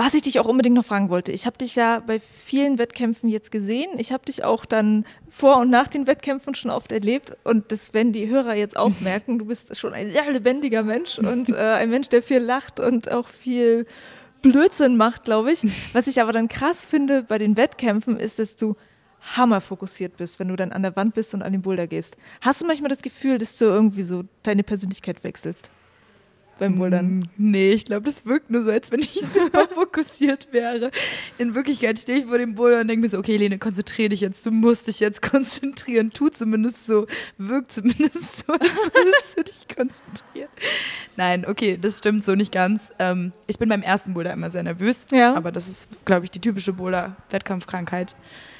was 0.00 0.14
ich 0.14 0.22
dich 0.22 0.40
auch 0.40 0.46
unbedingt 0.46 0.76
noch 0.76 0.86
fragen 0.86 1.10
wollte, 1.10 1.30
ich 1.30 1.44
habe 1.44 1.58
dich 1.58 1.76
ja 1.76 2.00
bei 2.00 2.20
vielen 2.20 2.78
Wettkämpfen 2.78 3.28
jetzt 3.28 3.52
gesehen. 3.52 3.90
Ich 3.98 4.12
habe 4.12 4.24
dich 4.24 4.44
auch 4.44 4.64
dann 4.64 5.04
vor 5.28 5.58
und 5.58 5.68
nach 5.68 5.88
den 5.88 6.06
Wettkämpfen 6.06 6.54
schon 6.54 6.70
oft 6.70 6.90
erlebt. 6.90 7.36
Und 7.44 7.70
das 7.70 7.92
werden 7.92 8.14
die 8.14 8.26
Hörer 8.26 8.54
jetzt 8.54 8.78
auch 8.78 8.92
merken. 9.00 9.38
Du 9.38 9.44
bist 9.44 9.76
schon 9.76 9.92
ein 9.92 10.10
sehr 10.10 10.32
lebendiger 10.32 10.82
Mensch 10.84 11.18
und 11.18 11.50
äh, 11.50 11.54
ein 11.54 11.90
Mensch, 11.90 12.08
der 12.08 12.22
viel 12.22 12.38
lacht 12.38 12.80
und 12.80 13.12
auch 13.12 13.28
viel 13.28 13.84
Blödsinn 14.40 14.96
macht, 14.96 15.24
glaube 15.24 15.52
ich. 15.52 15.66
Was 15.92 16.06
ich 16.06 16.18
aber 16.22 16.32
dann 16.32 16.48
krass 16.48 16.86
finde 16.86 17.22
bei 17.22 17.36
den 17.36 17.58
Wettkämpfen, 17.58 18.18
ist, 18.18 18.38
dass 18.38 18.56
du 18.56 18.76
hammerfokussiert 19.36 20.16
bist, 20.16 20.38
wenn 20.38 20.48
du 20.48 20.56
dann 20.56 20.72
an 20.72 20.80
der 20.80 20.96
Wand 20.96 21.12
bist 21.12 21.34
und 21.34 21.42
an 21.42 21.52
den 21.52 21.60
Boulder 21.60 21.86
gehst. 21.86 22.16
Hast 22.40 22.62
du 22.62 22.66
manchmal 22.66 22.88
das 22.88 23.02
Gefühl, 23.02 23.36
dass 23.36 23.54
du 23.56 23.66
irgendwie 23.66 24.04
so 24.04 24.24
deine 24.44 24.62
Persönlichkeit 24.62 25.22
wechselst? 25.24 25.68
Beim 26.60 26.76
Bouldern? 26.76 27.18
Mm, 27.18 27.22
nee, 27.36 27.72
ich 27.72 27.84
glaube, 27.84 28.06
das 28.06 28.24
wirkt 28.24 28.50
nur 28.50 28.62
so, 28.62 28.70
als 28.70 28.92
wenn 28.92 29.00
ich 29.00 29.20
super 29.34 29.66
fokussiert 29.74 30.48
wäre. 30.52 30.92
In 31.38 31.56
Wirklichkeit 31.56 31.98
stehe 31.98 32.18
ich 32.20 32.26
vor 32.26 32.38
dem 32.38 32.54
Boulder 32.54 32.80
und 32.80 32.86
denke 32.88 33.02
mir 33.02 33.08
so, 33.10 33.18
okay, 33.18 33.36
Lene, 33.36 33.58
konzentriere 33.58 34.10
dich 34.10 34.20
jetzt, 34.20 34.46
du 34.46 34.52
musst 34.52 34.86
dich 34.86 35.00
jetzt 35.00 35.20
konzentrieren. 35.30 36.10
Tu 36.12 36.28
zumindest 36.28 36.86
so, 36.86 37.06
wirkt 37.38 37.72
zumindest 37.72 38.46
so, 38.46 38.52
als 38.52 38.62
würdest 38.94 39.36
du 39.38 39.42
dich 39.42 39.66
konzentrieren. 39.76 40.48
Nein, 41.16 41.44
okay, 41.46 41.76
das 41.80 41.98
stimmt 41.98 42.24
so 42.24 42.34
nicht 42.36 42.52
ganz. 42.52 42.86
Ähm, 43.00 43.32
ich 43.48 43.58
bin 43.58 43.68
beim 43.68 43.82
ersten 43.82 44.14
Boulder 44.14 44.32
immer 44.32 44.50
sehr 44.50 44.62
nervös, 44.62 45.06
Ja. 45.10 45.34
aber 45.34 45.50
das 45.50 45.68
ist, 45.68 45.88
glaube 46.04 46.24
ich, 46.26 46.30
die 46.30 46.38
typische 46.40 46.72
Boulder-Wettkampfkrankheit. 46.72 48.14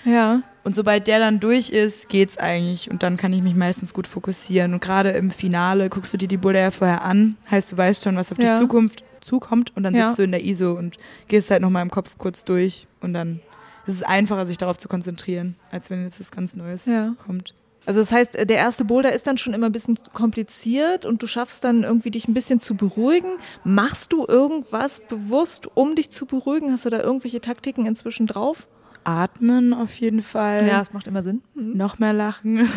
Ja. 0.05 0.43
Und 0.63 0.75
sobald 0.77 1.07
der 1.07 1.19
dann 1.19 1.41
durch 1.41 1.71
ist, 1.71 2.09
geht's 2.11 2.37
eigentlich. 2.37 2.91
Und 2.91 3.03
dann 3.03 3.17
kann 3.17 3.33
ich 3.33 3.43
mich 3.43 3.55
meistens 3.55 3.95
gut 3.95 4.07
fokussieren. 4.07 4.75
Und 4.75 4.81
gerade 4.83 5.11
im 5.11 5.31
Finale 5.31 5.89
guckst 5.89 6.13
du 6.13 6.19
dir 6.19 6.29
die 6.29 6.37
Boulder 6.37 6.61
ja 6.61 6.71
vorher 6.71 7.03
an. 7.03 7.37
Heißt, 7.51 7.73
du 7.73 7.77
weißt 7.79 8.05
schon, 8.05 8.17
was 8.17 8.31
auf 8.31 8.39
Ja. 8.39 8.51
dich 8.51 8.59
Zukunft 8.59 9.03
zukommt. 9.23 9.75
Und 9.77 9.85
dann 9.85 9.95
Ja. 9.95 10.09
sitzt 10.09 10.19
du 10.19 10.23
in 10.25 10.33
der 10.33 10.45
ISO 10.45 10.73
und 10.73 10.99
gehst 11.29 11.51
halt 11.51 11.63
nochmal 11.63 11.83
im 11.83 11.91
Kopf 11.91 12.17
kurz 12.19 12.45
durch. 12.45 12.87
Und 13.01 13.15
dann 13.15 13.41
ist 13.87 13.95
es 13.95 14.03
einfacher, 14.03 14.45
sich 14.45 14.59
darauf 14.59 14.77
zu 14.77 14.87
konzentrieren, 14.89 15.57
als 15.71 15.89
wenn 15.89 16.03
jetzt 16.05 16.21
was 16.21 16.31
ganz 16.31 16.55
Neues 16.55 16.85
Ja. 16.85 17.15
kommt. 17.27 17.55
Also 17.87 18.01
das 18.01 18.13
heißt, 18.13 18.35
der 18.35 18.57
erste 18.57 18.85
Boulder 18.85 19.11
ist 19.13 19.27
dann 19.27 19.39
schon 19.39 19.55
immer 19.55 19.67
ein 19.67 19.73
bisschen 19.73 19.99
kompliziert 20.13 21.07
und 21.07 21.23
du 21.23 21.27
schaffst 21.27 21.65
dann 21.65 21.83
irgendwie 21.83 22.11
dich 22.11 22.29
ein 22.29 22.35
bisschen 22.35 22.61
zu 22.61 22.75
beruhigen. 22.75 23.31
Machst 23.65 24.13
du 24.13 24.27
irgendwas 24.29 25.01
bewusst, 25.01 25.67
um 25.75 25.97
dich 25.97 26.11
zu 26.11 26.27
beruhigen? 26.27 26.71
Hast 26.73 26.85
du 26.85 26.91
da 26.91 27.01
irgendwelche 27.01 27.41
Taktiken 27.41 27.87
inzwischen 27.87 28.27
drauf? 28.27 28.69
Atmen 29.05 29.73
auf 29.75 29.95
jeden 29.97 30.23
Fall. 30.23 30.65
das 30.67 30.93
macht 30.93 31.07
immer 31.07 31.23
Sinn. 31.23 31.43
Noch 31.55 31.99
mehr 31.99 32.13
lachen. 32.13 32.69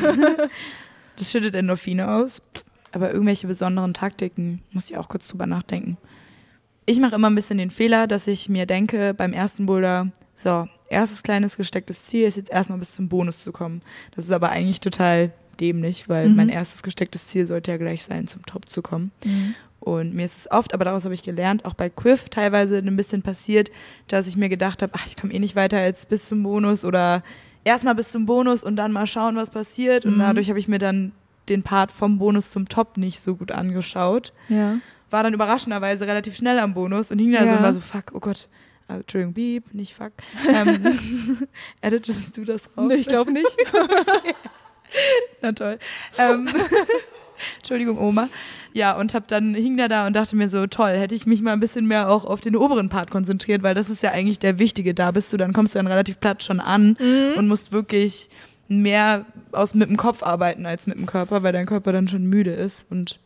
das 1.18 1.32
schüttet 1.32 1.56
Endorphine 1.56 2.10
aus. 2.12 2.42
Aber 2.92 3.12
irgendwelche 3.12 3.48
besonderen 3.48 3.94
Taktiken, 3.94 4.62
muss 4.72 4.90
ich 4.90 4.98
auch 4.98 5.10
kurz 5.10 5.28
drüber 5.28 5.48
nachdenken. 5.48 5.98
Ich 6.86 7.00
mache 7.00 7.16
immer 7.16 7.30
ein 7.30 7.36
bisschen 7.36 7.58
den 7.58 7.72
Fehler, 7.72 8.08
dass 8.08 8.28
ich 8.28 8.50
mir 8.50 8.66
denke, 8.66 9.14
beim 9.14 9.34
ersten 9.34 9.66
Boulder, 9.66 10.10
so, 10.36 10.68
erstes 10.90 11.24
kleines 11.24 11.58
gestecktes 11.58 12.04
Ziel 12.06 12.26
ist 12.28 12.38
jetzt 12.38 12.52
erstmal 12.52 12.78
bis 12.78 12.92
zum 12.94 13.10
Bonus 13.10 13.44
zu 13.44 13.52
kommen. 13.52 13.82
Das 14.16 14.26
ist 14.26 14.32
aber 14.32 14.50
eigentlich 14.50 14.80
total 14.80 15.32
dämlich, 15.60 16.08
weil 16.10 16.30
Mhm. 16.30 16.36
mein 16.36 16.50
erstes 16.50 16.84
gestecktes 16.84 17.28
Ziel 17.28 17.48
sollte 17.48 17.72
ja 17.72 17.78
gleich 17.78 18.04
sein, 18.04 18.28
zum 18.28 18.46
Top 18.46 18.70
zu 18.70 18.82
kommen. 18.82 19.12
Und 19.84 20.14
mir 20.14 20.24
ist 20.24 20.38
es 20.38 20.50
oft, 20.52 20.74
aber 20.74 20.86
daraus 20.86 21.04
habe 21.04 21.14
ich 21.14 21.24
gelernt, 21.24 21.66
auch 21.66 21.74
bei 21.74 21.90
Quiff 21.90 22.30
teilweise 22.30 22.78
ein 22.78 22.96
bisschen 22.96 23.22
passiert, 23.22 23.70
dass 24.08 24.28
ich 24.28 24.38
mir 24.38 24.48
gedacht 24.48 24.82
habe, 24.82 24.94
ach, 24.96 25.06
ich 25.06 25.18
komme 25.18 25.34
eh 25.34 25.40
nicht 25.40 25.58
weiter 25.58 25.78
als 25.78 26.06
bis 26.06 26.26
zum 26.30 26.42
Bonus 26.42 26.86
oder 26.86 27.22
erstmal 27.66 27.94
bis 27.94 28.10
zum 28.12 28.26
Bonus 28.26 28.64
und 28.64 28.78
dann 28.78 28.94
mal 28.94 29.08
schauen, 29.08 29.36
was 29.36 29.50
passiert. 29.52 30.06
Und 30.06 30.16
Mhm. 30.16 30.20
dadurch 30.20 30.48
habe 30.50 30.58
ich 30.60 30.70
mir 30.70 30.80
dann 30.80 31.12
den 31.50 31.64
Part 31.64 31.92
vom 31.92 32.18
Bonus 32.18 32.50
zum 32.52 32.70
Top 32.70 32.96
nicht 32.96 33.20
so 33.20 33.36
gut 33.36 33.52
angeschaut. 33.52 34.32
Ja. 34.48 34.78
War 35.10 35.22
dann 35.24 35.34
überraschenderweise 35.34 36.08
relativ 36.08 36.38
schnell 36.38 36.60
am 36.60 36.74
Bonus 36.74 37.12
und 37.12 37.20
hing 37.20 37.34
da 37.34 37.42
so 37.42 37.46
Ja. 37.48 37.58
und 37.58 37.64
war 37.64 37.74
so, 37.74 37.82
fuck, 37.82 38.12
oh 38.14 38.20
Gott. 38.22 38.48
Also, 38.88 39.02
Entschuldigung, 39.02 39.34
Beep, 39.34 39.74
nicht 39.74 39.94
fuck. 39.96 40.14
Ähm, 40.48 40.98
editest 41.82 42.38
du 42.38 42.46
das 42.46 42.70
raus? 42.78 42.88
Nee, 42.88 42.96
ich 42.96 43.08
glaube 43.08 43.34
nicht. 43.34 43.58
Na 45.42 45.52
toll. 45.52 45.78
Ähm, 46.18 46.48
Entschuldigung, 47.58 47.98
Oma. 47.98 48.30
Ja, 48.74 48.98
und 48.98 49.14
hab 49.14 49.28
dann 49.28 49.54
hing 49.54 49.78
da 49.78 49.88
da 49.88 50.08
und 50.08 50.16
dachte 50.16 50.36
mir 50.36 50.50
so, 50.50 50.66
toll, 50.68 50.92
hätte 50.92 51.14
ich 51.14 51.26
mich 51.28 51.42
mal 51.42 51.54
ein 51.54 51.60
bisschen 51.60 51.88
mehr 51.88 52.10
auch 52.10 52.26
auf 52.26 52.42
den 52.42 52.56
oberen 52.56 52.90
Part 52.90 53.12
konzentriert, 53.12 53.62
weil 53.62 53.76
das 53.76 53.90
ist 53.90 54.02
ja 54.02 54.12
eigentlich 54.12 54.40
der 54.40 54.58
wichtige. 54.60 54.94
Da 54.94 55.12
bist 55.12 55.32
du, 55.32 55.38
dann 55.38 55.54
kommst 55.54 55.76
du 55.76 55.80
dann 55.80 55.88
relativ 55.88 56.20
platt 56.20 56.44
schon 56.44 56.60
an 56.60 56.98
und 57.38 57.48
musst 57.48 57.72
wirklich 57.72 58.30
mehr 58.68 59.26
aus 59.52 59.76
mit 59.76 59.90
dem 59.90 59.98
Kopf 59.98 60.24
arbeiten 60.24 60.66
als 60.66 60.88
mit 60.88 60.98
dem 60.98 61.06
Körper, 61.06 61.44
weil 61.44 61.54
dein 61.54 61.68
Körper 61.68 61.92
dann 61.92 62.08
schon 62.08 62.26
müde 62.26 62.52
ist 62.52 62.88
und 62.90 63.20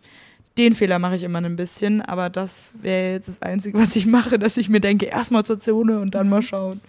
den 0.57 0.73
Fehler 0.75 0.97
mache 0.99 1.15
ich 1.15 1.23
immer 1.23 1.39
ein 1.39 1.55
bisschen, 1.55 2.01
aber 2.01 2.29
das 2.31 2.73
wäre 2.81 3.13
jetzt 3.13 3.27
das 3.27 3.41
Einzige, 3.41 3.77
was 3.77 3.95
ich 3.95 4.07
mache, 4.07 4.39
dass 4.39 4.57
ich 4.57 4.69
mir 4.69 4.81
denke, 4.81 5.05
erstmal 5.05 5.45
zur 5.45 5.59
Zone 5.59 5.99
und 5.99 6.15
dann 6.15 6.29
mal 6.29 6.41
schauen. 6.41 6.81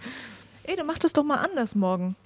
Ey, 0.63 0.75
dann 0.75 0.87
mach 0.87 0.97
das 0.97 1.13
doch 1.13 1.23
mal 1.23 1.37
anders 1.37 1.75
morgen. 1.75 2.15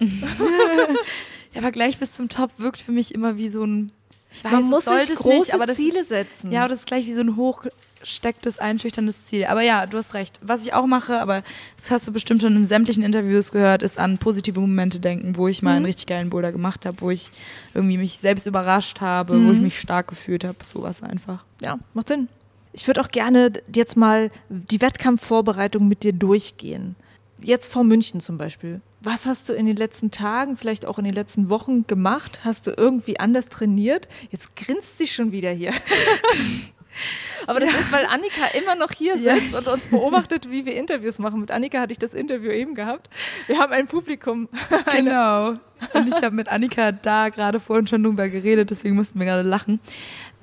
Ja, 1.54 1.60
aber 1.60 1.70
gleich 1.70 1.98
bis 1.98 2.10
zum 2.12 2.28
Top 2.28 2.50
wirkt 2.58 2.80
für 2.80 2.90
mich 2.90 3.14
immer 3.14 3.36
wie 3.38 3.48
so 3.48 3.62
ein. 3.62 3.92
Ich 4.34 4.44
weiß, 4.44 4.50
Man 4.52 4.64
muss 4.64 4.84
sich 4.84 5.14
große 5.14 5.38
nicht, 5.38 5.54
aber 5.54 5.66
das 5.66 5.76
Ziele 5.76 6.00
ist, 6.00 6.08
setzen. 6.08 6.50
Ja, 6.50 6.60
aber 6.60 6.70
das 6.70 6.80
ist 6.80 6.86
gleich 6.86 7.06
wie 7.06 7.14
so 7.14 7.20
ein 7.20 7.36
hochgestecktes, 7.36 8.58
einschüchterndes 8.58 9.26
Ziel. 9.26 9.44
Aber 9.44 9.62
ja, 9.62 9.86
du 9.86 9.96
hast 9.96 10.12
recht. 10.14 10.40
Was 10.42 10.62
ich 10.66 10.74
auch 10.74 10.86
mache, 10.86 11.20
aber 11.20 11.44
das 11.76 11.92
hast 11.92 12.08
du 12.08 12.12
bestimmt 12.12 12.42
schon 12.42 12.56
in 12.56 12.66
sämtlichen 12.66 13.04
Interviews 13.04 13.52
gehört, 13.52 13.82
ist 13.82 13.96
an 13.96 14.18
positive 14.18 14.58
Momente 14.58 14.98
denken, 14.98 15.36
wo 15.36 15.46
ich 15.46 15.62
mal 15.62 15.76
einen 15.76 15.84
richtig 15.84 16.06
geilen 16.06 16.30
Boulder 16.30 16.50
gemacht 16.50 16.84
habe, 16.84 17.00
wo 17.00 17.10
ich 17.10 17.30
irgendwie 17.74 17.96
mich 17.96 18.18
selbst 18.18 18.46
überrascht 18.46 19.00
habe, 19.00 19.40
wo 19.46 19.52
ich 19.52 19.60
mich 19.60 19.78
stark 19.78 20.08
gefühlt 20.08 20.42
habe. 20.44 20.58
Sowas 20.64 21.02
einfach. 21.02 21.44
ja, 21.62 21.78
macht 21.94 22.08
Sinn. 22.08 22.28
Ich 22.72 22.88
würde 22.88 23.00
auch 23.02 23.08
gerne 23.08 23.52
jetzt 23.72 23.96
mal 23.96 24.32
die 24.48 24.80
Wettkampfvorbereitung 24.80 25.86
mit 25.86 26.02
dir 26.02 26.12
durchgehen. 26.12 26.96
Jetzt 27.40 27.70
vor 27.72 27.84
München 27.84 28.18
zum 28.18 28.36
Beispiel. 28.36 28.80
Was 29.04 29.26
hast 29.26 29.48
du 29.48 29.52
in 29.52 29.66
den 29.66 29.76
letzten 29.76 30.10
Tagen, 30.10 30.56
vielleicht 30.56 30.86
auch 30.86 30.98
in 30.98 31.04
den 31.04 31.12
letzten 31.14 31.50
Wochen 31.50 31.86
gemacht? 31.86 32.40
Hast 32.42 32.66
du 32.66 32.72
irgendwie 32.74 33.20
anders 33.20 33.48
trainiert? 33.50 34.08
Jetzt 34.30 34.56
grinst 34.56 34.96
sie 34.98 35.06
schon 35.06 35.30
wieder 35.30 35.50
hier. 35.50 35.72
Aber 37.46 37.60
das 37.60 37.70
ist, 37.74 37.92
weil 37.92 38.06
Annika 38.06 38.46
immer 38.56 38.74
noch 38.76 38.92
hier 38.92 39.16
Ja. 39.16 39.34
sitzt 39.34 39.54
und 39.54 39.66
uns 39.66 39.88
beobachtet, 39.88 40.50
wie 40.50 40.64
wir 40.64 40.74
Interviews 40.76 41.18
machen. 41.18 41.40
Mit 41.40 41.50
Annika 41.50 41.80
hatte 41.80 41.92
ich 41.92 41.98
das 41.98 42.14
Interview 42.14 42.50
eben 42.50 42.74
gehabt. 42.74 43.10
Wir 43.46 43.58
haben 43.58 43.72
ein 43.72 43.86
Publikum. 43.86 44.48
Genau. 44.94 45.50
Und 45.92 46.08
ich 46.08 46.14
habe 46.22 46.30
mit 46.30 46.48
Annika 46.48 46.92
da 46.92 47.28
gerade 47.28 47.60
vorhin 47.60 47.86
schon 47.86 48.02
drüber 48.04 48.28
geredet, 48.30 48.70
deswegen 48.70 48.94
mussten 48.94 49.18
wir 49.18 49.26
gerade 49.26 49.46
lachen. 49.46 49.80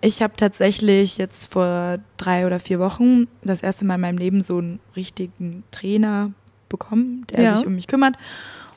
Ich 0.01 0.22
habe 0.22 0.34
tatsächlich 0.36 1.18
jetzt 1.18 1.51
vor 1.51 1.97
drei 2.18 2.45
oder 2.45 2.59
vier 2.59 2.80
Wochen 2.80 3.28
das 3.41 3.64
erste 3.64 3.86
Mal 3.86 3.95
in 3.95 4.01
meinem 4.01 4.18
Leben 4.18 4.43
so 4.43 4.57
einen 4.57 4.80
richtigen 4.95 5.64
Trainer 5.72 6.32
bekommen, 6.72 7.26
der 7.30 7.41
Ja. 7.43 7.55
sich 7.55 7.65
um 7.67 7.76
mich 7.76 7.88
kümmert 7.88 8.15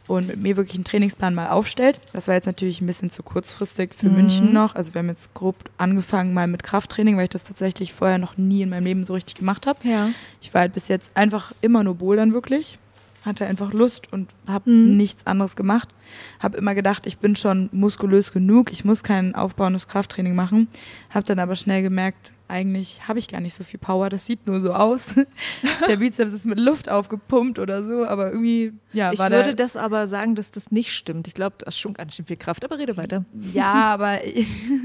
und 0.07 0.26
mit 0.26 0.36
mir 0.36 0.57
wirklich 0.59 0.74
einen 0.76 0.84
Trainingsplan 0.84 1.34
mal 1.34 1.49
aufstellt. 1.49 1.99
Das 2.12 2.28
war 2.28 2.34
jetzt 2.34 2.45
natürlich 2.45 2.82
ein 2.82 2.86
bisschen 2.86 3.09
zu 3.09 3.22
kurzfristig 3.22 3.95
für 3.95 4.09
Mhm. 4.11 4.14
München 4.16 4.53
noch. 4.53 4.74
Also 4.74 4.92
wir 4.92 4.99
haben 4.99 5.09
jetzt 5.09 5.32
grob 5.32 5.57
angefangen 5.78 6.34
mal 6.34 6.47
mit 6.47 6.62
Krafttraining, 6.62 7.16
weil 7.16 7.24
ich 7.24 7.30
das 7.30 7.45
tatsächlich 7.45 7.95
vorher 7.95 8.18
noch 8.18 8.36
nie 8.36 8.61
in 8.62 8.68
meinem 8.68 8.84
Leben 8.84 9.05
so 9.07 9.14
richtig 9.14 9.36
gemacht 9.36 9.66
habe. 9.66 9.78
Ja. 9.88 10.11
Ich 10.42 10.53
war 10.53 10.61
halt 10.61 10.74
bis 10.74 10.88
jetzt 10.88 11.11
einfach 11.14 11.53
immer 11.62 11.82
nur 11.82 11.95
Bouldern 11.95 12.34
wirklich. 12.34 12.78
Hatte 13.24 13.47
einfach 13.47 13.72
Lust 13.72 14.12
und 14.12 14.28
habe 14.47 14.68
Mhm. 14.70 14.99
nichts 14.99 15.26
anderes 15.26 15.57
gemacht. 15.57 15.88
Habe 16.40 16.59
immer 16.59 16.74
gedacht, 16.74 17.07
ich 17.07 17.16
bin 17.16 17.34
schon 17.36 17.70
muskulös 17.72 18.32
genug, 18.32 18.70
ich 18.70 18.84
muss 18.84 19.03
kein 19.03 19.34
aufbauendes 19.34 19.88
Krafttraining 19.88 20.34
machen. 20.34 20.68
Habe 21.09 21.24
dann 21.24 21.38
aber 21.38 21.57
schnell 21.57 21.80
gemerkt, 21.80 22.32
eigentlich 22.55 23.09
habe 23.09 23.18
ich 23.18 23.26
gar 23.26 23.40
nicht 23.40 23.52
so 23.52 23.64
viel 23.64 23.80
Power, 23.80 24.09
das 24.09 24.26
sieht 24.26 24.46
nur 24.46 24.61
so 24.61 24.72
aus. 24.72 25.07
Der 25.88 25.96
Bizeps 25.96 26.32
ist 26.32 26.46
mit 26.46 26.59
Luft 26.59 26.88
aufgepumpt 26.88 27.59
oder 27.59 27.84
so, 27.84 28.07
aber 28.07 28.30
irgendwie, 28.30 28.72
ja, 28.92 29.12
Ich 29.12 29.18
würde 29.18 29.42
der, 29.42 29.55
das 29.55 29.76
aber 29.76 30.07
sagen, 30.07 30.36
dass 30.36 30.52
das 30.52 30.70
nicht 30.70 30.92
stimmt. 30.92 31.26
Ich 31.26 31.34
glaube, 31.34 31.57
das 31.59 31.74
ist 31.74 31.80
schon 31.80 31.94
ganz 31.94 32.14
schön 32.14 32.26
viel 32.26 32.36
Kraft. 32.36 32.64
Aber 32.64 32.78
rede 32.78 32.96
weiter. 32.96 33.24
Ja, 33.52 33.72
aber 33.92 34.20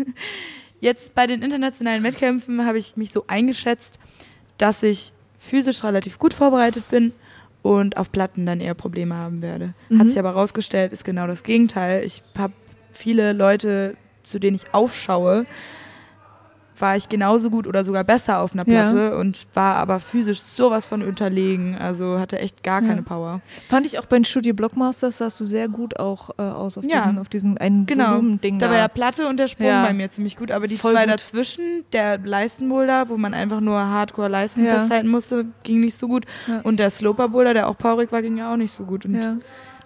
jetzt 0.81 1.13
bei 1.13 1.27
den 1.27 1.43
internationalen 1.43 2.01
Wettkämpfen 2.01 2.65
habe 2.65 2.79
ich 2.79 2.97
mich 2.97 3.11
so 3.11 3.25
eingeschätzt, 3.27 3.99
dass 4.57 4.81
ich 4.81 5.13
physisch 5.37 5.83
relativ 5.83 6.17
gut 6.17 6.33
vorbereitet 6.33 6.89
bin 6.89 7.13
und 7.61 7.97
auf 7.97 8.11
Platten 8.11 8.47
dann 8.47 8.61
eher 8.61 8.73
Probleme 8.73 9.13
haben 9.13 9.43
werde. 9.43 9.75
Mhm. 9.89 9.99
Hat 9.99 10.07
sich 10.07 10.17
aber 10.17 10.31
rausgestellt, 10.31 10.91
ist 10.91 11.05
genau 11.05 11.27
das 11.27 11.43
Gegenteil. 11.43 12.03
Ich 12.03 12.23
habe 12.35 12.53
viele 12.91 13.31
Leute, 13.33 13.95
zu 14.23 14.39
denen 14.39 14.55
ich 14.55 14.73
aufschaue, 14.73 15.45
war 16.79 16.95
ich 16.95 17.09
genauso 17.09 17.49
gut 17.49 17.67
oder 17.67 17.83
sogar 17.83 18.03
besser 18.03 18.39
auf 18.41 18.53
einer 18.53 18.67
Ja. 18.67 18.83
Platte 18.83 19.17
und 19.17 19.47
war 19.53 19.75
aber 19.75 19.99
physisch 19.99 20.39
sowas 20.41 20.87
von 20.87 21.01
unterlegen. 21.03 21.77
Also 21.77 22.19
hatte 22.19 22.39
echt 22.39 22.63
gar 22.63 22.81
Ja. 22.81 22.87
keine 22.87 23.03
Power. 23.03 23.41
Fand 23.67 23.85
ich 23.85 23.99
auch 23.99 24.05
bei 24.05 24.17
den 24.17 24.25
Studio 24.25 24.53
Blockmasters 24.53 25.17
sahst 25.17 25.39
du 25.39 25.43
sehr 25.45 25.67
gut 25.67 25.99
auch 25.99 26.29
äh, 26.37 26.41
aus 26.43 26.77
auf 26.77 26.83
Ja. 26.85 27.01
diesen, 27.01 27.19
auf 27.19 27.29
diesen 27.29 27.57
einen 27.57 27.85
Genau. 27.85 28.11
Volumending 28.11 28.59
Da 28.59 28.67
da. 28.67 28.71
war 28.73 28.79
ja 28.79 28.87
Platte 28.87 29.27
und 29.27 29.37
der 29.37 29.47
Sprung 29.47 29.67
Ja. 29.67 29.83
bei 29.85 29.93
mir 29.93 30.09
ziemlich 30.09 30.37
gut, 30.37 30.51
aber 30.51 30.67
die 30.67 30.77
Voll 30.77 30.93
zwei 30.93 31.03
gut. 31.05 31.13
dazwischen, 31.13 31.83
der 31.93 32.17
Leistenboulder, 32.17 33.09
wo 33.09 33.17
man 33.17 33.33
einfach 33.33 33.59
nur 33.59 33.77
Hardcore 33.79 34.29
Leisten 34.29 34.65
Ja. 34.65 34.79
festhalten 34.79 35.09
musste, 35.09 35.45
ging 35.63 35.81
nicht 35.81 35.97
so 35.97 36.07
gut. 36.07 36.25
Ja. 36.47 36.61
Und 36.63 36.77
der 36.79 36.89
Sloper-Boulder, 36.89 37.53
der 37.53 37.67
auch 37.67 37.77
powerig 37.77 38.11
war, 38.11 38.21
ging 38.21 38.37
ja 38.37 38.51
auch 38.53 38.57
nicht 38.57 38.71
so 38.71 38.83
gut. 38.85 39.05
Und 39.05 39.15
ja. 39.15 39.37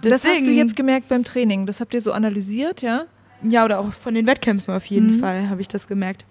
Das 0.01 0.13
hast 0.13 0.25
du 0.25 0.27
deswegen- 0.29 0.55
jetzt 0.57 0.75
gemerkt 0.75 1.07
beim 1.07 1.23
Training. 1.23 1.65
Das 1.65 1.79
habt 1.79 1.93
ihr 1.93 2.01
so 2.01 2.11
analysiert, 2.11 2.81
ja? 2.81 3.05
Ja, 3.41 3.65
oder 3.65 3.79
auch 3.79 3.91
von 3.91 4.13
den 4.13 4.25
Wettkämpfen 4.27 4.73
auf 4.73 4.85
jeden 4.85 5.07
Mhm. 5.15 5.19
Fall 5.19 5.49
habe 5.49 5.59
ich 5.61 5.67
das 5.67 5.87
gemerkt. 5.87 6.25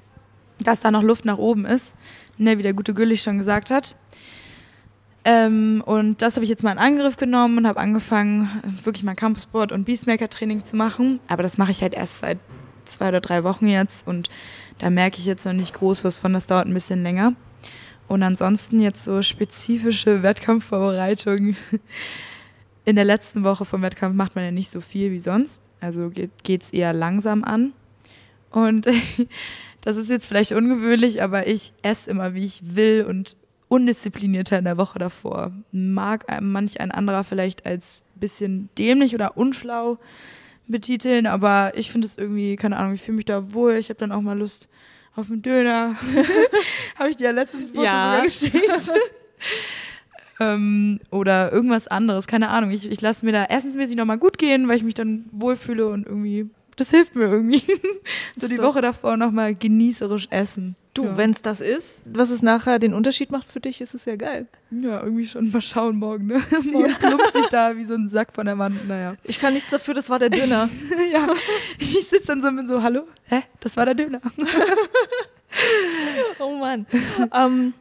Dass 0.65 0.81
da 0.81 0.91
noch 0.91 1.03
Luft 1.03 1.25
nach 1.25 1.39
oben 1.39 1.65
ist, 1.65 1.95
ne, 2.39 2.59
wie 2.59 2.63
der 2.63 2.75
gute 2.75 2.95
Güllich 2.95 3.23
schon 3.23 3.39
gesagt 3.39 3.71
hat. 3.71 3.97
Ähm, 5.25 5.83
und 5.87 6.21
das 6.21 6.35
habe 6.35 6.45
ich 6.45 6.51
jetzt 6.51 6.65
mal 6.65 6.73
in 6.73 6.79
Angriff 6.79 7.17
genommen 7.17 7.59
und 7.59 7.67
habe 7.67 7.79
angefangen, 7.79 8.49
wirklich 8.83 9.05
mal 9.05 9.15
Campussport 9.15 9.71
und 9.71 9.85
Beastmaker-Training 9.85 10.65
zu 10.65 10.77
machen. 10.77 11.21
Aber 11.29 11.43
das 11.43 11.59
mache 11.59 11.71
ich 11.71 11.83
halt 11.83 11.95
erst 11.95 12.21
seit 12.21 12.39
zwei 12.85 13.09
oder 13.09 13.21
drei 13.21 13.45
Wochen 13.45 13.67
jetzt 13.67 14.07
und 14.07 14.29
da 14.79 14.91
merke 14.91 15.19
ich 15.19 15.27
jetzt 15.27 15.47
noch 15.47 15.53
nicht 15.53 15.75
Großes 15.75 16.19
von, 16.19 16.33
das 16.33 16.47
dauert 16.47 16.67
ein 16.67 16.75
bisschen 16.75 17.03
länger. 17.05 17.35
Und 18.09 18.23
ansonsten 18.23 18.81
jetzt 18.81 19.05
so 19.05 19.23
spezifische 19.23 20.23
Wettkampfvorbereitungen. 20.23 21.57
In 22.85 22.97
der 22.97 23.05
letzten 23.05 23.45
Woche 23.45 23.65
vom 23.65 23.83
Wettkampf 23.83 24.17
macht 24.17 24.35
man 24.35 24.45
ja 24.45 24.51
nicht 24.51 24.71
so 24.71 24.81
viel 24.81 25.13
wie 25.13 25.21
sonst. 25.21 25.61
Also 25.81 26.11
geht 26.11 26.63
es 26.63 26.71
eher 26.71 26.93
langsam 26.93 27.45
an. 27.45 27.73
Und 28.51 28.89
das 29.83 29.97
ist 29.97 30.09
jetzt 30.09 30.27
vielleicht 30.27 30.53
ungewöhnlich, 30.53 31.23
aber 31.23 31.47
ich 31.47 31.73
esse 31.83 32.11
immer, 32.11 32.35
wie 32.35 32.45
ich 32.45 32.63
will 32.65 33.05
und 33.07 33.37
undisziplinierter 33.69 34.59
in 34.59 34.65
der 34.65 34.77
Woche 34.77 34.99
davor. 34.99 35.53
Mag 35.73 36.27
manch 36.41 36.81
ein 36.81 36.91
anderer 36.91 37.25
vielleicht 37.25 37.67
als 37.67 38.05
bisschen 38.15 38.69
dämlich 38.79 39.15
oder 39.15 39.37
unschlau 39.37 39.99
betiteln, 40.69 41.27
aber 41.27 41.73
ich 41.75 41.91
finde 41.91 42.07
es 42.07 42.17
irgendwie, 42.17 42.57
keine 42.57 42.77
Ahnung, 42.77 42.95
ich 42.95 43.03
fühle 43.03 43.17
mich 43.17 43.25
da 43.25 43.53
wohl. 43.53 43.75
Ich 43.75 43.89
habe 43.89 43.99
dann 43.99 44.13
auch 44.13 44.21
mal 44.21 44.39
Lust 44.39 44.69
auf 45.17 45.31
einen 45.31 45.43
Döner. 45.43 45.97
habe 46.99 47.11
ich 47.11 47.17
dir 47.17 47.25
ja 47.25 47.31
letztes 47.33 47.69
Foto 47.69 47.83
ja. 47.83 48.23
geschickt. 48.23 48.57
ähm, 50.41 51.01
oder 51.11 51.53
irgendwas 51.53 51.89
anderes, 51.89 52.27
keine 52.27 52.51
Ahnung. 52.51 52.71
Ich, 52.71 52.91
ich 52.91 53.01
lasse 53.01 53.25
mir 53.25 53.33
da 53.33 53.45
erstensmäßig 53.45 53.97
nochmal 53.97 54.19
gut 54.19 54.39
gehen, 54.39 54.69
weil 54.69 54.77
ich 54.77 54.85
mich 54.85 54.95
dann 54.95 55.25
wohlfühle 55.33 55.89
und 55.89 56.07
irgendwie, 56.07 56.49
das 56.77 56.91
hilft 56.91 57.15
mir 57.15 57.25
irgendwie. 57.25 57.63
so 58.37 58.49
die 58.49 58.57
so. 58.57 58.63
Woche 58.63 58.81
davor 58.81 59.17
nochmal 59.17 59.55
genießerisch 59.55 60.29
essen. 60.31 60.77
Du, 60.95 61.05
ja. 61.05 61.17
wenn 61.17 61.31
es 61.31 61.41
das 61.41 61.63
ist, 61.63 62.03
was 62.05 62.29
es 62.29 62.43
nachher 62.43 62.79
den 62.79 62.93
Unterschied 62.93 63.31
macht 63.31 63.49
für 63.49 63.61
dich, 63.61 63.81
ist 63.81 63.95
es 63.95 64.05
ja 64.05 64.17
geil. 64.17 64.47
Ja, 64.71 65.03
irgendwie 65.03 65.27
schon 65.27 65.51
mal 65.51 65.63
schauen 65.63 65.97
morgen, 65.97 66.27
ne? 66.27 66.43
Morgen 66.71 66.91
ja. 66.91 66.97
klumpt 66.99 67.33
sich 67.33 67.47
da 67.47 67.77
wie 67.79 67.85
so 67.85 67.95
ein 67.95 68.11
Sack 68.11 68.35
von 68.35 68.45
der 68.45 68.59
Wand, 68.59 68.87
naja. 68.89 69.15
Ich 69.25 69.39
kann 69.39 69.55
nichts 69.55 69.71
dafür, 69.71 69.95
das 69.95 70.11
war 70.11 70.19
der 70.19 70.29
Döner. 70.29 70.69
ja, 71.13 71.29
ich 71.79 72.09
sitze 72.09 72.27
dann 72.27 72.43
so 72.43 72.49
und 72.49 72.57
bin 72.57 72.69
so, 72.69 72.83
hallo? 72.83 73.05
Hä? 73.25 73.43
Das 73.61 73.75
war 73.79 73.87
der 73.87 73.95
Döner. 73.95 74.21
oh 76.39 76.57
Mann. 76.57 76.85
ähm, 77.33 77.73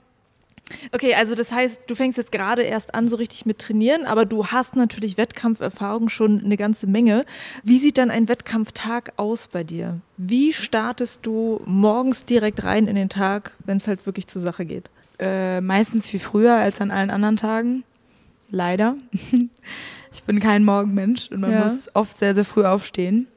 Okay, 0.91 1.13
also 1.15 1.35
das 1.35 1.51
heißt, 1.51 1.81
du 1.87 1.95
fängst 1.95 2.17
jetzt 2.17 2.31
gerade 2.31 2.63
erst 2.63 2.95
an, 2.95 3.07
so 3.07 3.15
richtig 3.15 3.45
mit 3.45 3.59
Trainieren, 3.59 4.05
aber 4.05 4.25
du 4.25 4.47
hast 4.47 4.75
natürlich 4.75 5.17
Wettkampferfahrung 5.17 6.09
schon 6.09 6.43
eine 6.43 6.57
ganze 6.57 6.87
Menge. 6.87 7.25
Wie 7.63 7.79
sieht 7.79 7.97
dann 7.97 8.11
ein 8.11 8.27
Wettkampftag 8.27 9.13
aus 9.17 9.47
bei 9.47 9.63
dir? 9.63 9.99
Wie 10.17 10.53
startest 10.53 11.25
du 11.25 11.61
morgens 11.65 12.25
direkt 12.25 12.63
rein 12.63 12.87
in 12.87 12.95
den 12.95 13.09
Tag, 13.09 13.51
wenn 13.65 13.77
es 13.77 13.87
halt 13.87 14.05
wirklich 14.05 14.27
zur 14.27 14.41
Sache 14.41 14.65
geht? 14.65 14.89
Äh, 15.19 15.61
meistens 15.61 16.07
viel 16.07 16.19
früher 16.19 16.55
als 16.55 16.81
an 16.81 16.91
allen 16.91 17.09
anderen 17.09 17.37
Tagen. 17.37 17.83
Leider. 18.49 18.95
ich 20.11 20.23
bin 20.23 20.39
kein 20.39 20.63
Morgenmensch 20.63 21.29
und 21.31 21.41
man 21.41 21.51
ja. 21.51 21.63
muss 21.63 21.89
oft 21.93 22.17
sehr, 22.17 22.35
sehr 22.35 22.45
früh 22.45 22.65
aufstehen. 22.65 23.27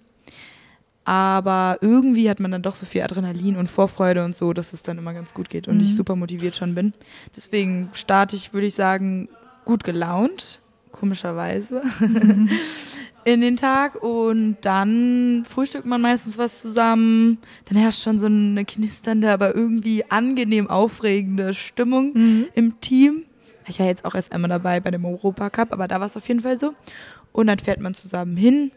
Aber 1.05 1.79
irgendwie 1.83 2.31
hat 2.31 2.41
man 2.41 2.51
dann 2.51 2.63
doch 2.63 2.75
so 2.75 2.87
viel 2.87 3.03
Adrenalin 3.03 3.57
und 3.57 3.71
Vorfreude 3.71 4.25
und 4.25 4.35
so, 4.35 4.55
dass 4.55 4.73
es 4.73 4.83
dann 4.83 4.97
immer 4.97 5.13
ganz 5.13 5.35
gut 5.35 5.51
geht 5.51 5.69
und 5.69 5.77
mhm. 5.77 5.85
ich 5.85 5.97
super 5.97 6.17
motiviert 6.17 6.57
schon 6.57 6.75
bin. 6.75 6.95
Deswegen 7.37 7.91
starte 7.93 8.37
ich, 8.37 8.55
würde 8.55 8.67
ich 8.67 8.75
sagen, 8.75 9.29
gut 9.67 9.85
gelaunt, 9.85 10.61
komischerweise, 10.93 11.83
in 13.25 13.41
den 13.43 13.57
Tag. 13.57 14.03
Und 14.03 14.57
dann 14.63 15.45
frühstückt 15.49 15.87
man 15.87 16.01
meistens 16.01 16.39
was 16.39 16.63
zusammen. 16.63 17.39
Dann 17.67 17.77
herrscht 17.77 18.03
schon 18.03 18.19
so 18.19 18.27
eine 18.27 18.65
knisternde, 18.65 19.31
aber 19.31 19.55
irgendwie 19.55 20.11
angenehm 20.11 20.71
aufregende 20.71 21.53
Stimmung 21.53 22.13
mhm. 22.15 22.47
im 22.55 22.81
Team. 22.81 23.25
Ich 23.67 23.79
war 23.79 23.87
jetzt 23.87 24.05
auch 24.05 24.15
erst 24.15 24.33
einmal 24.33 24.51
dabei 24.51 24.81
bei 24.81 24.91
dem 24.91 25.05
Europacup, 25.05 25.73
aber 25.73 25.89
da 25.89 26.01
war 26.01 26.07
es 26.07 26.17
auf 26.17 26.29
jeden 26.29 26.41
Fall 26.41 26.57
so. 26.57 26.75
Und 27.33 27.47
dann 27.47 27.59
fährt 27.59 27.81
man 27.81 27.95
zusammen 27.95 28.37
hin, 28.37 28.71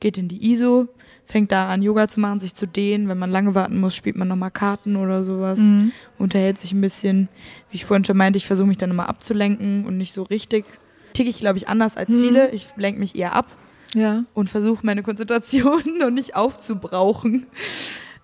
geht 0.00 0.18
in 0.18 0.28
die 0.28 0.52
ISO, 0.52 0.88
fängt 1.32 1.50
da 1.50 1.70
an, 1.70 1.80
Yoga 1.80 2.08
zu 2.08 2.20
machen, 2.20 2.40
sich 2.40 2.54
zu 2.54 2.66
dehnen. 2.66 3.08
Wenn 3.08 3.18
man 3.18 3.30
lange 3.30 3.54
warten 3.54 3.80
muss, 3.80 3.96
spielt 3.96 4.16
man 4.16 4.28
nochmal 4.28 4.50
Karten 4.50 4.96
oder 4.96 5.24
sowas. 5.24 5.58
Mhm. 5.58 5.92
Unterhält 6.18 6.58
sich 6.58 6.72
ein 6.72 6.82
bisschen. 6.82 7.28
Wie 7.70 7.76
ich 7.76 7.86
vorhin 7.86 8.04
schon 8.04 8.18
meinte, 8.18 8.36
ich 8.36 8.46
versuche 8.46 8.68
mich 8.68 8.76
dann 8.76 8.90
immer 8.90 9.08
abzulenken 9.08 9.86
und 9.86 9.96
nicht 9.96 10.12
so 10.12 10.24
richtig. 10.24 10.66
Ticke 11.14 11.30
ich, 11.30 11.38
glaube 11.38 11.56
ich, 11.56 11.68
anders 11.68 11.96
als 11.96 12.10
mhm. 12.10 12.22
viele. 12.22 12.50
Ich 12.50 12.68
lenke 12.76 13.00
mich 13.00 13.16
eher 13.16 13.32
ab 13.32 13.46
ja. 13.94 14.24
und 14.34 14.50
versuche 14.50 14.84
meine 14.84 15.02
Konzentration 15.02 15.82
noch 15.98 16.10
nicht 16.10 16.36
aufzubrauchen 16.36 17.46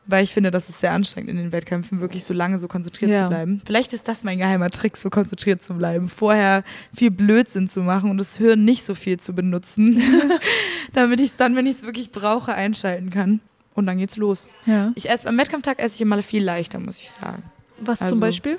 weil 0.09 0.25
ich 0.25 0.33
finde, 0.33 0.51
das 0.51 0.71
ist 0.71 0.81
sehr 0.81 0.93
anstrengend 0.93 1.31
in 1.31 1.37
den 1.37 1.53
Wettkämpfen, 1.53 2.01
wirklich 2.01 2.25
so 2.25 2.33
lange 2.33 2.57
so 2.57 2.67
konzentriert 2.67 3.11
ja. 3.11 3.25
zu 3.25 3.29
bleiben. 3.29 3.61
Vielleicht 3.65 3.93
ist 3.93 4.09
das 4.09 4.25
mein 4.25 4.39
geheimer 4.39 4.71
Trick, 4.71 4.97
so 4.97 5.11
konzentriert 5.11 5.63
zu 5.63 5.75
bleiben. 5.75 6.09
Vorher 6.09 6.65
viel 6.97 7.11
Blödsinn 7.11 7.69
zu 7.69 7.81
machen 7.81 8.11
und 8.11 8.17
das 8.17 8.39
Hirn 8.39 8.65
nicht 8.65 8.85
so 8.85 8.95
viel 8.95 9.21
zu 9.21 9.35
benutzen, 9.35 10.03
damit 10.95 11.21
ich 11.21 11.31
es 11.31 11.37
dann, 11.37 11.55
wenn 11.57 11.67
ich 11.67 11.77
es 11.77 11.83
wirklich 11.83 12.11
brauche, 12.11 12.55
einschalten 12.55 13.11
kann. 13.11 13.41
Und 13.75 13.87
dann 13.87 13.99
geht's 13.99 14.17
los. 14.17 14.49
Ja. 14.65 14.93
Ich 14.95 15.09
esse 15.09 15.29
am 15.29 15.37
Wettkampftag 15.37 15.79
esse 15.79 15.97
ich 15.97 16.01
immer 16.01 16.21
viel 16.23 16.43
leichter, 16.43 16.81
muss 16.81 17.01
ich 17.01 17.11
sagen. 17.11 17.43
Was 17.79 18.01
also, 18.01 18.15
zum 18.15 18.21
Beispiel? 18.21 18.57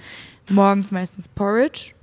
Morgens 0.50 0.91
meistens 0.91 1.28
Porridge 1.28 1.93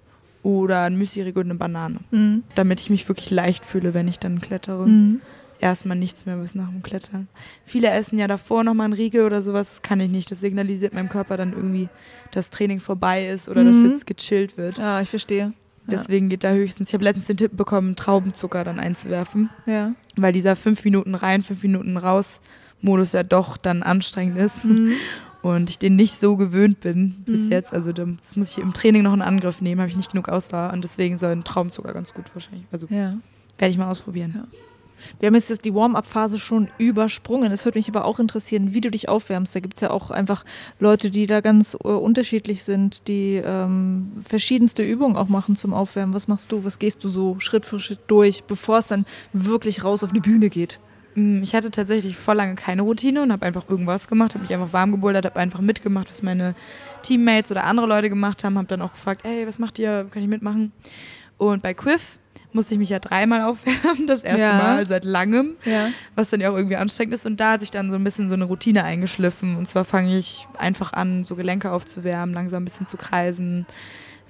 oder 0.43 0.83
ein 0.83 0.99
Müsli-Riegel 0.99 1.45
und 1.45 1.51
eine 1.51 1.59
Banane, 1.59 2.01
mhm. 2.11 2.43
damit 2.57 2.81
ich 2.81 2.91
mich 2.91 3.09
wirklich 3.09 3.31
leicht 3.31 3.65
fühle, 3.65 3.95
wenn 3.95 4.09
ich 4.09 4.19
dann 4.19 4.41
klettere. 4.41 4.87
Mhm 4.87 5.21
erstmal 5.61 5.97
nichts 5.97 6.27
mehr 6.27 6.37
bis 6.37 6.55
nach 6.55 6.69
dem 6.69 6.83
Klettern. 6.83 7.29
Viele 7.65 7.91
essen 7.91 8.19
ja 8.19 8.27
davor 8.27 8.65
nochmal 8.65 8.87
einen 8.87 8.95
Riegel 8.95 9.25
oder 9.25 9.43
sowas, 9.43 9.71
das 9.71 9.83
kann 9.83 10.01
ich 10.01 10.11
nicht. 10.11 10.31
Das 10.31 10.41
signalisiert 10.41 10.95
meinem 10.95 11.09
Körper 11.09 11.37
dann 11.37 11.53
irgendwie, 11.53 11.89
dass 12.31 12.51
Training 12.51 12.81
vorbei 12.81 13.29
ist 13.29 13.49
oder 13.49 13.63
mhm. 13.63 13.69
dass 13.69 13.83
jetzt 13.83 14.07
gechillt 14.07 14.57
wird. 14.57 14.79
Ah, 14.79 15.01
ich 15.01 15.11
verstehe. 15.11 15.53
Deswegen 15.89 16.29
geht 16.29 16.43
da 16.43 16.53
höchstens, 16.53 16.89
ich 16.89 16.95
habe 16.95 17.05
letztens 17.05 17.27
den 17.27 17.37
Tipp 17.37 17.57
bekommen, 17.57 17.95
Traubenzucker 17.95 18.65
dann 18.65 18.81
einzuwerfen. 18.81 19.51
Ja. 19.67 19.93
Weil 20.17 20.33
dieser 20.33 20.57
fünf 20.57 20.85
Minuten 20.85 21.15
rein, 21.15 21.43
fünf 21.43 21.63
Minuten 21.63 21.97
raus 21.97 22.41
Modus 22.83 23.13
ja 23.13 23.23
doch 23.23 23.57
dann 23.57 23.83
anstrengend 23.83 24.39
ist. 24.39 24.65
Mhm. 24.65 24.93
Und 25.43 25.71
ich 25.71 25.79
den 25.79 25.95
nicht 25.95 26.15
so 26.15 26.37
gewöhnt 26.37 26.81
bin 26.81 27.23
bis 27.25 27.43
mhm. 27.43 27.53
jetzt. 27.53 27.73
Also 27.73 27.93
das 27.93 28.35
muss 28.35 28.51
ich 28.51 28.59
im 28.59 28.73
Training 28.73 29.03
noch 29.03 29.15
in 29.15 29.23
Angriff 29.23 29.61
nehmen, 29.61 29.81
habe 29.81 29.89
ich 29.91 29.97
nicht 29.97 30.11
genug 30.11 30.29
Ausdauer. 30.29 30.73
Und 30.73 30.83
deswegen 30.83 31.17
soll 31.17 31.31
ein 31.31 31.45
Traubenzucker 31.45 31.93
ganz 31.95 32.13
gut 32.13 32.25
wahrscheinlich. 32.35 32.67
Also 32.73 32.87
ja. 32.91 33.17
werde 33.59 33.71
ich 33.71 33.79
mal 33.79 33.91
ausprobieren. 33.91 34.33
Ja. 34.35 34.59
Wir 35.21 35.29
haben 35.29 35.35
jetzt 35.35 35.65
die 35.65 35.75
Warm-up-Phase 35.75 36.39
schon 36.39 36.69
übersprungen. 36.79 37.53
Es 37.53 37.65
würde 37.65 37.79
mich 37.79 37.89
aber 37.89 38.05
auch 38.05 38.19
interessieren, 38.19 38.75
wie 38.75 38.81
du 38.81 38.91
dich 38.91 39.09
aufwärmst. 39.09 39.55
Da 39.55 39.61
gibt 39.61 39.75
es 39.75 39.81
ja 39.81 39.91
auch 39.91 40.11
einfach 40.11 40.45
Leute, 40.79 41.11
die 41.11 41.27
da 41.27 41.41
ganz 41.41 41.75
äh, 41.75 41.89
unterschiedlich 41.89 42.65
sind, 42.65 43.09
die 43.09 43.41
ähm, 43.45 44.13
verschiedenste 44.27 44.83
Übungen 44.83 45.17
auch 45.17 45.29
machen 45.29 45.57
zum 45.57 45.75
Aufwärmen. 45.75 46.15
Was 46.15 46.29
machst 46.29 46.53
du? 46.53 46.65
Was 46.65 46.79
gehst 46.79 47.03
du 47.05 47.09
so 47.09 47.39
Schritt 47.41 47.67
für 47.67 47.81
Schritt 47.81 48.01
durch, 48.07 48.45
bevor 48.45 48.79
es 48.79 48.89
dann 48.89 49.07
wirklich 49.33 49.85
raus 49.85 50.05
auf 50.05 50.13
die 50.13 50.21
Bühne 50.21 50.51
geht? 50.51 50.79
Mm, 51.17 51.43
ich 51.43 51.55
hatte 51.55 51.71
tatsächlich 51.71 52.17
vor 52.17 52.35
lange 52.35 52.55
keine 52.55 52.83
Routine 52.83 53.23
und 53.23 53.33
habe 53.33 53.45
einfach 53.45 53.69
irgendwas 53.69 54.07
gemacht, 54.07 54.35
habe 54.35 54.43
mich 54.43 54.55
einfach 54.55 54.73
warm 54.73 54.93
gebouldert, 54.93 55.25
habe 55.25 55.41
einfach 55.41 55.61
mitgemacht, 55.61 56.09
was 56.11 56.23
meine 56.23 56.55
Teammates 57.03 57.51
oder 57.51 57.65
andere 57.65 57.87
Leute 57.87 58.09
gemacht 58.09 58.45
haben, 58.45 58.57
habe 58.59 58.69
dann 58.69 58.83
auch 58.83 58.93
gefragt, 58.93 59.23
hey, 59.25 59.47
was 59.47 59.59
macht 59.59 59.79
ihr, 59.79 60.07
kann 60.11 60.23
ich 60.23 60.29
mitmachen? 60.29 60.73
Und 61.39 61.63
bei 61.63 61.75
Quiff 61.75 62.19
musste 62.57 62.75
ich 62.75 62.79
mich 62.79 62.91
ja 62.91 62.99
dreimal 62.99 63.43
aufwärmen, 63.43 64.09
das 64.09 64.23
erste 64.25 64.43
ja. 64.43 64.59
Mal 64.59 64.87
seit 64.89 65.05
langem, 65.05 65.53
ja. 65.65 65.91
was 66.17 66.31
dann 66.31 66.41
ja 66.41 66.51
auch 66.51 66.57
irgendwie 66.57 66.75
anstrengend 66.75 67.15
ist. 67.15 67.25
Und 67.25 67.39
da 67.39 67.53
hat 67.53 67.61
sich 67.61 67.71
dann 67.71 67.91
so 67.91 67.95
ein 67.97 68.03
bisschen 68.03 68.29
so 68.29 68.35
eine 68.35 68.45
Routine 68.45 68.83
eingeschliffen. 68.83 69.57
Und 69.57 69.67
zwar 69.67 69.85
fange 69.85 70.19
ich 70.19 70.49
einfach 70.59 70.93
an, 70.93 71.25
so 71.25 71.37
Gelenke 71.37 71.71
aufzuwärmen, 71.71 72.35
langsam 72.35 72.63
ein 72.63 72.65
bisschen 72.65 72.87
zu 72.87 72.97
kreisen. 72.97 73.67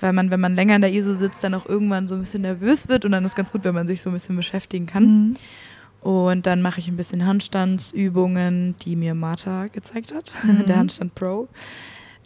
Weil 0.00 0.12
man, 0.12 0.30
wenn 0.30 0.40
man 0.40 0.54
länger 0.54 0.76
in 0.76 0.82
der 0.82 0.92
ISO 0.92 1.14
sitzt, 1.14 1.42
dann 1.42 1.54
auch 1.54 1.64
irgendwann 1.66 2.06
so 2.06 2.14
ein 2.16 2.20
bisschen 2.20 2.42
nervös 2.42 2.88
wird. 2.90 3.06
Und 3.06 3.12
dann 3.12 3.24
ist 3.24 3.34
ganz 3.34 3.50
gut, 3.50 3.64
wenn 3.64 3.74
man 3.74 3.88
sich 3.88 4.02
so 4.02 4.10
ein 4.10 4.12
bisschen 4.12 4.36
beschäftigen 4.36 4.84
kann. 4.84 5.04
Mhm. 5.04 5.34
Und 6.02 6.46
dann 6.46 6.60
mache 6.60 6.80
ich 6.80 6.88
ein 6.88 6.96
bisschen 6.96 7.24
Handstandsübungen, 7.24 8.74
die 8.82 8.94
mir 8.94 9.14
Martha 9.14 9.68
gezeigt 9.68 10.14
hat, 10.14 10.32
mhm. 10.42 10.66
der 10.66 10.76
Handstand 10.76 11.14
Pro. 11.14 11.48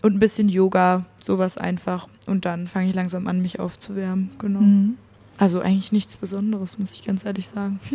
Und 0.03 0.15
ein 0.15 0.19
bisschen 0.19 0.49
Yoga, 0.49 1.05
sowas 1.21 1.57
einfach. 1.57 2.09
Und 2.27 2.45
dann 2.45 2.67
fange 2.67 2.89
ich 2.89 2.95
langsam 2.95 3.27
an, 3.27 3.41
mich 3.43 3.61
aufzuwärmen. 3.61 4.31
Genau. 4.39 4.61
Mhm. 4.61 4.97
Also 5.41 5.61
eigentlich 5.61 5.91
nichts 5.91 6.19
Besonderes, 6.19 6.79
muss 6.79 6.93
ich 6.93 7.03
ganz 7.05 7.25
ehrlich 7.25 7.49
sagen. 7.49 7.81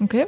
Okay. 0.00 0.26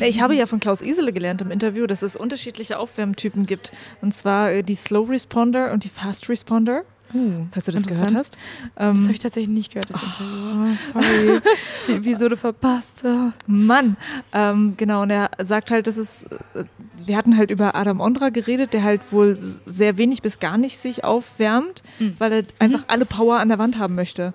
Ich 0.00 0.20
habe 0.20 0.34
ja 0.34 0.46
von 0.46 0.58
Klaus 0.58 0.82
Isele 0.82 1.12
gelernt 1.12 1.40
im 1.40 1.52
Interview, 1.52 1.86
dass 1.86 2.02
es 2.02 2.16
unterschiedliche 2.16 2.80
Aufwärmtypen 2.80 3.46
gibt. 3.46 3.70
Und 4.02 4.12
zwar 4.12 4.50
äh, 4.50 4.62
die 4.64 4.74
Slow 4.74 5.08
Responder 5.08 5.72
und 5.72 5.84
die 5.84 5.88
Fast 5.88 6.28
Responder. 6.28 6.82
Uh, 7.14 7.46
falls 7.52 7.66
du 7.66 7.72
das 7.72 7.86
gehört 7.86 8.12
hast. 8.12 8.36
Ähm, 8.76 8.94
das 8.94 9.02
habe 9.02 9.12
ich 9.12 9.18
tatsächlich 9.20 9.54
nicht 9.54 9.72
gehört, 9.72 9.88
das 9.88 10.02
oh, 10.02 10.22
Interview. 10.24 10.76
sorry, 10.92 11.40
die 11.86 11.92
Episode 11.92 12.36
verpasst. 12.36 13.04
Mann, 13.46 13.96
ähm, 14.32 14.74
genau, 14.76 15.02
und 15.02 15.10
er 15.10 15.30
sagt 15.38 15.70
halt, 15.70 15.86
dass 15.86 15.96
es, 15.96 16.24
äh, 16.24 16.64
wir 17.04 17.16
hatten 17.16 17.36
halt 17.36 17.50
über 17.50 17.76
Adam 17.76 18.00
Ondra 18.00 18.30
geredet, 18.30 18.72
der 18.72 18.82
halt 18.82 19.12
wohl 19.12 19.38
sehr 19.66 19.96
wenig 19.96 20.22
bis 20.22 20.40
gar 20.40 20.58
nicht 20.58 20.78
sich 20.78 21.04
aufwärmt, 21.04 21.82
mhm. 21.98 22.16
weil 22.18 22.32
er 22.32 22.44
einfach 22.58 22.80
mhm. 22.80 22.88
alle 22.88 23.04
Power 23.06 23.38
an 23.38 23.48
der 23.48 23.58
Wand 23.58 23.78
haben 23.78 23.94
möchte. 23.94 24.32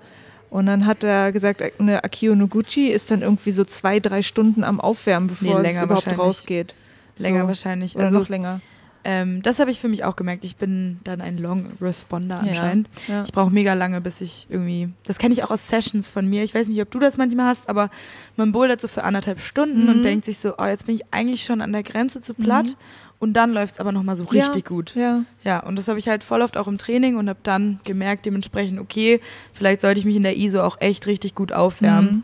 Und 0.50 0.66
dann 0.66 0.86
hat 0.86 1.04
er 1.04 1.32
gesagt, 1.32 1.62
eine 1.80 2.04
Akio 2.04 2.36
Noguchi 2.36 2.88
ist 2.88 3.12
dann 3.12 3.22
irgendwie 3.22 3.52
so 3.52 3.66
zwei, 3.66 4.00
drei 4.00 4.22
Stunden 4.22 4.64
am 4.64 4.80
Aufwärmen, 4.80 5.28
bevor 5.28 5.62
nee, 5.62 5.72
es 5.72 5.82
überhaupt 5.82 6.18
rausgeht. 6.18 6.74
Länger 7.18 7.42
so. 7.42 7.48
wahrscheinlich. 7.48 7.96
Oder 7.96 8.06
also, 8.06 8.20
noch 8.20 8.30
länger. 8.30 8.62
Ähm, 9.04 9.42
das 9.42 9.60
habe 9.60 9.72
ich 9.72 9.80
für 9.80 9.88
mich 9.88 10.04
auch 10.04 10.18
gemerkt. 10.18 10.44
Ich 10.44 10.58
bin 10.58 11.00
dann 11.06 11.22
ein 11.22 11.38
Long 11.38 11.68
Responder 11.82 12.40
anscheinend. 12.40 12.90
Ja, 13.08 13.16
ja. 13.16 13.24
Ich 13.24 13.32
brauche 13.32 13.50
mega 13.50 13.74
lange, 13.74 14.02
bis 14.02 14.20
ich 14.20 14.48
irgendwie. 14.50 14.90
Das 15.06 15.18
kenne 15.18 15.34
ich 15.34 15.44
auch 15.44 15.50
aus 15.50 15.70
Sessions 15.70 16.12
von 16.12 16.28
mir. 16.28 16.44
Ich 16.44 16.54
weiß 16.54 16.68
nicht, 16.68 16.82
ob 16.82 16.92
du 16.92 17.00
das 17.00 17.16
manchmal 17.16 17.46
hast, 17.46 17.70
aber 17.70 17.90
man 18.36 18.52
bouldert 18.52 18.82
so 18.82 18.90
für 18.90 19.06
anderthalb 19.06 19.40
Stunden 19.40 19.84
mhm. 19.84 19.90
und 19.90 20.04
denkt 20.04 20.26
sich 20.26 20.40
so, 20.40 20.56
oh, 20.58 20.66
jetzt 20.66 20.88
bin 20.88 20.96
ich 20.96 21.06
eigentlich 21.12 21.46
schon 21.46 21.62
an 21.62 21.72
der 21.72 21.84
Grenze 21.84 22.20
zu 22.20 22.34
platt. 22.34 22.66
Mhm. 22.66 22.76
Und 23.20 23.34
dann 23.34 23.52
läuft 23.52 23.76
es 23.76 23.80
aber 23.80 23.92
nochmal 23.92 24.16
so 24.16 24.26
richtig 24.26 24.66
ja, 24.66 24.70
gut. 24.70 24.96
Ja. 24.96 25.24
Ja, 25.44 25.60
und 25.62 25.76
das 25.78 25.88
habe 25.88 25.98
ich 25.98 26.08
halt 26.08 26.24
voll 26.24 26.42
oft 26.42 26.56
auch 26.56 26.68
im 26.68 26.78
Training 26.78 27.16
und 27.16 27.30
habe 27.30 27.40
dann 27.42 27.80
gemerkt, 27.84 28.26
dementsprechend, 28.26 28.80
okay, 28.80 29.22
vielleicht 29.54 29.82
sollte 29.82 30.00
ich 30.00 30.06
mich 30.06 30.16
in 30.16 30.24
der 30.24 30.38
ISO 30.38 30.62
auch 30.62 30.80
echt 30.82 31.08
richtig 31.08 31.34
gut 31.34 31.52
aufwärmen. 31.52 32.12
Mhm. 32.12 32.24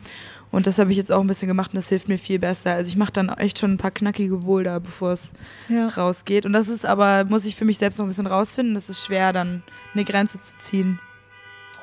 Und 0.51 0.67
das 0.67 0.77
habe 0.77 0.91
ich 0.91 0.97
jetzt 0.97 1.11
auch 1.11 1.21
ein 1.21 1.25
bisschen 1.25 1.47
gemacht 1.47 1.71
und 1.71 1.77
das 1.77 1.89
hilft 1.89 2.07
mir 2.07 2.19
viel 2.19 2.37
besser. 2.37 2.73
Also 2.73 2.87
ich 2.87 2.95
mache 2.95 3.11
dann 3.11 3.29
echt 3.29 3.57
schon 3.57 3.71
ein 3.71 3.79
paar 3.79 3.89
knackige 3.89 4.37
Boulder, 4.37 4.79
bevor 4.79 5.13
es 5.13 5.33
ja. 5.67 5.87
rausgeht. 5.87 6.45
Und 6.45 6.53
das 6.53 6.67
ist 6.67 6.85
aber, 6.85 7.25
muss 7.25 7.45
ich 7.45 7.55
für 7.55 7.65
mich 7.65 7.79
selbst 7.79 7.97
noch 7.97 8.05
ein 8.05 8.09
bisschen 8.09 8.27
rausfinden. 8.27 8.75
Das 8.75 8.87
ist 8.87 9.03
schwer, 9.03 9.33
dann 9.33 9.63
eine 9.95 10.03
Grenze 10.03 10.39
zu 10.39 10.55
ziehen. 10.57 10.99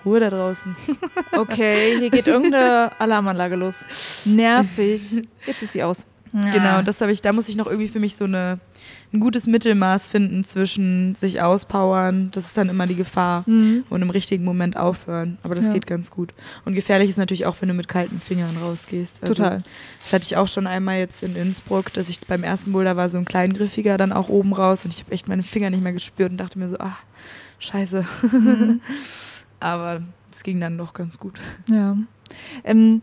Ruhe 0.04 0.20
da 0.20 0.30
draußen. 0.30 0.76
Okay, 1.36 1.98
hier 1.98 2.10
geht 2.10 2.26
irgendeine 2.26 2.92
Alarmanlage 3.00 3.56
los. 3.56 3.84
Nervig. 4.24 5.26
Jetzt 5.46 5.62
ist 5.62 5.72
sie 5.72 5.82
aus. 5.82 6.06
Ja. 6.32 6.50
Genau, 6.50 6.82
das 6.82 7.00
habe 7.00 7.10
ich, 7.10 7.22
da 7.22 7.32
muss 7.32 7.48
ich 7.48 7.56
noch 7.56 7.66
irgendwie 7.66 7.88
für 7.88 7.98
mich 7.98 8.14
so 8.14 8.24
eine, 8.24 8.60
ein 9.12 9.18
gutes 9.18 9.48
Mittelmaß 9.48 10.06
finden 10.06 10.44
zwischen 10.44 11.16
sich 11.16 11.42
auspowern, 11.42 12.30
das 12.30 12.46
ist 12.46 12.56
dann 12.56 12.68
immer 12.68 12.86
die 12.86 12.94
Gefahr 12.94 13.42
mhm. 13.46 13.84
und 13.90 14.02
im 14.02 14.10
richtigen 14.10 14.44
Moment 14.44 14.76
aufhören. 14.76 15.38
Aber 15.42 15.56
das 15.56 15.66
ja. 15.66 15.72
geht 15.72 15.88
ganz 15.88 16.12
gut. 16.12 16.32
Und 16.64 16.74
gefährlich 16.74 17.10
ist 17.10 17.16
natürlich 17.16 17.46
auch, 17.46 17.56
wenn 17.60 17.68
du 17.68 17.74
mit 17.74 17.88
kalten 17.88 18.20
Fingern 18.20 18.56
rausgehst. 18.62 19.18
Also, 19.22 19.34
Total. 19.34 19.64
Das 20.00 20.12
hatte 20.12 20.24
ich 20.26 20.36
auch 20.36 20.46
schon 20.46 20.68
einmal 20.68 20.98
jetzt 20.98 21.24
in 21.24 21.34
Innsbruck, 21.34 21.92
dass 21.92 22.08
ich 22.08 22.20
beim 22.20 22.44
ersten 22.44 22.70
Boulder 22.70 22.96
war 22.96 23.08
so 23.08 23.18
ein 23.18 23.24
kleingriffiger 23.24 23.98
dann 23.98 24.12
auch 24.12 24.28
oben 24.28 24.52
raus 24.52 24.84
und 24.84 24.94
ich 24.94 25.00
habe 25.00 25.12
echt 25.12 25.28
meine 25.28 25.42
Finger 25.42 25.70
nicht 25.70 25.82
mehr 25.82 25.92
gespürt 25.92 26.30
und 26.30 26.36
dachte 26.38 26.58
mir 26.58 26.68
so, 26.68 26.76
ach, 26.78 27.02
scheiße. 27.58 28.06
Mhm. 28.30 28.80
Aber 29.60 30.02
es 30.30 30.44
ging 30.44 30.60
dann 30.60 30.78
doch 30.78 30.94
ganz 30.94 31.18
gut. 31.18 31.38
Ja. 31.66 31.96
Ähm, 32.62 33.02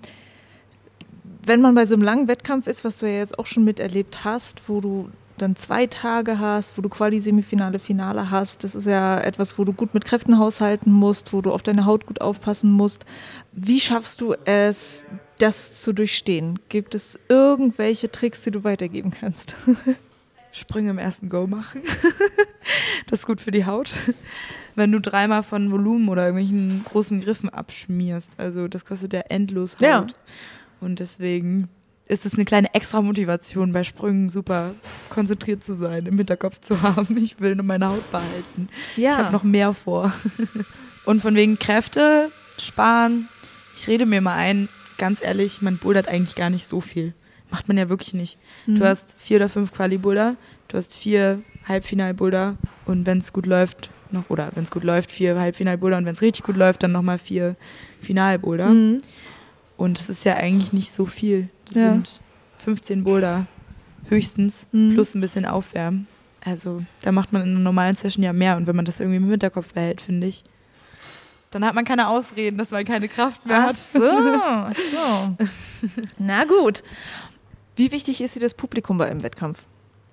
wenn 1.46 1.62
man 1.62 1.76
bei 1.76 1.86
so 1.86 1.96
einem 1.96 2.04
langen 2.04 2.28
Wettkampf 2.30 2.68
ist, 2.68 2.86
was 2.86 2.98
du 2.98 3.06
ja 3.08 3.18
jetzt 3.18 3.38
auch 3.38 3.48
schon 3.48 3.66
miterlebt 3.66 4.24
hast, 4.24 4.70
wo 4.70 4.80
du 4.80 5.10
dann 5.38 5.56
zwei 5.56 5.88
Tage 5.88 6.40
hast, 6.40 6.78
wo 6.78 6.82
du 6.82 6.90
Quali, 6.90 7.20
Semifinale, 7.22 7.80
Finale 7.80 8.32
hast, 8.32 8.64
das 8.64 8.76
ist 8.76 8.86
ja 8.86 9.20
etwas, 9.20 9.58
wo 9.58 9.64
du 9.64 9.74
gut 9.74 9.94
mit 9.94 10.06
Kräften 10.06 10.38
haushalten 10.38 10.92
musst, 10.92 11.34
wo 11.34 11.42
du 11.42 11.52
auf 11.52 11.64
deine 11.64 11.86
Haut 11.86 12.06
gut 12.06 12.22
aufpassen 12.22 12.72
musst. 12.72 13.06
Wie 13.52 13.80
schaffst 13.80 14.22
du 14.22 14.36
es, 14.46 15.06
das 15.40 15.82
zu 15.82 15.94
durchstehen? 15.94 16.60
Gibt 16.70 16.96
es 16.96 17.20
irgendwelche 17.30 18.12
Tricks, 18.12 18.42
die 18.42 18.52
du 18.52 18.64
weitergeben 18.64 19.12
kannst? 19.12 19.56
Sprünge 20.52 20.90
im 20.90 20.98
ersten 20.98 21.30
Go 21.30 21.46
machen. 21.46 21.82
das 23.08 23.20
ist 23.20 23.26
gut 23.26 23.42
für 23.42 23.52
die 23.52 23.66
Haut. 23.66 23.92
Wenn 24.76 24.92
du 24.92 25.00
dreimal 25.00 25.44
von 25.44 25.72
Volumen 25.72 26.10
oder 26.10 26.26
irgendwelchen 26.26 26.84
großen 26.84 27.20
Griffen 27.22 27.50
abschmierst. 27.50 28.40
Also 28.40 28.68
das 28.68 28.86
kostet 28.86 29.14
ja 29.14 29.22
endlos 29.30 29.76
Haut. 29.76 29.82
Ja. 29.82 30.08
Und 30.82 31.00
deswegen 31.00 31.70
ist 32.08 32.26
es 32.26 32.36
eine 32.36 32.46
kleine 32.46 32.74
extra 32.74 33.02
Motivation 33.02 33.74
bei 33.74 33.84
Sprüngen 33.84 34.30
super 34.30 34.74
konzentriert 35.10 35.64
zu 35.64 35.76
sein, 35.76 36.06
im 36.06 36.18
Hinterkopf 36.18 36.62
zu 36.62 36.82
haben. 36.82 37.18
Ich 37.28 37.40
will 37.42 37.56
nur 37.56 37.66
meine 37.66 37.90
Haut 37.90 38.10
behalten. 38.12 38.70
Ja. 38.96 39.12
Ich 39.12 39.18
habe 39.18 39.32
noch 39.34 39.44
mehr 39.44 39.74
vor. 39.74 40.14
Und 41.06 41.22
von 41.22 41.36
wegen 41.36 41.60
Kräfte 41.60 42.32
sparen. 42.58 43.28
Ich 43.76 43.88
rede 43.88 44.06
mir 44.06 44.22
mal 44.22 44.36
ein, 44.36 44.70
ganz 44.98 45.22
ehrlich, 45.22 45.62
man 45.62 45.78
bouldert 45.78 46.08
eigentlich 46.08 46.36
gar 46.36 46.50
nicht 46.50 46.68
so 46.68 46.82
viel. 46.82 47.14
Macht 47.50 47.68
man 47.68 47.78
ja 47.78 47.90
wirklich 47.90 48.14
nicht. 48.14 48.38
Mhm. 48.66 48.76
Du 48.78 48.86
hast 48.86 49.16
vier 49.18 49.38
oder 49.38 49.50
fünf 49.50 49.72
Quali-Boulder, 49.74 50.36
du 50.68 50.78
hast 50.78 50.96
vier 50.96 51.42
Halbfinal-Boulder 51.68 52.56
und 52.86 53.06
wenn 53.06 53.20
es 53.20 53.34
gut 53.34 53.46
läuft, 53.46 53.90
noch, 54.12 54.30
oder 54.30 54.52
wenn 54.56 54.64
es 54.64 54.72
gut 54.72 54.84
läuft, 54.84 55.12
vier 55.12 55.38
Halbfinal-Boulder 55.40 55.98
und 55.98 56.06
wenn 56.06 56.14
es 56.14 56.22
richtig 56.22 56.44
gut 56.44 56.58
läuft, 56.58 56.84
dann 56.84 56.92
nochmal 56.92 57.20
vier 57.20 57.56
Final-Boulder. 58.02 58.70
Mhm. 58.70 59.00
Und 59.78 60.00
das 60.00 60.10
ist 60.10 60.26
ja 60.26 60.36
eigentlich 60.36 60.74
nicht 60.74 60.92
so 60.92 61.06
viel. 61.06 61.50
Das 61.68 61.76
ja. 61.76 61.90
sind 61.90 62.20
15 62.58 63.04
Boulder 63.04 63.46
höchstens, 64.10 64.68
mhm. 64.72 64.94
plus 64.96 65.16
ein 65.16 65.22
bisschen 65.22 65.46
Aufwärmen. 65.46 66.08
Also 66.44 66.84
da 67.02 67.12
macht 67.12 67.34
man 67.34 67.44
in 67.44 67.50
einer 67.50 67.60
normalen 67.60 67.96
Session 67.96 68.24
ja 68.24 68.34
mehr. 68.34 68.58
Und 68.58 68.68
wenn 68.68 68.76
man 68.76 68.86
das 68.86 69.00
irgendwie 69.00 69.18
im 69.18 69.30
Hinterkopf 69.30 69.74
behält, 69.74 70.02
finde 70.02 70.28
ich, 70.28 70.44
dann 71.52 71.66
hat 71.66 71.76
man 71.76 71.86
keine 71.86 72.10
Ausreden, 72.10 72.58
dass 72.58 72.72
man 72.72 72.86
keine 72.86 73.08
Kraft 73.08 73.46
mehr 73.46 73.60
ach 73.60 73.68
hat. 73.68 73.78
So, 73.78 74.04
ach 74.04 74.74
so. 74.76 75.46
Na 76.18 76.46
gut. 76.46 76.84
Wie 77.76 77.92
wichtig 77.92 78.22
ist 78.22 78.36
dir 78.36 78.40
das 78.40 78.54
Publikum 78.54 78.98
bei 78.98 79.10
einem 79.10 79.24
Wettkampf? 79.24 79.64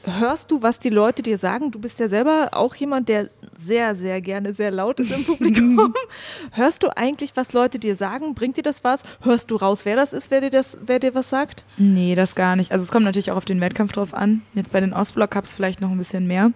Hörst 0.07 0.51
du, 0.51 0.63
was 0.63 0.79
die 0.79 0.91
Leute 0.91 1.23
dir 1.23 1.39
sagen? 1.39 1.71
Du 1.71 1.79
bist 1.79 1.99
ja 2.01 2.09
selber 2.09 2.51
auch 2.53 2.75
jemand, 2.75 3.09
der 3.09 3.31
sehr, 3.57 3.95
sehr 3.95 4.21
gerne 4.21 4.53
sehr 4.53 4.71
laut 4.71 5.01
ist 5.01 5.11
im 5.11 5.25
Publikum. 5.25 5.95
hörst 6.53 6.83
du 6.83 6.97
eigentlich, 6.97 7.37
was 7.37 7.53
Leute 7.53 7.79
dir 7.79 7.97
sagen? 7.97 8.35
Bringt 8.35 8.57
dir 8.57 8.63
das 8.63 8.85
was? 8.85 9.03
Hörst 9.23 9.51
du 9.51 9.57
raus, 9.57 9.85
wer 9.85 9.97
das 9.97 10.13
ist, 10.13 10.31
wer 10.31 10.41
dir, 10.41 10.51
das, 10.51 10.79
wer 10.85 10.99
dir 10.99 11.15
was 11.15 11.31
sagt? 11.31 11.65
Nee, 11.77 12.15
das 12.15 12.35
gar 12.35 12.57
nicht. 12.57 12.73
Also 12.73 12.85
es 12.85 12.91
kommt 12.91 13.05
natürlich 13.05 13.31
auch 13.31 13.37
auf 13.37 13.45
den 13.45 13.61
Wettkampf 13.61 13.93
drauf 13.93 14.15
an. 14.15 14.43
Jetzt 14.55 14.73
bei 14.73 14.81
den 14.81 14.93
Ostblock-Cups 14.93 15.55
vielleicht 15.55 15.81
noch 15.81 15.91
ein 15.91 15.99
bisschen 15.99 16.27
mehr, 16.27 16.53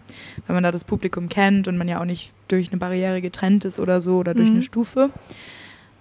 wenn 0.47 0.55
man 0.55 0.63
da 0.63 0.73
das 0.73 0.85
Publikum 0.85 1.29
kennt 1.29 1.69
und 1.69 1.79
man 1.79 1.89
ja 1.89 2.01
auch 2.01 2.05
nicht 2.07 2.33
durch 2.49 2.71
eine 2.71 2.79
Barriere 2.79 3.21
getrennt 3.21 3.65
ist 3.65 3.79
oder 3.79 4.01
so 4.01 4.17
oder 4.17 4.35
durch 4.35 4.49
mhm. 4.49 4.57
eine 4.57 4.63
Stufe. 4.63 5.11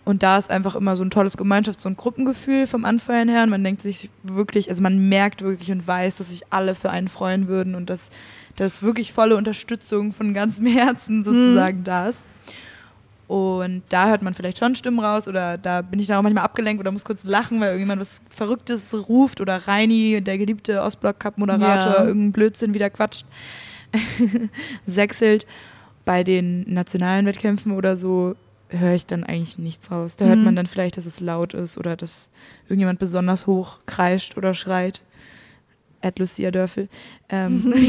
Und 0.07 0.23
da 0.23 0.37
ist 0.37 0.49
einfach 0.49 0.75
immer 0.75 0.95
so 0.95 1.03
ein 1.03 1.09
tolles 1.09 1.37
Gemeinschafts- 1.37 1.85
und 1.85 1.97
Gruppengefühl 1.97 2.65
vom 2.65 2.85
Anfeuern 2.85 3.27
her. 3.27 3.43
Und 3.43 3.49
man 3.49 3.61
denkt 3.61 3.81
sich 3.81 4.09
wirklich, 4.23 4.69
also 4.69 4.81
man 4.81 5.09
merkt 5.09 5.41
wirklich 5.41 5.69
und 5.69 5.85
weiß, 5.85 6.15
dass 6.15 6.29
sich 6.29 6.43
alle 6.49 6.75
für 6.75 6.89
einen 6.89 7.09
freuen 7.09 7.49
würden 7.49 7.75
und 7.75 7.89
dass, 7.89 8.09
dass 8.55 8.81
wirklich 8.81 9.11
volle 9.11 9.35
Unterstützung 9.35 10.13
von 10.13 10.33
ganzem 10.33 10.65
Herzen 10.77 11.25
sozusagen 11.25 11.79
mhm. 11.79 11.83
da 11.83 12.07
ist. 12.07 12.21
Und 13.27 13.83
da 13.89 14.07
hört 14.07 14.21
man 14.21 14.33
vielleicht 14.33 14.59
schon 14.59 14.75
Stimmen 14.75 15.01
raus 15.01 15.27
oder 15.27 15.57
da 15.57 15.81
bin 15.81 15.99
ich 15.99 16.07
dann 16.07 16.15
auch 16.15 16.23
manchmal 16.23 16.45
abgelenkt 16.45 16.79
oder 16.79 16.91
muss 16.91 17.03
kurz 17.03 17.25
lachen, 17.25 17.59
weil 17.59 17.71
irgendjemand 17.71 17.99
was 17.99 18.21
Verrücktes 18.29 18.95
ruft 19.09 19.41
oder 19.41 19.67
Reini, 19.67 20.21
der 20.21 20.37
geliebte 20.37 20.83
Ostblock-Cup-Moderator, 20.83 21.91
ja. 21.91 21.99
irgendeinen 22.05 22.31
Blödsinn 22.31 22.73
wieder 22.73 22.89
quatscht, 22.89 23.25
sechselt. 24.87 25.45
Bei 26.05 26.23
den 26.23 26.63
nationalen 26.73 27.25
Wettkämpfen 27.25 27.73
oder 27.73 27.97
so 27.97 28.37
höre 28.69 28.93
ich 28.93 29.05
dann 29.05 29.23
eigentlich 29.23 29.57
nichts 29.57 29.91
raus. 29.91 30.15
Da 30.15 30.25
hört 30.25 30.39
man 30.39 30.53
mhm. 30.53 30.57
dann 30.57 30.67
vielleicht, 30.67 30.97
dass 30.97 31.05
es 31.05 31.19
laut 31.19 31.53
ist 31.53 31.77
oder 31.77 31.95
dass 31.95 32.31
irgendjemand 32.65 32.99
besonders 32.99 33.47
hoch 33.47 33.79
kreischt 33.85 34.37
oder 34.37 34.53
schreit. 34.53 35.01
Ed 36.01 36.19
Lucia 36.19 36.51
Dörfel. 36.51 36.89
Ähm. 37.29 37.73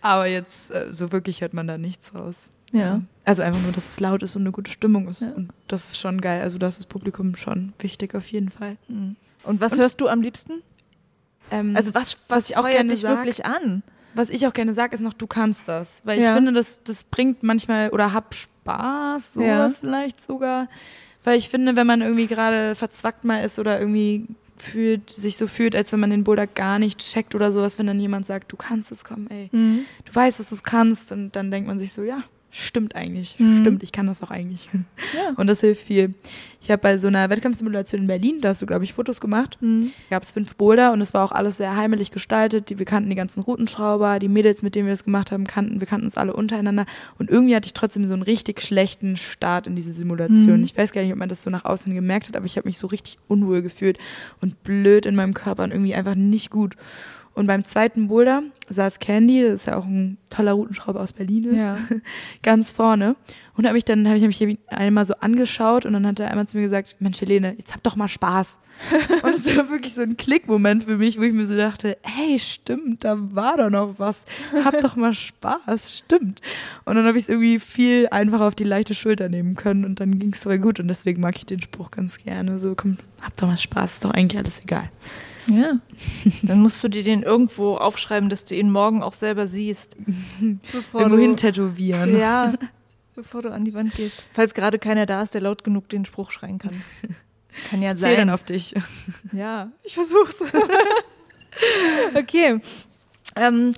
Aber 0.00 0.26
jetzt, 0.26 0.70
äh, 0.70 0.92
so 0.92 1.12
wirklich 1.12 1.40
hört 1.40 1.54
man 1.54 1.66
da 1.66 1.78
nichts 1.78 2.14
raus. 2.14 2.48
Ja. 2.72 3.02
Also 3.24 3.42
einfach 3.42 3.60
nur, 3.60 3.72
dass 3.72 3.86
es 3.86 4.00
laut 4.00 4.22
ist 4.22 4.36
und 4.36 4.42
eine 4.42 4.52
gute 4.52 4.70
Stimmung 4.70 5.08
ist. 5.08 5.22
Ja. 5.22 5.32
Und 5.32 5.52
das 5.68 5.88
ist 5.88 5.98
schon 5.98 6.20
geil. 6.20 6.42
Also 6.42 6.58
das 6.58 6.74
ist 6.74 6.78
das 6.80 6.86
Publikum 6.86 7.36
schon 7.36 7.72
wichtig 7.78 8.14
auf 8.14 8.26
jeden 8.28 8.50
Fall. 8.50 8.76
Mhm. 8.88 9.16
Und 9.44 9.60
was 9.60 9.72
und, 9.72 9.80
hörst 9.80 10.00
du 10.00 10.08
am 10.08 10.20
liebsten? 10.22 10.62
Ähm, 11.50 11.76
also 11.76 11.94
was, 11.94 12.16
was, 12.28 12.30
was 12.38 12.50
ich 12.50 12.56
auch 12.56 12.68
gerne 12.68 12.90
dich 12.90 13.00
sag, 13.00 13.16
wirklich 13.16 13.46
an? 13.46 13.82
Was 14.16 14.30
ich 14.30 14.46
auch 14.46 14.52
gerne 14.52 14.72
sage, 14.74 14.94
ist 14.94 15.00
noch, 15.00 15.12
du 15.12 15.26
kannst 15.26 15.68
das. 15.68 16.00
Weil 16.04 16.20
ja. 16.20 16.30
ich 16.30 16.34
finde, 16.34 16.52
das, 16.52 16.82
das 16.82 17.04
bringt 17.04 17.42
manchmal 17.42 17.90
oder 17.90 18.12
hab 18.12 18.34
Spaß, 18.34 19.34
sowas 19.34 19.72
ja. 19.74 19.78
vielleicht 19.78 20.22
sogar. 20.22 20.68
Weil 21.22 21.38
ich 21.38 21.48
finde, 21.48 21.76
wenn 21.76 21.86
man 21.86 22.00
irgendwie 22.00 22.26
gerade 22.26 22.74
verzwackt 22.74 23.24
mal 23.24 23.40
ist 23.40 23.58
oder 23.58 23.78
irgendwie 23.78 24.26
fühlt, 24.58 25.10
sich 25.10 25.36
so 25.36 25.46
fühlt, 25.46 25.76
als 25.76 25.92
wenn 25.92 26.00
man 26.00 26.10
den 26.10 26.24
Boulder 26.24 26.46
gar 26.46 26.78
nicht 26.78 27.00
checkt 27.00 27.34
oder 27.34 27.52
sowas, 27.52 27.78
wenn 27.78 27.86
dann 27.86 28.00
jemand 28.00 28.26
sagt, 28.26 28.50
du 28.52 28.56
kannst 28.56 28.90
es, 28.90 29.04
komm, 29.04 29.26
ey, 29.28 29.50
mhm. 29.52 29.84
du 30.04 30.14
weißt, 30.14 30.40
dass 30.40 30.48
du 30.48 30.54
es 30.54 30.62
kannst 30.62 31.12
und 31.12 31.36
dann 31.36 31.50
denkt 31.50 31.68
man 31.68 31.78
sich 31.78 31.92
so, 31.92 32.02
ja, 32.02 32.22
stimmt 32.50 32.94
eigentlich, 32.94 33.38
mhm. 33.38 33.60
stimmt, 33.60 33.82
ich 33.82 33.92
kann 33.92 34.06
das 34.06 34.22
auch 34.22 34.30
eigentlich. 34.30 34.68
Ja. 35.14 35.32
Und 35.36 35.46
das 35.46 35.60
hilft 35.60 35.82
viel. 35.82 36.14
Ich 36.60 36.70
habe 36.70 36.82
bei 36.82 36.98
so 36.98 37.06
einer 37.06 37.30
Wettkampfsimulation 37.30 38.00
in 38.02 38.06
Berlin, 38.06 38.40
da 38.40 38.48
hast 38.48 38.60
du, 38.60 38.66
glaube 38.66 38.82
ich, 38.82 38.94
Fotos 38.94 39.20
gemacht, 39.20 39.58
mhm. 39.60 39.92
gab 40.10 40.22
es 40.22 40.32
fünf 40.32 40.56
Boulder 40.56 40.92
und 40.92 41.00
es 41.00 41.14
war 41.14 41.24
auch 41.24 41.30
alles 41.30 41.58
sehr 41.58 41.76
heimelig 41.76 42.10
gestaltet. 42.10 42.70
Die, 42.70 42.78
wir 42.78 42.86
kannten 42.86 43.08
die 43.08 43.14
ganzen 43.14 43.40
Routenschrauber, 43.40 44.18
die 44.18 44.28
Mädels, 44.28 44.62
mit 44.62 44.74
denen 44.74 44.86
wir 44.86 44.92
das 44.92 45.04
gemacht 45.04 45.30
haben, 45.30 45.46
kannten, 45.46 45.80
wir 45.80 45.86
kannten 45.86 46.06
uns 46.06 46.16
alle 46.16 46.32
untereinander 46.32 46.86
und 47.18 47.30
irgendwie 47.30 47.54
hatte 47.54 47.66
ich 47.66 47.74
trotzdem 47.74 48.08
so 48.08 48.14
einen 48.14 48.22
richtig 48.22 48.62
schlechten 48.62 49.16
Start 49.16 49.66
in 49.66 49.76
diese 49.76 49.92
Simulation. 49.92 50.58
Mhm. 50.58 50.64
Ich 50.64 50.76
weiß 50.76 50.92
gar 50.92 51.02
nicht, 51.02 51.12
ob 51.12 51.18
man 51.18 51.28
das 51.28 51.42
so 51.42 51.50
nach 51.50 51.64
außen 51.64 51.94
gemerkt 51.94 52.28
hat, 52.28 52.36
aber 52.36 52.46
ich 52.46 52.56
habe 52.56 52.66
mich 52.66 52.78
so 52.78 52.88
richtig 52.88 53.18
unwohl 53.28 53.62
gefühlt 53.62 53.98
und 54.40 54.64
blöd 54.64 55.06
in 55.06 55.14
meinem 55.14 55.34
Körper 55.34 55.62
und 55.62 55.70
irgendwie 55.70 55.94
einfach 55.94 56.16
nicht 56.16 56.50
gut. 56.50 56.74
Und 57.36 57.46
beim 57.46 57.64
zweiten 57.64 58.08
Boulder 58.08 58.42
saß 58.70 58.98
Candy, 58.98 59.42
das 59.42 59.60
ist 59.60 59.66
ja 59.66 59.76
auch 59.76 59.84
ein 59.84 60.16
toller 60.30 60.52
Routenschrauber 60.52 61.02
aus 61.02 61.12
Berlin, 61.12 61.44
ist, 61.44 61.58
ja. 61.58 61.76
ganz 62.42 62.70
vorne. 62.70 63.14
Und 63.54 63.66
habe 63.66 63.76
ich 63.76 63.84
dann 63.84 64.08
habe 64.08 64.16
ich 64.16 64.40
mich 64.40 64.58
einmal 64.68 65.04
so 65.04 65.12
angeschaut 65.20 65.84
und 65.84 65.92
dann 65.92 66.06
hat 66.06 66.18
er 66.18 66.30
einmal 66.30 66.48
zu 66.48 66.56
mir 66.56 66.62
gesagt, 66.62 66.96
Mensch 66.98 67.20
Helene, 67.20 67.54
jetzt 67.58 67.74
hab 67.74 67.82
doch 67.82 67.94
mal 67.94 68.08
Spaß. 68.08 68.58
und 69.22 69.34
es 69.34 69.54
war 69.54 69.68
wirklich 69.68 69.92
so 69.92 70.00
ein 70.00 70.16
Klickmoment 70.16 70.84
für 70.84 70.96
mich, 70.96 71.18
wo 71.18 71.22
ich 71.22 71.34
mir 71.34 71.44
so 71.44 71.58
dachte, 71.58 71.98
hey, 72.02 72.38
stimmt, 72.38 73.04
da 73.04 73.16
war 73.18 73.58
doch 73.58 73.68
noch 73.68 73.98
was. 73.98 74.22
Hab 74.64 74.80
doch 74.80 74.96
mal 74.96 75.12
Spaß, 75.12 75.98
stimmt. 75.98 76.40
Und 76.86 76.96
dann 76.96 77.04
habe 77.04 77.18
ich 77.18 77.24
es 77.24 77.28
irgendwie 77.28 77.58
viel 77.58 78.08
einfacher 78.10 78.46
auf 78.46 78.54
die 78.54 78.64
leichte 78.64 78.94
Schulter 78.94 79.28
nehmen 79.28 79.56
können 79.56 79.84
und 79.84 80.00
dann 80.00 80.18
ging 80.18 80.32
es 80.32 80.44
voll 80.44 80.58
gut 80.58 80.80
und 80.80 80.88
deswegen 80.88 81.20
mag 81.20 81.36
ich 81.36 81.44
den 81.44 81.60
Spruch 81.60 81.90
ganz 81.90 82.16
gerne. 82.16 82.58
So, 82.58 82.74
komm, 82.74 82.96
hab 83.20 83.36
doch 83.36 83.46
mal 83.46 83.58
Spaß, 83.58 83.94
ist 83.94 84.04
doch 84.06 84.12
eigentlich 84.12 84.38
alles 84.38 84.62
egal. 84.62 84.88
Ja. 85.48 85.78
Dann 86.42 86.60
musst 86.60 86.82
du 86.82 86.88
dir 86.88 87.02
den 87.02 87.22
irgendwo 87.22 87.76
aufschreiben, 87.76 88.28
dass 88.28 88.44
du 88.44 88.54
ihn 88.54 88.70
morgen 88.70 89.02
auch 89.02 89.14
selber 89.14 89.46
siehst. 89.46 89.96
Irgendwo 90.40 91.16
hin 91.16 91.36
tätowieren. 91.36 92.18
Ja, 92.18 92.54
bevor 93.14 93.42
du 93.42 93.52
an 93.52 93.64
die 93.64 93.74
Wand 93.74 93.94
gehst. 93.94 94.22
Falls 94.32 94.54
gerade 94.54 94.78
keiner 94.78 95.06
da 95.06 95.22
ist, 95.22 95.34
der 95.34 95.40
laut 95.40 95.64
genug 95.64 95.88
den 95.88 96.04
Spruch 96.04 96.30
schreien 96.30 96.58
kann. 96.58 96.82
Kann 97.70 97.80
ja 97.80 97.92
ich 97.92 98.00
sein. 98.00 98.16
dann 98.16 98.30
auf 98.30 98.44
dich. 98.44 98.74
Ja, 99.32 99.70
ich 99.82 99.94
versuch's. 99.94 100.42
okay. 102.14 102.60
Ähm, 103.34 103.72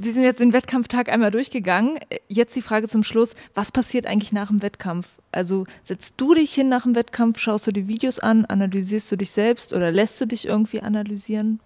wir 0.00 0.12
sind 0.12 0.22
jetzt 0.22 0.40
den 0.40 0.52
Wettkampftag 0.52 1.08
einmal 1.08 1.30
durchgegangen. 1.30 1.98
Jetzt 2.28 2.54
die 2.54 2.62
Frage 2.62 2.88
zum 2.88 3.02
Schluss, 3.02 3.34
was 3.54 3.72
passiert 3.72 4.06
eigentlich 4.06 4.32
nach 4.32 4.48
dem 4.48 4.62
Wettkampf? 4.62 5.10
Also 5.32 5.66
setzt 5.82 6.14
du 6.18 6.34
dich 6.34 6.54
hin 6.54 6.68
nach 6.68 6.84
dem 6.84 6.94
Wettkampf, 6.94 7.38
schaust 7.40 7.66
du 7.66 7.72
die 7.72 7.88
Videos 7.88 8.18
an, 8.20 8.44
analysierst 8.44 9.10
du 9.10 9.16
dich 9.16 9.32
selbst 9.32 9.72
oder 9.72 9.90
lässt 9.90 10.20
du 10.20 10.26
dich 10.26 10.46
irgendwie 10.46 10.80
analysieren? 10.80 11.58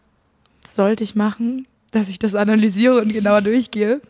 Sollte 0.67 1.05
ich 1.05 1.15
machen, 1.15 1.67
dass 1.91 2.09
ich 2.09 2.19
das 2.19 2.35
analysiere 2.35 3.01
und 3.01 3.13
genauer 3.13 3.43
durchgehe. 3.43 4.01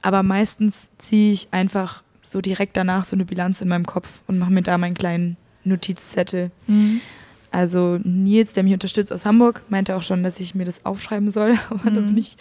Aber 0.00 0.22
meistens 0.22 0.90
ziehe 0.98 1.32
ich 1.32 1.48
einfach 1.50 2.02
so 2.20 2.40
direkt 2.40 2.76
danach 2.76 3.04
so 3.04 3.16
eine 3.16 3.24
Bilanz 3.24 3.60
in 3.60 3.68
meinem 3.68 3.86
Kopf 3.86 4.08
und 4.26 4.38
mache 4.38 4.52
mir 4.52 4.62
da 4.62 4.78
meinen 4.78 4.94
kleinen 4.94 5.36
Notizzettel. 5.64 6.50
Mhm. 6.66 7.00
Also 7.52 8.00
Nils, 8.02 8.54
der 8.54 8.62
mich 8.62 8.72
unterstützt 8.72 9.12
aus 9.12 9.26
Hamburg, 9.26 9.62
meinte 9.68 9.94
auch 9.94 10.02
schon, 10.02 10.22
dass 10.22 10.40
ich 10.40 10.54
mir 10.54 10.64
das 10.64 10.86
aufschreiben 10.86 11.30
soll. 11.30 11.58
Aber 11.70 11.90
mhm. 11.90 11.94
da 11.94 12.00
bin 12.00 12.18
ich 12.18 12.36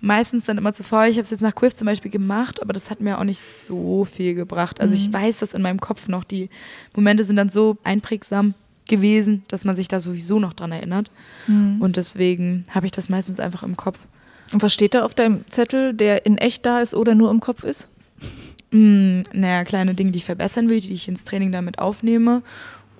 meistens 0.00 0.44
dann 0.44 0.56
immer 0.56 0.72
zu 0.72 0.84
faul. 0.84 1.06
Ich 1.06 1.16
habe 1.16 1.24
es 1.24 1.30
jetzt 1.30 1.42
nach 1.42 1.54
Quiff 1.54 1.74
zum 1.74 1.86
Beispiel 1.86 2.10
gemacht, 2.10 2.60
aber 2.60 2.72
das 2.72 2.90
hat 2.90 3.00
mir 3.00 3.18
auch 3.18 3.24
nicht 3.24 3.40
so 3.40 4.04
viel 4.04 4.34
gebracht. 4.34 4.80
Also 4.80 4.94
mhm. 4.94 5.00
ich 5.00 5.12
weiß 5.12 5.38
das 5.38 5.54
in 5.54 5.62
meinem 5.62 5.80
Kopf 5.80 6.08
noch. 6.08 6.24
Die 6.24 6.50
Momente 6.94 7.22
sind 7.22 7.36
dann 7.36 7.48
so 7.48 7.78
einprägsam 7.84 8.54
gewesen, 8.88 9.44
dass 9.46 9.64
man 9.64 9.76
sich 9.76 9.86
da 9.86 10.00
sowieso 10.00 10.40
noch 10.40 10.54
dran 10.54 10.72
erinnert. 10.72 11.10
Mhm. 11.46 11.80
Und 11.80 11.96
deswegen 11.96 12.64
habe 12.70 12.86
ich 12.86 12.92
das 12.92 13.08
meistens 13.08 13.38
einfach 13.38 13.62
im 13.62 13.76
Kopf. 13.76 13.98
Und 14.52 14.62
was 14.62 14.74
steht 14.74 14.94
da 14.94 15.04
auf 15.04 15.14
deinem 15.14 15.44
Zettel, 15.50 15.94
der 15.94 16.26
in 16.26 16.36
echt 16.36 16.66
da 16.66 16.80
ist 16.80 16.94
oder 16.94 17.14
nur 17.14 17.30
im 17.30 17.40
Kopf 17.40 17.62
ist? 17.62 17.88
Mm, 18.72 19.22
naja, 19.32 19.64
kleine 19.64 19.94
Dinge, 19.94 20.12
die 20.12 20.18
ich 20.18 20.24
verbessern 20.24 20.68
will, 20.68 20.80
die 20.80 20.92
ich 20.94 21.08
ins 21.08 21.24
Training 21.24 21.52
damit 21.52 21.78
aufnehme. 21.78 22.42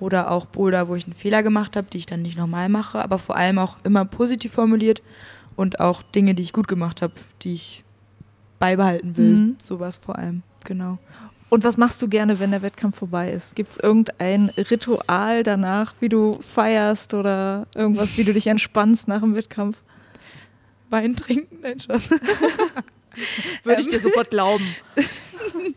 Oder 0.03 0.32
auch 0.32 0.46
Boulder, 0.46 0.88
wo 0.88 0.96
ich 0.96 1.05
einen 1.05 1.14
Fehler 1.14 1.44
gemacht 1.44 1.76
habe, 1.76 1.86
die 1.92 1.98
ich 1.98 2.07
dann 2.07 2.22
nicht 2.22 2.36
nochmal 2.36 2.68
mache. 2.68 3.00
Aber 3.00 3.18
vor 3.18 3.36
allem 3.36 3.61
auch 3.61 3.76
immer 3.84 4.05
positiv 4.05 4.53
formuliert 4.53 5.00
und 5.55 5.78
auch 5.78 6.03
Dinge, 6.03 6.34
die 6.34 6.42
ich 6.42 6.53
gut 6.53 6.66
gemacht 6.66 7.03
habe, 7.03 7.12
die 7.42 7.53
ich 7.53 7.84
beibehalten 8.59 9.16
will. 9.16 9.30
Mhm. 9.30 9.57
Sowas 9.62 9.98
vor 9.98 10.18
allem, 10.18 10.42
genau. 10.64 10.98
Und 11.50 11.62
was 11.62 11.76
machst 11.76 12.03
du 12.03 12.09
gerne, 12.09 12.40
wenn 12.40 12.50
der 12.50 12.62
Wettkampf 12.62 12.98
vorbei 12.98 13.30
ist? 13.30 13.55
Gibt 13.55 13.72
es 13.72 13.78
irgendein 13.78 14.48
Ritual 14.57 15.44
danach, 15.44 15.94
wie 16.00 16.09
du 16.09 16.32
feierst 16.32 17.14
oder 17.14 17.68
irgendwas, 17.76 18.16
wie 18.16 18.24
du 18.24 18.32
dich 18.32 18.48
entspannst 18.48 19.07
nach 19.07 19.20
dem 19.20 19.36
Wettkampf? 19.36 19.82
Wein 20.90 21.14
trinken? 21.14 21.59
Nein. 21.62 21.78
Würde 23.62 23.80
ich 23.80 23.88
dir 23.88 24.00
sofort 24.00 24.30
glauben. 24.30 24.66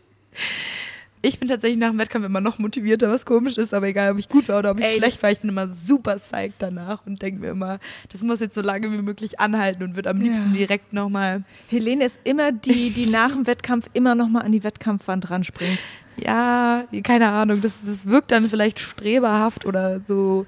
Ich 1.22 1.38
bin 1.40 1.48
tatsächlich 1.48 1.78
nach 1.78 1.90
dem 1.90 1.98
Wettkampf 1.98 2.24
immer 2.24 2.40
noch 2.40 2.58
motivierter, 2.58 3.10
was 3.10 3.24
komisch 3.24 3.56
ist, 3.56 3.74
aber 3.74 3.88
egal, 3.88 4.12
ob 4.12 4.18
ich 4.18 4.28
gut 4.28 4.48
war 4.48 4.58
oder 4.58 4.70
ob 4.70 4.78
ich 4.78 4.84
Ey, 4.84 4.98
schlecht 4.98 5.22
war, 5.22 5.30
ich 5.30 5.40
bin 5.40 5.50
immer 5.50 5.68
super 5.68 6.16
psyched 6.16 6.54
danach 6.58 7.04
und 7.06 7.20
denke 7.20 7.40
mir 7.40 7.50
immer, 7.50 7.78
das 8.12 8.22
muss 8.22 8.40
jetzt 8.40 8.54
so 8.54 8.60
lange 8.60 8.92
wie 8.92 9.02
möglich 9.02 9.40
anhalten 9.40 9.82
und 9.82 9.96
wird 9.96 10.06
am 10.06 10.20
liebsten 10.20 10.52
ja. 10.52 10.58
direkt 10.58 10.92
nochmal. 10.92 11.42
Helene 11.68 12.04
ist 12.04 12.20
immer 12.24 12.52
die, 12.52 12.90
die 12.90 13.06
nach 13.06 13.32
dem 13.32 13.46
Wettkampf 13.46 13.88
immer 13.92 14.14
nochmal 14.14 14.42
an 14.42 14.52
die 14.52 14.62
Wettkampfwand 14.62 15.30
ranspringt. 15.30 15.78
Ja, 16.16 16.84
keine 17.02 17.28
Ahnung, 17.28 17.60
das, 17.60 17.80
das 17.84 18.06
wirkt 18.06 18.30
dann 18.30 18.46
vielleicht 18.46 18.78
streberhaft 18.78 19.66
oder 19.66 20.00
so 20.00 20.46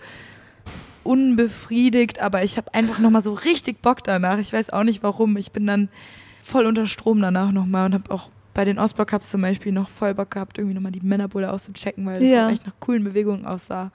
unbefriedigt, 1.08 2.20
aber 2.20 2.44
ich 2.44 2.56
habe 2.56 2.74
einfach 2.74 2.98
nochmal 2.98 3.22
so 3.22 3.32
richtig 3.32 3.80
Bock 3.80 4.04
danach. 4.04 4.38
Ich 4.38 4.52
weiß 4.52 4.70
auch 4.70 4.84
nicht 4.84 5.02
warum. 5.02 5.36
Ich 5.36 5.52
bin 5.52 5.66
dann 5.66 5.88
voll 6.42 6.66
unter 6.66 6.86
Strom 6.86 7.20
danach 7.20 7.50
nochmal 7.50 7.86
und 7.86 7.94
habe 7.94 8.10
auch 8.10 8.30
bei 8.58 8.64
den 8.64 8.80
Osborne 8.80 9.06
Cups 9.06 9.30
zum 9.30 9.40
Beispiel 9.40 9.70
noch 9.70 9.88
voll 9.88 10.14
Bock 10.14 10.32
gehabt, 10.32 10.58
irgendwie 10.58 10.74
nochmal 10.74 10.90
die 10.90 10.98
Männerbulle 10.98 11.52
auszuchecken, 11.52 12.04
weil 12.04 12.18
das 12.18 12.28
ja. 12.28 12.50
echt 12.50 12.66
nach 12.66 12.72
coolen 12.80 13.04
Bewegungen 13.04 13.46
aussah. 13.46 13.92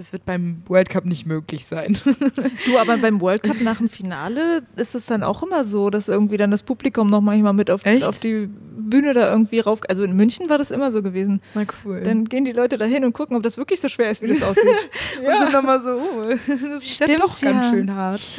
Das 0.00 0.14
wird 0.14 0.24
beim 0.24 0.62
World 0.66 0.88
Cup 0.88 1.04
nicht 1.04 1.26
möglich 1.26 1.66
sein. 1.66 1.98
du, 2.64 2.78
aber 2.78 2.96
beim 2.96 3.20
World 3.20 3.42
Cup 3.42 3.60
nach 3.60 3.76
dem 3.76 3.90
Finale 3.90 4.62
ist 4.76 4.94
es 4.94 5.04
dann 5.04 5.22
auch 5.22 5.42
immer 5.42 5.62
so, 5.62 5.90
dass 5.90 6.08
irgendwie 6.08 6.38
dann 6.38 6.50
das 6.50 6.62
Publikum 6.62 7.10
noch 7.10 7.20
manchmal 7.20 7.52
mit 7.52 7.70
auf, 7.70 7.84
auf 7.84 8.18
die 8.18 8.48
Bühne 8.90 9.12
da 9.12 9.30
irgendwie 9.30 9.60
rauf. 9.60 9.80
Also 9.90 10.02
in 10.04 10.14
München 10.14 10.48
war 10.48 10.56
das 10.56 10.70
immer 10.70 10.90
so 10.90 11.02
gewesen. 11.02 11.42
Na 11.54 11.64
cool. 11.84 12.00
Dann 12.02 12.24
gehen 12.24 12.46
die 12.46 12.52
Leute 12.52 12.78
da 12.78 12.86
hin 12.86 13.04
und 13.04 13.12
gucken, 13.12 13.36
ob 13.36 13.42
das 13.42 13.58
wirklich 13.58 13.78
so 13.80 13.90
schwer 13.90 14.10
ist, 14.10 14.22
wie 14.22 14.28
das 14.28 14.42
aussieht. 14.42 14.64
ja. 15.22 15.32
Und 15.32 15.38
sind 15.38 15.52
dann 15.52 15.66
mal 15.66 15.82
so, 15.82 15.90
oh, 15.90 16.28
das 16.28 16.48
ist 16.48 16.88
Stimmt, 16.88 17.10
ja 17.10 17.16
doch 17.18 17.38
ganz 17.38 17.68
schön 17.68 17.94
hart. 17.94 18.20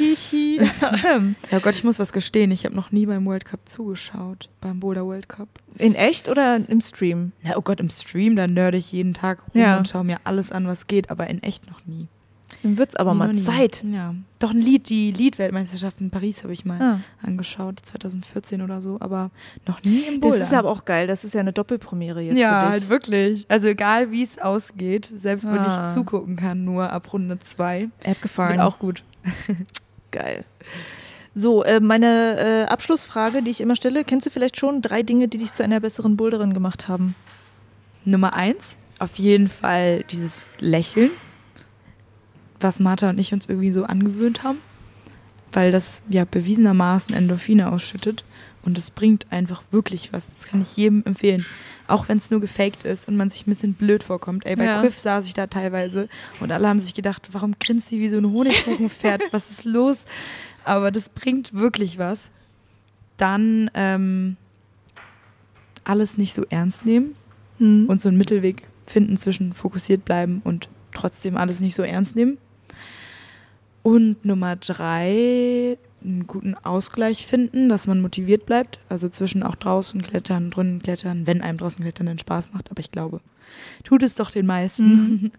ja 1.50 1.58
Gott, 1.60 1.74
ich 1.76 1.84
muss 1.84 2.00
was 2.00 2.12
gestehen, 2.12 2.50
ich 2.50 2.64
habe 2.64 2.74
noch 2.74 2.90
nie 2.90 3.06
beim 3.06 3.24
World 3.24 3.44
Cup 3.44 3.60
zugeschaut, 3.68 4.48
beim 4.60 4.80
Boulder 4.80 5.06
World 5.06 5.28
Cup. 5.28 5.48
In 5.78 5.94
echt 5.94 6.28
oder 6.28 6.60
im 6.68 6.80
Stream? 6.80 7.32
Na, 7.42 7.56
oh 7.56 7.62
Gott, 7.62 7.80
im 7.80 7.88
Stream, 7.88 8.36
da 8.36 8.46
nörde 8.46 8.76
ich 8.76 8.92
jeden 8.92 9.14
Tag 9.14 9.42
rum 9.42 9.60
ja. 9.60 9.78
und 9.78 9.88
schaue 9.88 10.04
mir 10.04 10.18
alles 10.24 10.52
an, 10.52 10.66
was 10.66 10.86
geht, 10.86 11.10
aber 11.10 11.28
in 11.28 11.42
echt 11.42 11.51
noch 11.68 11.84
nie. 11.86 12.08
Dann 12.62 12.78
wird 12.78 12.90
es 12.90 12.96
aber 12.96 13.14
mal 13.14 13.34
Zeit. 13.34 13.82
Ja. 13.90 14.14
Doch 14.38 14.50
ein 14.50 14.60
Lied, 14.60 14.88
die 14.88 15.10
Liedweltmeisterschaft 15.10 16.00
in 16.00 16.10
Paris 16.10 16.42
habe 16.42 16.52
ich 16.52 16.64
mal 16.64 16.80
ah. 16.80 17.00
angeschaut, 17.22 17.80
2014 17.82 18.62
oder 18.62 18.80
so, 18.80 18.98
aber 19.00 19.30
noch 19.66 19.82
nie 19.82 20.02
im 20.02 20.20
Boulder. 20.20 20.38
Das 20.38 20.48
ist 20.48 20.54
aber 20.54 20.70
auch 20.70 20.84
geil, 20.84 21.06
das 21.06 21.24
ist 21.24 21.34
ja 21.34 21.40
eine 21.40 21.52
Doppelpremiere 21.52 22.20
jetzt 22.20 22.38
Ja, 22.38 22.70
halt 22.70 22.88
wirklich. 22.88 23.46
Also 23.48 23.68
egal 23.68 24.10
wie 24.10 24.22
es 24.22 24.38
ausgeht, 24.38 25.10
selbst 25.14 25.46
ah. 25.46 25.52
wenn 25.52 25.62
ich 25.62 25.68
ah. 25.68 25.92
zugucken 25.92 26.36
kann, 26.36 26.64
nur 26.64 26.90
ab 26.90 27.12
Runde 27.12 27.38
2. 27.38 27.88
App 28.02 28.22
gefallen. 28.22 28.60
auch 28.60 28.78
gut. 28.78 29.02
geil. 30.10 30.44
So, 31.34 31.64
äh, 31.64 31.80
meine 31.80 32.38
äh, 32.38 32.64
Abschlussfrage, 32.66 33.42
die 33.42 33.50
ich 33.50 33.60
immer 33.60 33.74
stelle, 33.74 34.04
kennst 34.04 34.26
du 34.26 34.30
vielleicht 34.30 34.58
schon 34.58 34.82
drei 34.82 35.02
Dinge, 35.02 35.28
die 35.28 35.38
dich 35.38 35.54
zu 35.54 35.64
einer 35.64 35.80
besseren 35.80 36.16
Boulderin 36.16 36.52
gemacht 36.52 36.88
haben? 36.88 37.14
Nummer 38.04 38.34
eins, 38.34 38.76
auf 38.98 39.16
jeden 39.16 39.48
Fall 39.48 40.04
dieses 40.10 40.44
Lächeln 40.58 41.10
was 42.62 42.80
Martha 42.80 43.10
und 43.10 43.18
ich 43.18 43.32
uns 43.32 43.46
irgendwie 43.46 43.72
so 43.72 43.84
angewöhnt 43.84 44.42
haben, 44.42 44.58
weil 45.52 45.72
das 45.72 46.02
ja 46.08 46.24
bewiesenermaßen 46.24 47.14
Endorphine 47.14 47.72
ausschüttet 47.72 48.24
und 48.64 48.78
es 48.78 48.90
bringt 48.90 49.26
einfach 49.30 49.62
wirklich 49.70 50.12
was. 50.12 50.26
Das 50.26 50.46
kann 50.46 50.62
ich 50.62 50.76
jedem 50.76 51.02
empfehlen. 51.04 51.44
Auch 51.88 52.08
wenn 52.08 52.18
es 52.18 52.30
nur 52.30 52.40
gefaked 52.40 52.84
ist 52.84 53.08
und 53.08 53.16
man 53.16 53.28
sich 53.28 53.46
ein 53.46 53.50
bisschen 53.50 53.74
blöd 53.74 54.04
vorkommt. 54.04 54.46
Ey, 54.46 54.56
bei 54.56 54.64
ja. 54.64 54.80
Quiff 54.80 54.98
saß 54.98 55.26
ich 55.26 55.34
da 55.34 55.48
teilweise 55.48 56.08
und 56.40 56.52
alle 56.52 56.68
haben 56.68 56.80
sich 56.80 56.94
gedacht, 56.94 57.28
warum 57.32 57.54
grinst 57.58 57.88
sie 57.88 58.00
wie 58.00 58.08
so 58.08 58.18
ein 58.18 58.30
Honigkuchenpferd? 58.30 59.22
was 59.32 59.50
ist 59.50 59.64
los? 59.64 60.04
Aber 60.64 60.90
das 60.90 61.08
bringt 61.08 61.54
wirklich 61.54 61.98
was. 61.98 62.30
Dann 63.16 63.70
ähm, 63.74 64.36
alles 65.84 66.18
nicht 66.18 66.34
so 66.34 66.44
ernst 66.48 66.86
nehmen 66.86 67.14
hm. 67.58 67.86
und 67.88 68.00
so 68.00 68.08
einen 68.08 68.18
Mittelweg 68.18 68.68
finden 68.86 69.16
zwischen 69.16 69.52
fokussiert 69.52 70.04
bleiben 70.04 70.40
und 70.44 70.68
trotzdem 70.94 71.36
alles 71.36 71.60
nicht 71.60 71.74
so 71.74 71.82
ernst 71.82 72.14
nehmen. 72.14 72.38
Und 73.82 74.24
Nummer 74.24 74.56
drei, 74.56 75.76
einen 76.04 76.26
guten 76.26 76.54
Ausgleich 76.54 77.26
finden, 77.26 77.68
dass 77.68 77.86
man 77.86 78.00
motiviert 78.00 78.46
bleibt. 78.46 78.78
Also 78.88 79.08
zwischen 79.08 79.42
auch 79.42 79.56
draußen 79.56 80.02
klettern, 80.02 80.50
drinnen 80.50 80.82
klettern, 80.82 81.26
wenn 81.26 81.42
einem 81.42 81.58
draußen 81.58 81.82
klettern 81.82 82.06
dann 82.06 82.18
Spaß 82.18 82.52
macht. 82.52 82.70
Aber 82.70 82.80
ich 82.80 82.90
glaube, 82.90 83.20
tut 83.84 84.02
es 84.02 84.14
doch 84.14 84.30
den 84.30 84.46
meisten. 84.46 84.84
Mhm. 84.84 85.30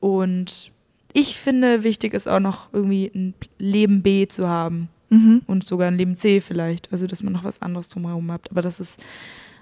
Und 0.00 0.70
ich 1.12 1.36
finde, 1.38 1.82
wichtig 1.82 2.14
ist 2.14 2.28
auch 2.28 2.40
noch 2.40 2.72
irgendwie 2.72 3.10
ein 3.14 3.34
Leben 3.58 4.02
B 4.02 4.26
zu 4.26 4.48
haben. 4.48 4.88
Mhm. 5.08 5.42
Und 5.46 5.66
sogar 5.66 5.88
ein 5.88 5.96
Leben 5.96 6.16
C 6.16 6.40
vielleicht. 6.40 6.92
Also, 6.92 7.06
dass 7.06 7.22
man 7.22 7.32
noch 7.32 7.44
was 7.44 7.62
anderes 7.62 7.88
drumherum 7.88 8.30
hat. 8.32 8.50
Aber 8.50 8.62
das 8.62 8.80
ist 8.80 9.00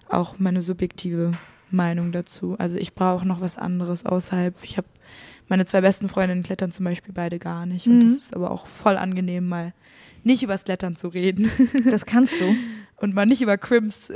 auch 0.09 0.39
meine 0.39 0.63
subjektive 0.63 1.33
Meinung 1.71 2.13
dazu. 2.13 2.57
Also, 2.59 2.77
ich 2.77 2.95
brauche 2.95 3.27
noch 3.27 3.41
was 3.41 3.59
anderes 3.59 4.07
außerhalb. 4.07 4.55
Ich 4.63 4.79
habe 4.79 4.87
meine 5.49 5.67
zwei 5.67 5.81
besten 5.81 6.09
Freundinnen 6.09 6.43
klettern 6.43 6.71
zum 6.71 6.85
Beispiel 6.85 7.13
beide 7.13 7.39
gar 7.39 7.67
nicht. 7.67 7.87
Und 7.87 7.99
mhm. 7.99 8.03
das 8.03 8.13
ist 8.13 8.37
aber 8.37 8.51
auch 8.51 8.67
voll 8.67 8.97
angenehm, 8.97 9.49
mal 9.49 9.73
nicht 10.23 10.43
übers 10.43 10.65
Klettern 10.65 10.97
zu 10.97 11.09
reden. 11.09 11.51
Das 11.91 12.07
kannst 12.07 12.41
du. 12.41 12.57
Und 12.97 13.15
mal 13.15 13.27
nicht 13.27 13.43
über 13.43 13.59
Crimps. 13.59 14.09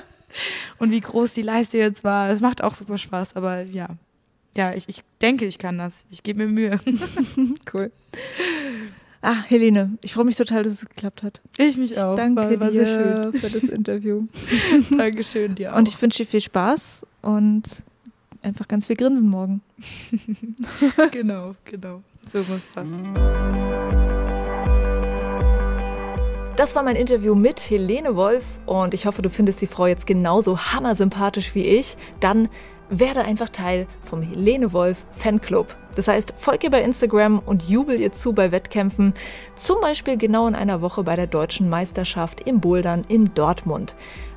und 0.78 0.90
wie 0.90 1.00
groß 1.00 1.32
die 1.32 1.42
Leiste 1.42 1.78
jetzt 1.78 2.04
war. 2.04 2.30
Es 2.30 2.40
macht 2.40 2.62
auch 2.62 2.74
super 2.74 2.98
Spaß, 2.98 3.34
aber 3.36 3.62
ja. 3.62 3.88
Ja, 4.56 4.72
ich, 4.72 4.88
ich 4.88 5.02
denke, 5.20 5.44
ich 5.46 5.58
kann 5.58 5.78
das. 5.78 6.04
Ich 6.10 6.22
gebe 6.22 6.46
mir 6.46 6.48
Mühe. 6.48 6.78
cool. 7.74 7.90
Ah, 9.20 9.42
Helene, 9.48 9.98
ich 10.02 10.12
freue 10.12 10.26
mich 10.26 10.36
total, 10.36 10.62
dass 10.62 10.74
es 10.74 10.88
geklappt 10.88 11.22
hat. 11.22 11.40
Ich 11.58 11.76
mich 11.76 11.98
auch. 11.98 12.14
Danke 12.14 12.42
war, 12.42 12.60
war 12.60 12.70
dir 12.70 12.86
sehr 12.86 13.32
schön. 13.32 13.40
für 13.40 13.50
das 13.50 13.64
Interview. 13.64 14.26
Dankeschön 14.96 15.54
dir 15.56 15.72
auch. 15.72 15.78
Und 15.78 15.88
ich 15.88 16.00
wünsche 16.00 16.18
dir 16.18 16.26
viel 16.26 16.42
Spaß 16.42 17.04
und 17.22 17.82
einfach 18.44 18.68
ganz 18.68 18.86
viel 18.86 18.96
grinsen 18.96 19.28
morgen. 19.28 19.62
genau, 21.10 21.54
genau. 21.64 22.02
So 22.26 22.38
muss 22.38 22.62
das. 22.74 22.86
Das 26.56 26.76
war 26.76 26.84
mein 26.84 26.96
Interview 26.96 27.34
mit 27.34 27.58
Helene 27.58 28.14
Wolf 28.14 28.44
und 28.66 28.94
ich 28.94 29.06
hoffe, 29.06 29.22
du 29.22 29.28
findest 29.28 29.60
die 29.60 29.66
Frau 29.66 29.86
jetzt 29.86 30.06
genauso 30.06 30.56
hammersympathisch 30.56 31.54
wie 31.56 31.64
ich. 31.64 31.96
Dann 32.20 32.48
werde 32.88 33.22
einfach 33.24 33.48
Teil 33.48 33.86
vom 34.02 34.22
Helene 34.22 34.72
Wolf 34.72 35.04
Fanclub. 35.10 35.76
Das 35.96 36.08
heißt, 36.08 36.34
folg 36.36 36.62
ihr 36.64 36.70
bei 36.70 36.82
Instagram 36.82 37.40
und 37.40 37.68
jubel 37.68 38.00
ihr 38.00 38.12
zu 38.12 38.32
bei 38.32 38.52
Wettkämpfen, 38.52 39.14
zum 39.56 39.80
Beispiel 39.80 40.16
genau 40.16 40.46
in 40.46 40.54
einer 40.54 40.80
Woche 40.80 41.02
bei 41.02 41.16
der 41.16 41.26
deutschen 41.26 41.68
Meisterschaft 41.68 42.46
im 42.46 42.60
Bouldern 42.60 43.04
in 43.08 43.34
Dortmund. 43.34 43.94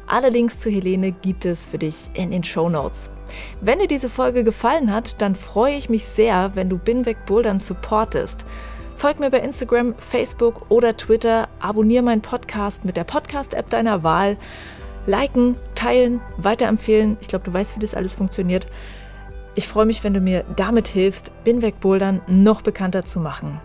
Alle 0.10 0.30
Links 0.30 0.58
zu 0.58 0.70
Helene 0.70 1.12
gibt 1.12 1.44
es 1.44 1.66
für 1.66 1.78
dich 1.78 2.10
in 2.14 2.32
den 2.32 2.46
Show 2.46 2.70
Notes. 2.70 3.12
Wenn 3.60 3.80
dir 3.80 3.90
diese 3.90 4.08
Folge 4.08 4.46
gefallen 4.46 4.94
hat, 4.94 5.22
dann 5.22 5.36
freue 5.36 5.76
ich 5.76 5.90
mich 5.90 6.06
sehr, 6.06 6.56
wenn 6.56 6.70
du 6.70 6.78
Binweg 6.78 7.26
Bouldern 7.26 7.60
supportest. 7.60 8.46
Folg 8.96 9.20
mir 9.20 9.30
bei 9.30 9.40
Instagram, 9.40 9.96
Facebook 9.98 10.72
oder 10.72 10.96
Twitter, 10.96 11.50
abonniere 11.60 12.04
meinen 12.04 12.22
Podcast 12.22 12.86
mit 12.86 12.96
der 12.96 13.04
Podcast-App 13.04 13.70
deiner 13.70 14.04
Wahl, 14.04 14.38
liken, 15.08 15.58
teilen, 15.76 16.22
weiterempfehlen. 16.38 17.18
Ich 17.20 17.28
glaube, 17.28 17.44
du 17.44 17.54
weißt, 17.54 17.76
wie 17.76 17.82
das 17.82 17.94
alles 17.94 18.14
funktioniert. 18.14 18.66
Ich 19.56 19.68
freue 19.68 19.86
mich, 19.86 20.06
wenn 20.06 20.14
du 20.14 20.22
mir 20.22 20.46
damit 20.56 20.88
hilfst, 20.88 21.32
Binweg 21.44 21.82
Bouldern 21.82 22.22
noch 22.28 22.62
bekannter 22.62 23.04
zu 23.04 23.20
machen. 23.20 23.60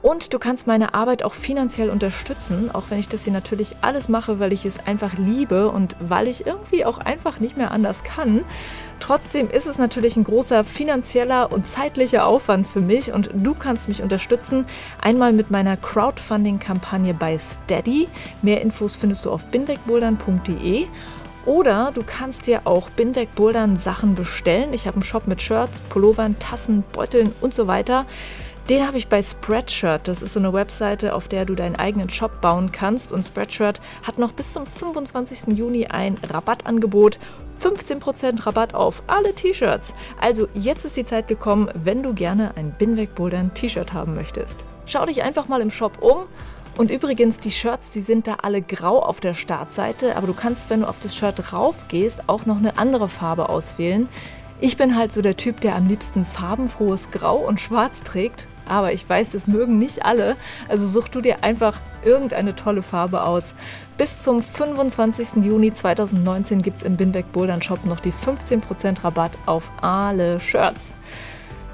Und 0.00 0.32
du 0.32 0.38
kannst 0.38 0.66
meine 0.66 0.94
Arbeit 0.94 1.24
auch 1.24 1.34
finanziell 1.34 1.90
unterstützen, 1.90 2.70
auch 2.72 2.84
wenn 2.88 3.00
ich 3.00 3.08
das 3.08 3.24
hier 3.24 3.32
natürlich 3.32 3.76
alles 3.80 4.08
mache, 4.08 4.38
weil 4.38 4.52
ich 4.52 4.64
es 4.64 4.78
einfach 4.86 5.14
liebe 5.18 5.68
und 5.70 5.96
weil 5.98 6.28
ich 6.28 6.46
irgendwie 6.46 6.84
auch 6.84 6.98
einfach 6.98 7.40
nicht 7.40 7.56
mehr 7.56 7.72
anders 7.72 8.04
kann. 8.04 8.44
Trotzdem 9.00 9.50
ist 9.50 9.66
es 9.66 9.78
natürlich 9.78 10.16
ein 10.16 10.24
großer 10.24 10.62
finanzieller 10.62 11.50
und 11.50 11.66
zeitlicher 11.66 12.26
Aufwand 12.26 12.66
für 12.66 12.80
mich 12.80 13.12
und 13.12 13.30
du 13.34 13.54
kannst 13.54 13.88
mich 13.88 14.02
unterstützen. 14.02 14.66
Einmal 15.00 15.32
mit 15.32 15.50
meiner 15.50 15.76
Crowdfunding-Kampagne 15.76 17.14
bei 17.14 17.36
Steady. 17.38 18.08
Mehr 18.42 18.60
Infos 18.60 18.94
findest 18.94 19.24
du 19.24 19.30
auf 19.30 19.46
binwegbouldern.de. 19.46 20.86
Oder 21.44 21.92
du 21.94 22.02
kannst 22.04 22.46
dir 22.46 22.62
auch 22.66 22.90
Binweg 22.90 23.34
Bouldern 23.34 23.78
Sachen 23.78 24.14
bestellen. 24.14 24.74
Ich 24.74 24.86
habe 24.86 24.96
einen 24.96 25.02
Shop 25.02 25.26
mit 25.26 25.40
Shirts, 25.40 25.80
Pullovern, 25.80 26.38
Tassen, 26.38 26.84
Beuteln 26.92 27.32
und 27.40 27.54
so 27.54 27.66
weiter. 27.66 28.04
Den 28.68 28.86
habe 28.86 28.98
ich 28.98 29.08
bei 29.08 29.22
Spreadshirt. 29.22 30.08
Das 30.08 30.20
ist 30.20 30.34
so 30.34 30.40
eine 30.40 30.52
Webseite, 30.52 31.14
auf 31.14 31.26
der 31.26 31.46
du 31.46 31.54
deinen 31.54 31.76
eigenen 31.76 32.10
Shop 32.10 32.42
bauen 32.42 32.70
kannst. 32.70 33.12
Und 33.12 33.24
Spreadshirt 33.24 33.80
hat 34.02 34.18
noch 34.18 34.32
bis 34.32 34.52
zum 34.52 34.66
25. 34.66 35.56
Juni 35.56 35.86
ein 35.86 36.18
Rabattangebot. 36.22 37.18
15% 37.62 38.44
Rabatt 38.44 38.74
auf 38.74 39.02
alle 39.06 39.34
T-Shirts. 39.34 39.94
Also 40.20 40.48
jetzt 40.52 40.84
ist 40.84 40.98
die 40.98 41.06
Zeit 41.06 41.28
gekommen, 41.28 41.70
wenn 41.82 42.02
du 42.02 42.12
gerne 42.12 42.52
ein 42.56 42.72
Binweg 42.76 43.14
Bouldern 43.14 43.54
T-Shirt 43.54 43.94
haben 43.94 44.14
möchtest. 44.14 44.66
Schau 44.84 45.06
dich 45.06 45.22
einfach 45.22 45.48
mal 45.48 45.62
im 45.62 45.70
Shop 45.70 46.02
um. 46.02 46.26
Und 46.76 46.90
übrigens, 46.90 47.38
die 47.40 47.50
Shirts, 47.50 47.90
die 47.90 48.02
sind 48.02 48.26
da 48.26 48.36
alle 48.42 48.60
grau 48.60 48.98
auf 48.98 49.18
der 49.20 49.32
Startseite, 49.32 50.14
aber 50.14 50.26
du 50.26 50.34
kannst, 50.34 50.68
wenn 50.68 50.80
du 50.80 50.88
auf 50.88 51.00
das 51.00 51.16
Shirt 51.16 51.54
raufgehst, 51.54 52.28
auch 52.28 52.44
noch 52.44 52.58
eine 52.58 52.76
andere 52.76 53.08
Farbe 53.08 53.48
auswählen. 53.48 54.10
Ich 54.60 54.76
bin 54.76 54.94
halt 54.94 55.12
so 55.12 55.22
der 55.22 55.38
Typ, 55.38 55.62
der 55.62 55.74
am 55.74 55.88
liebsten 55.88 56.26
farbenfrohes 56.26 57.10
Grau 57.10 57.38
und 57.38 57.60
Schwarz 57.60 58.02
trägt 58.02 58.46
aber 58.68 58.92
ich 58.92 59.08
weiß, 59.08 59.30
das 59.30 59.46
mögen 59.46 59.78
nicht 59.78 60.04
alle. 60.04 60.36
Also 60.68 60.86
such 60.86 61.08
du 61.08 61.20
dir 61.20 61.42
einfach 61.42 61.78
irgendeine 62.04 62.54
tolle 62.54 62.82
Farbe 62.82 63.22
aus. 63.22 63.54
Bis 63.96 64.22
zum 64.22 64.42
25. 64.42 65.44
Juni 65.44 65.72
2019 65.72 66.62
gibt 66.62 66.78
es 66.78 66.82
im 66.84 66.96
Binweg 66.96 67.32
Bouldern 67.32 67.62
Shop 67.62 67.84
noch 67.84 68.00
die 68.00 68.12
15% 68.12 69.02
Rabatt 69.02 69.32
auf 69.46 69.70
alle 69.80 70.38
Shirts. 70.38 70.94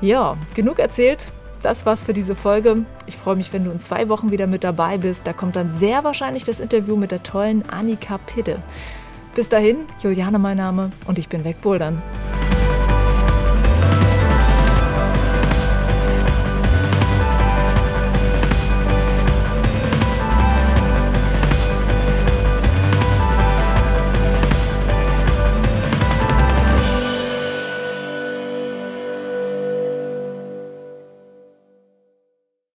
Ja, 0.01 0.36
genug 0.55 0.78
erzählt. 0.78 1.30
Das 1.62 1.86
war's 1.86 2.03
für 2.03 2.12
diese 2.12 2.34
Folge. 2.34 2.84
Ich 3.07 3.16
freue 3.16 3.36
mich, 3.36 3.53
wenn 3.53 3.64
du 3.64 3.70
in 3.70 3.78
zwei 3.78 4.11
Wochen 4.11 4.30
wieder 4.30 4.47
mit 4.47 4.64
dabei 4.64 4.99
bist. 4.99 5.26
Da 5.26 5.32
kommt 5.32 5.57
dann 5.57 5.72
sehr 5.72 6.05
wahrscheinlich 6.05 6.45
das 6.45 6.61
Interview 6.61 6.97
mit 6.97 7.11
der 7.11 7.22
tollen 7.22 7.68
Annika 7.70 8.18
Pidde. 8.18 8.59
Bis 9.34 9.49
dahin, 9.49 9.78
Juliane 10.03 10.38
mein 10.38 10.59
Name 10.59 10.90
und 11.07 11.18
ich 11.18 11.28
bin 11.28 11.42
weg 11.45 11.61
Bouldern. 11.62 12.03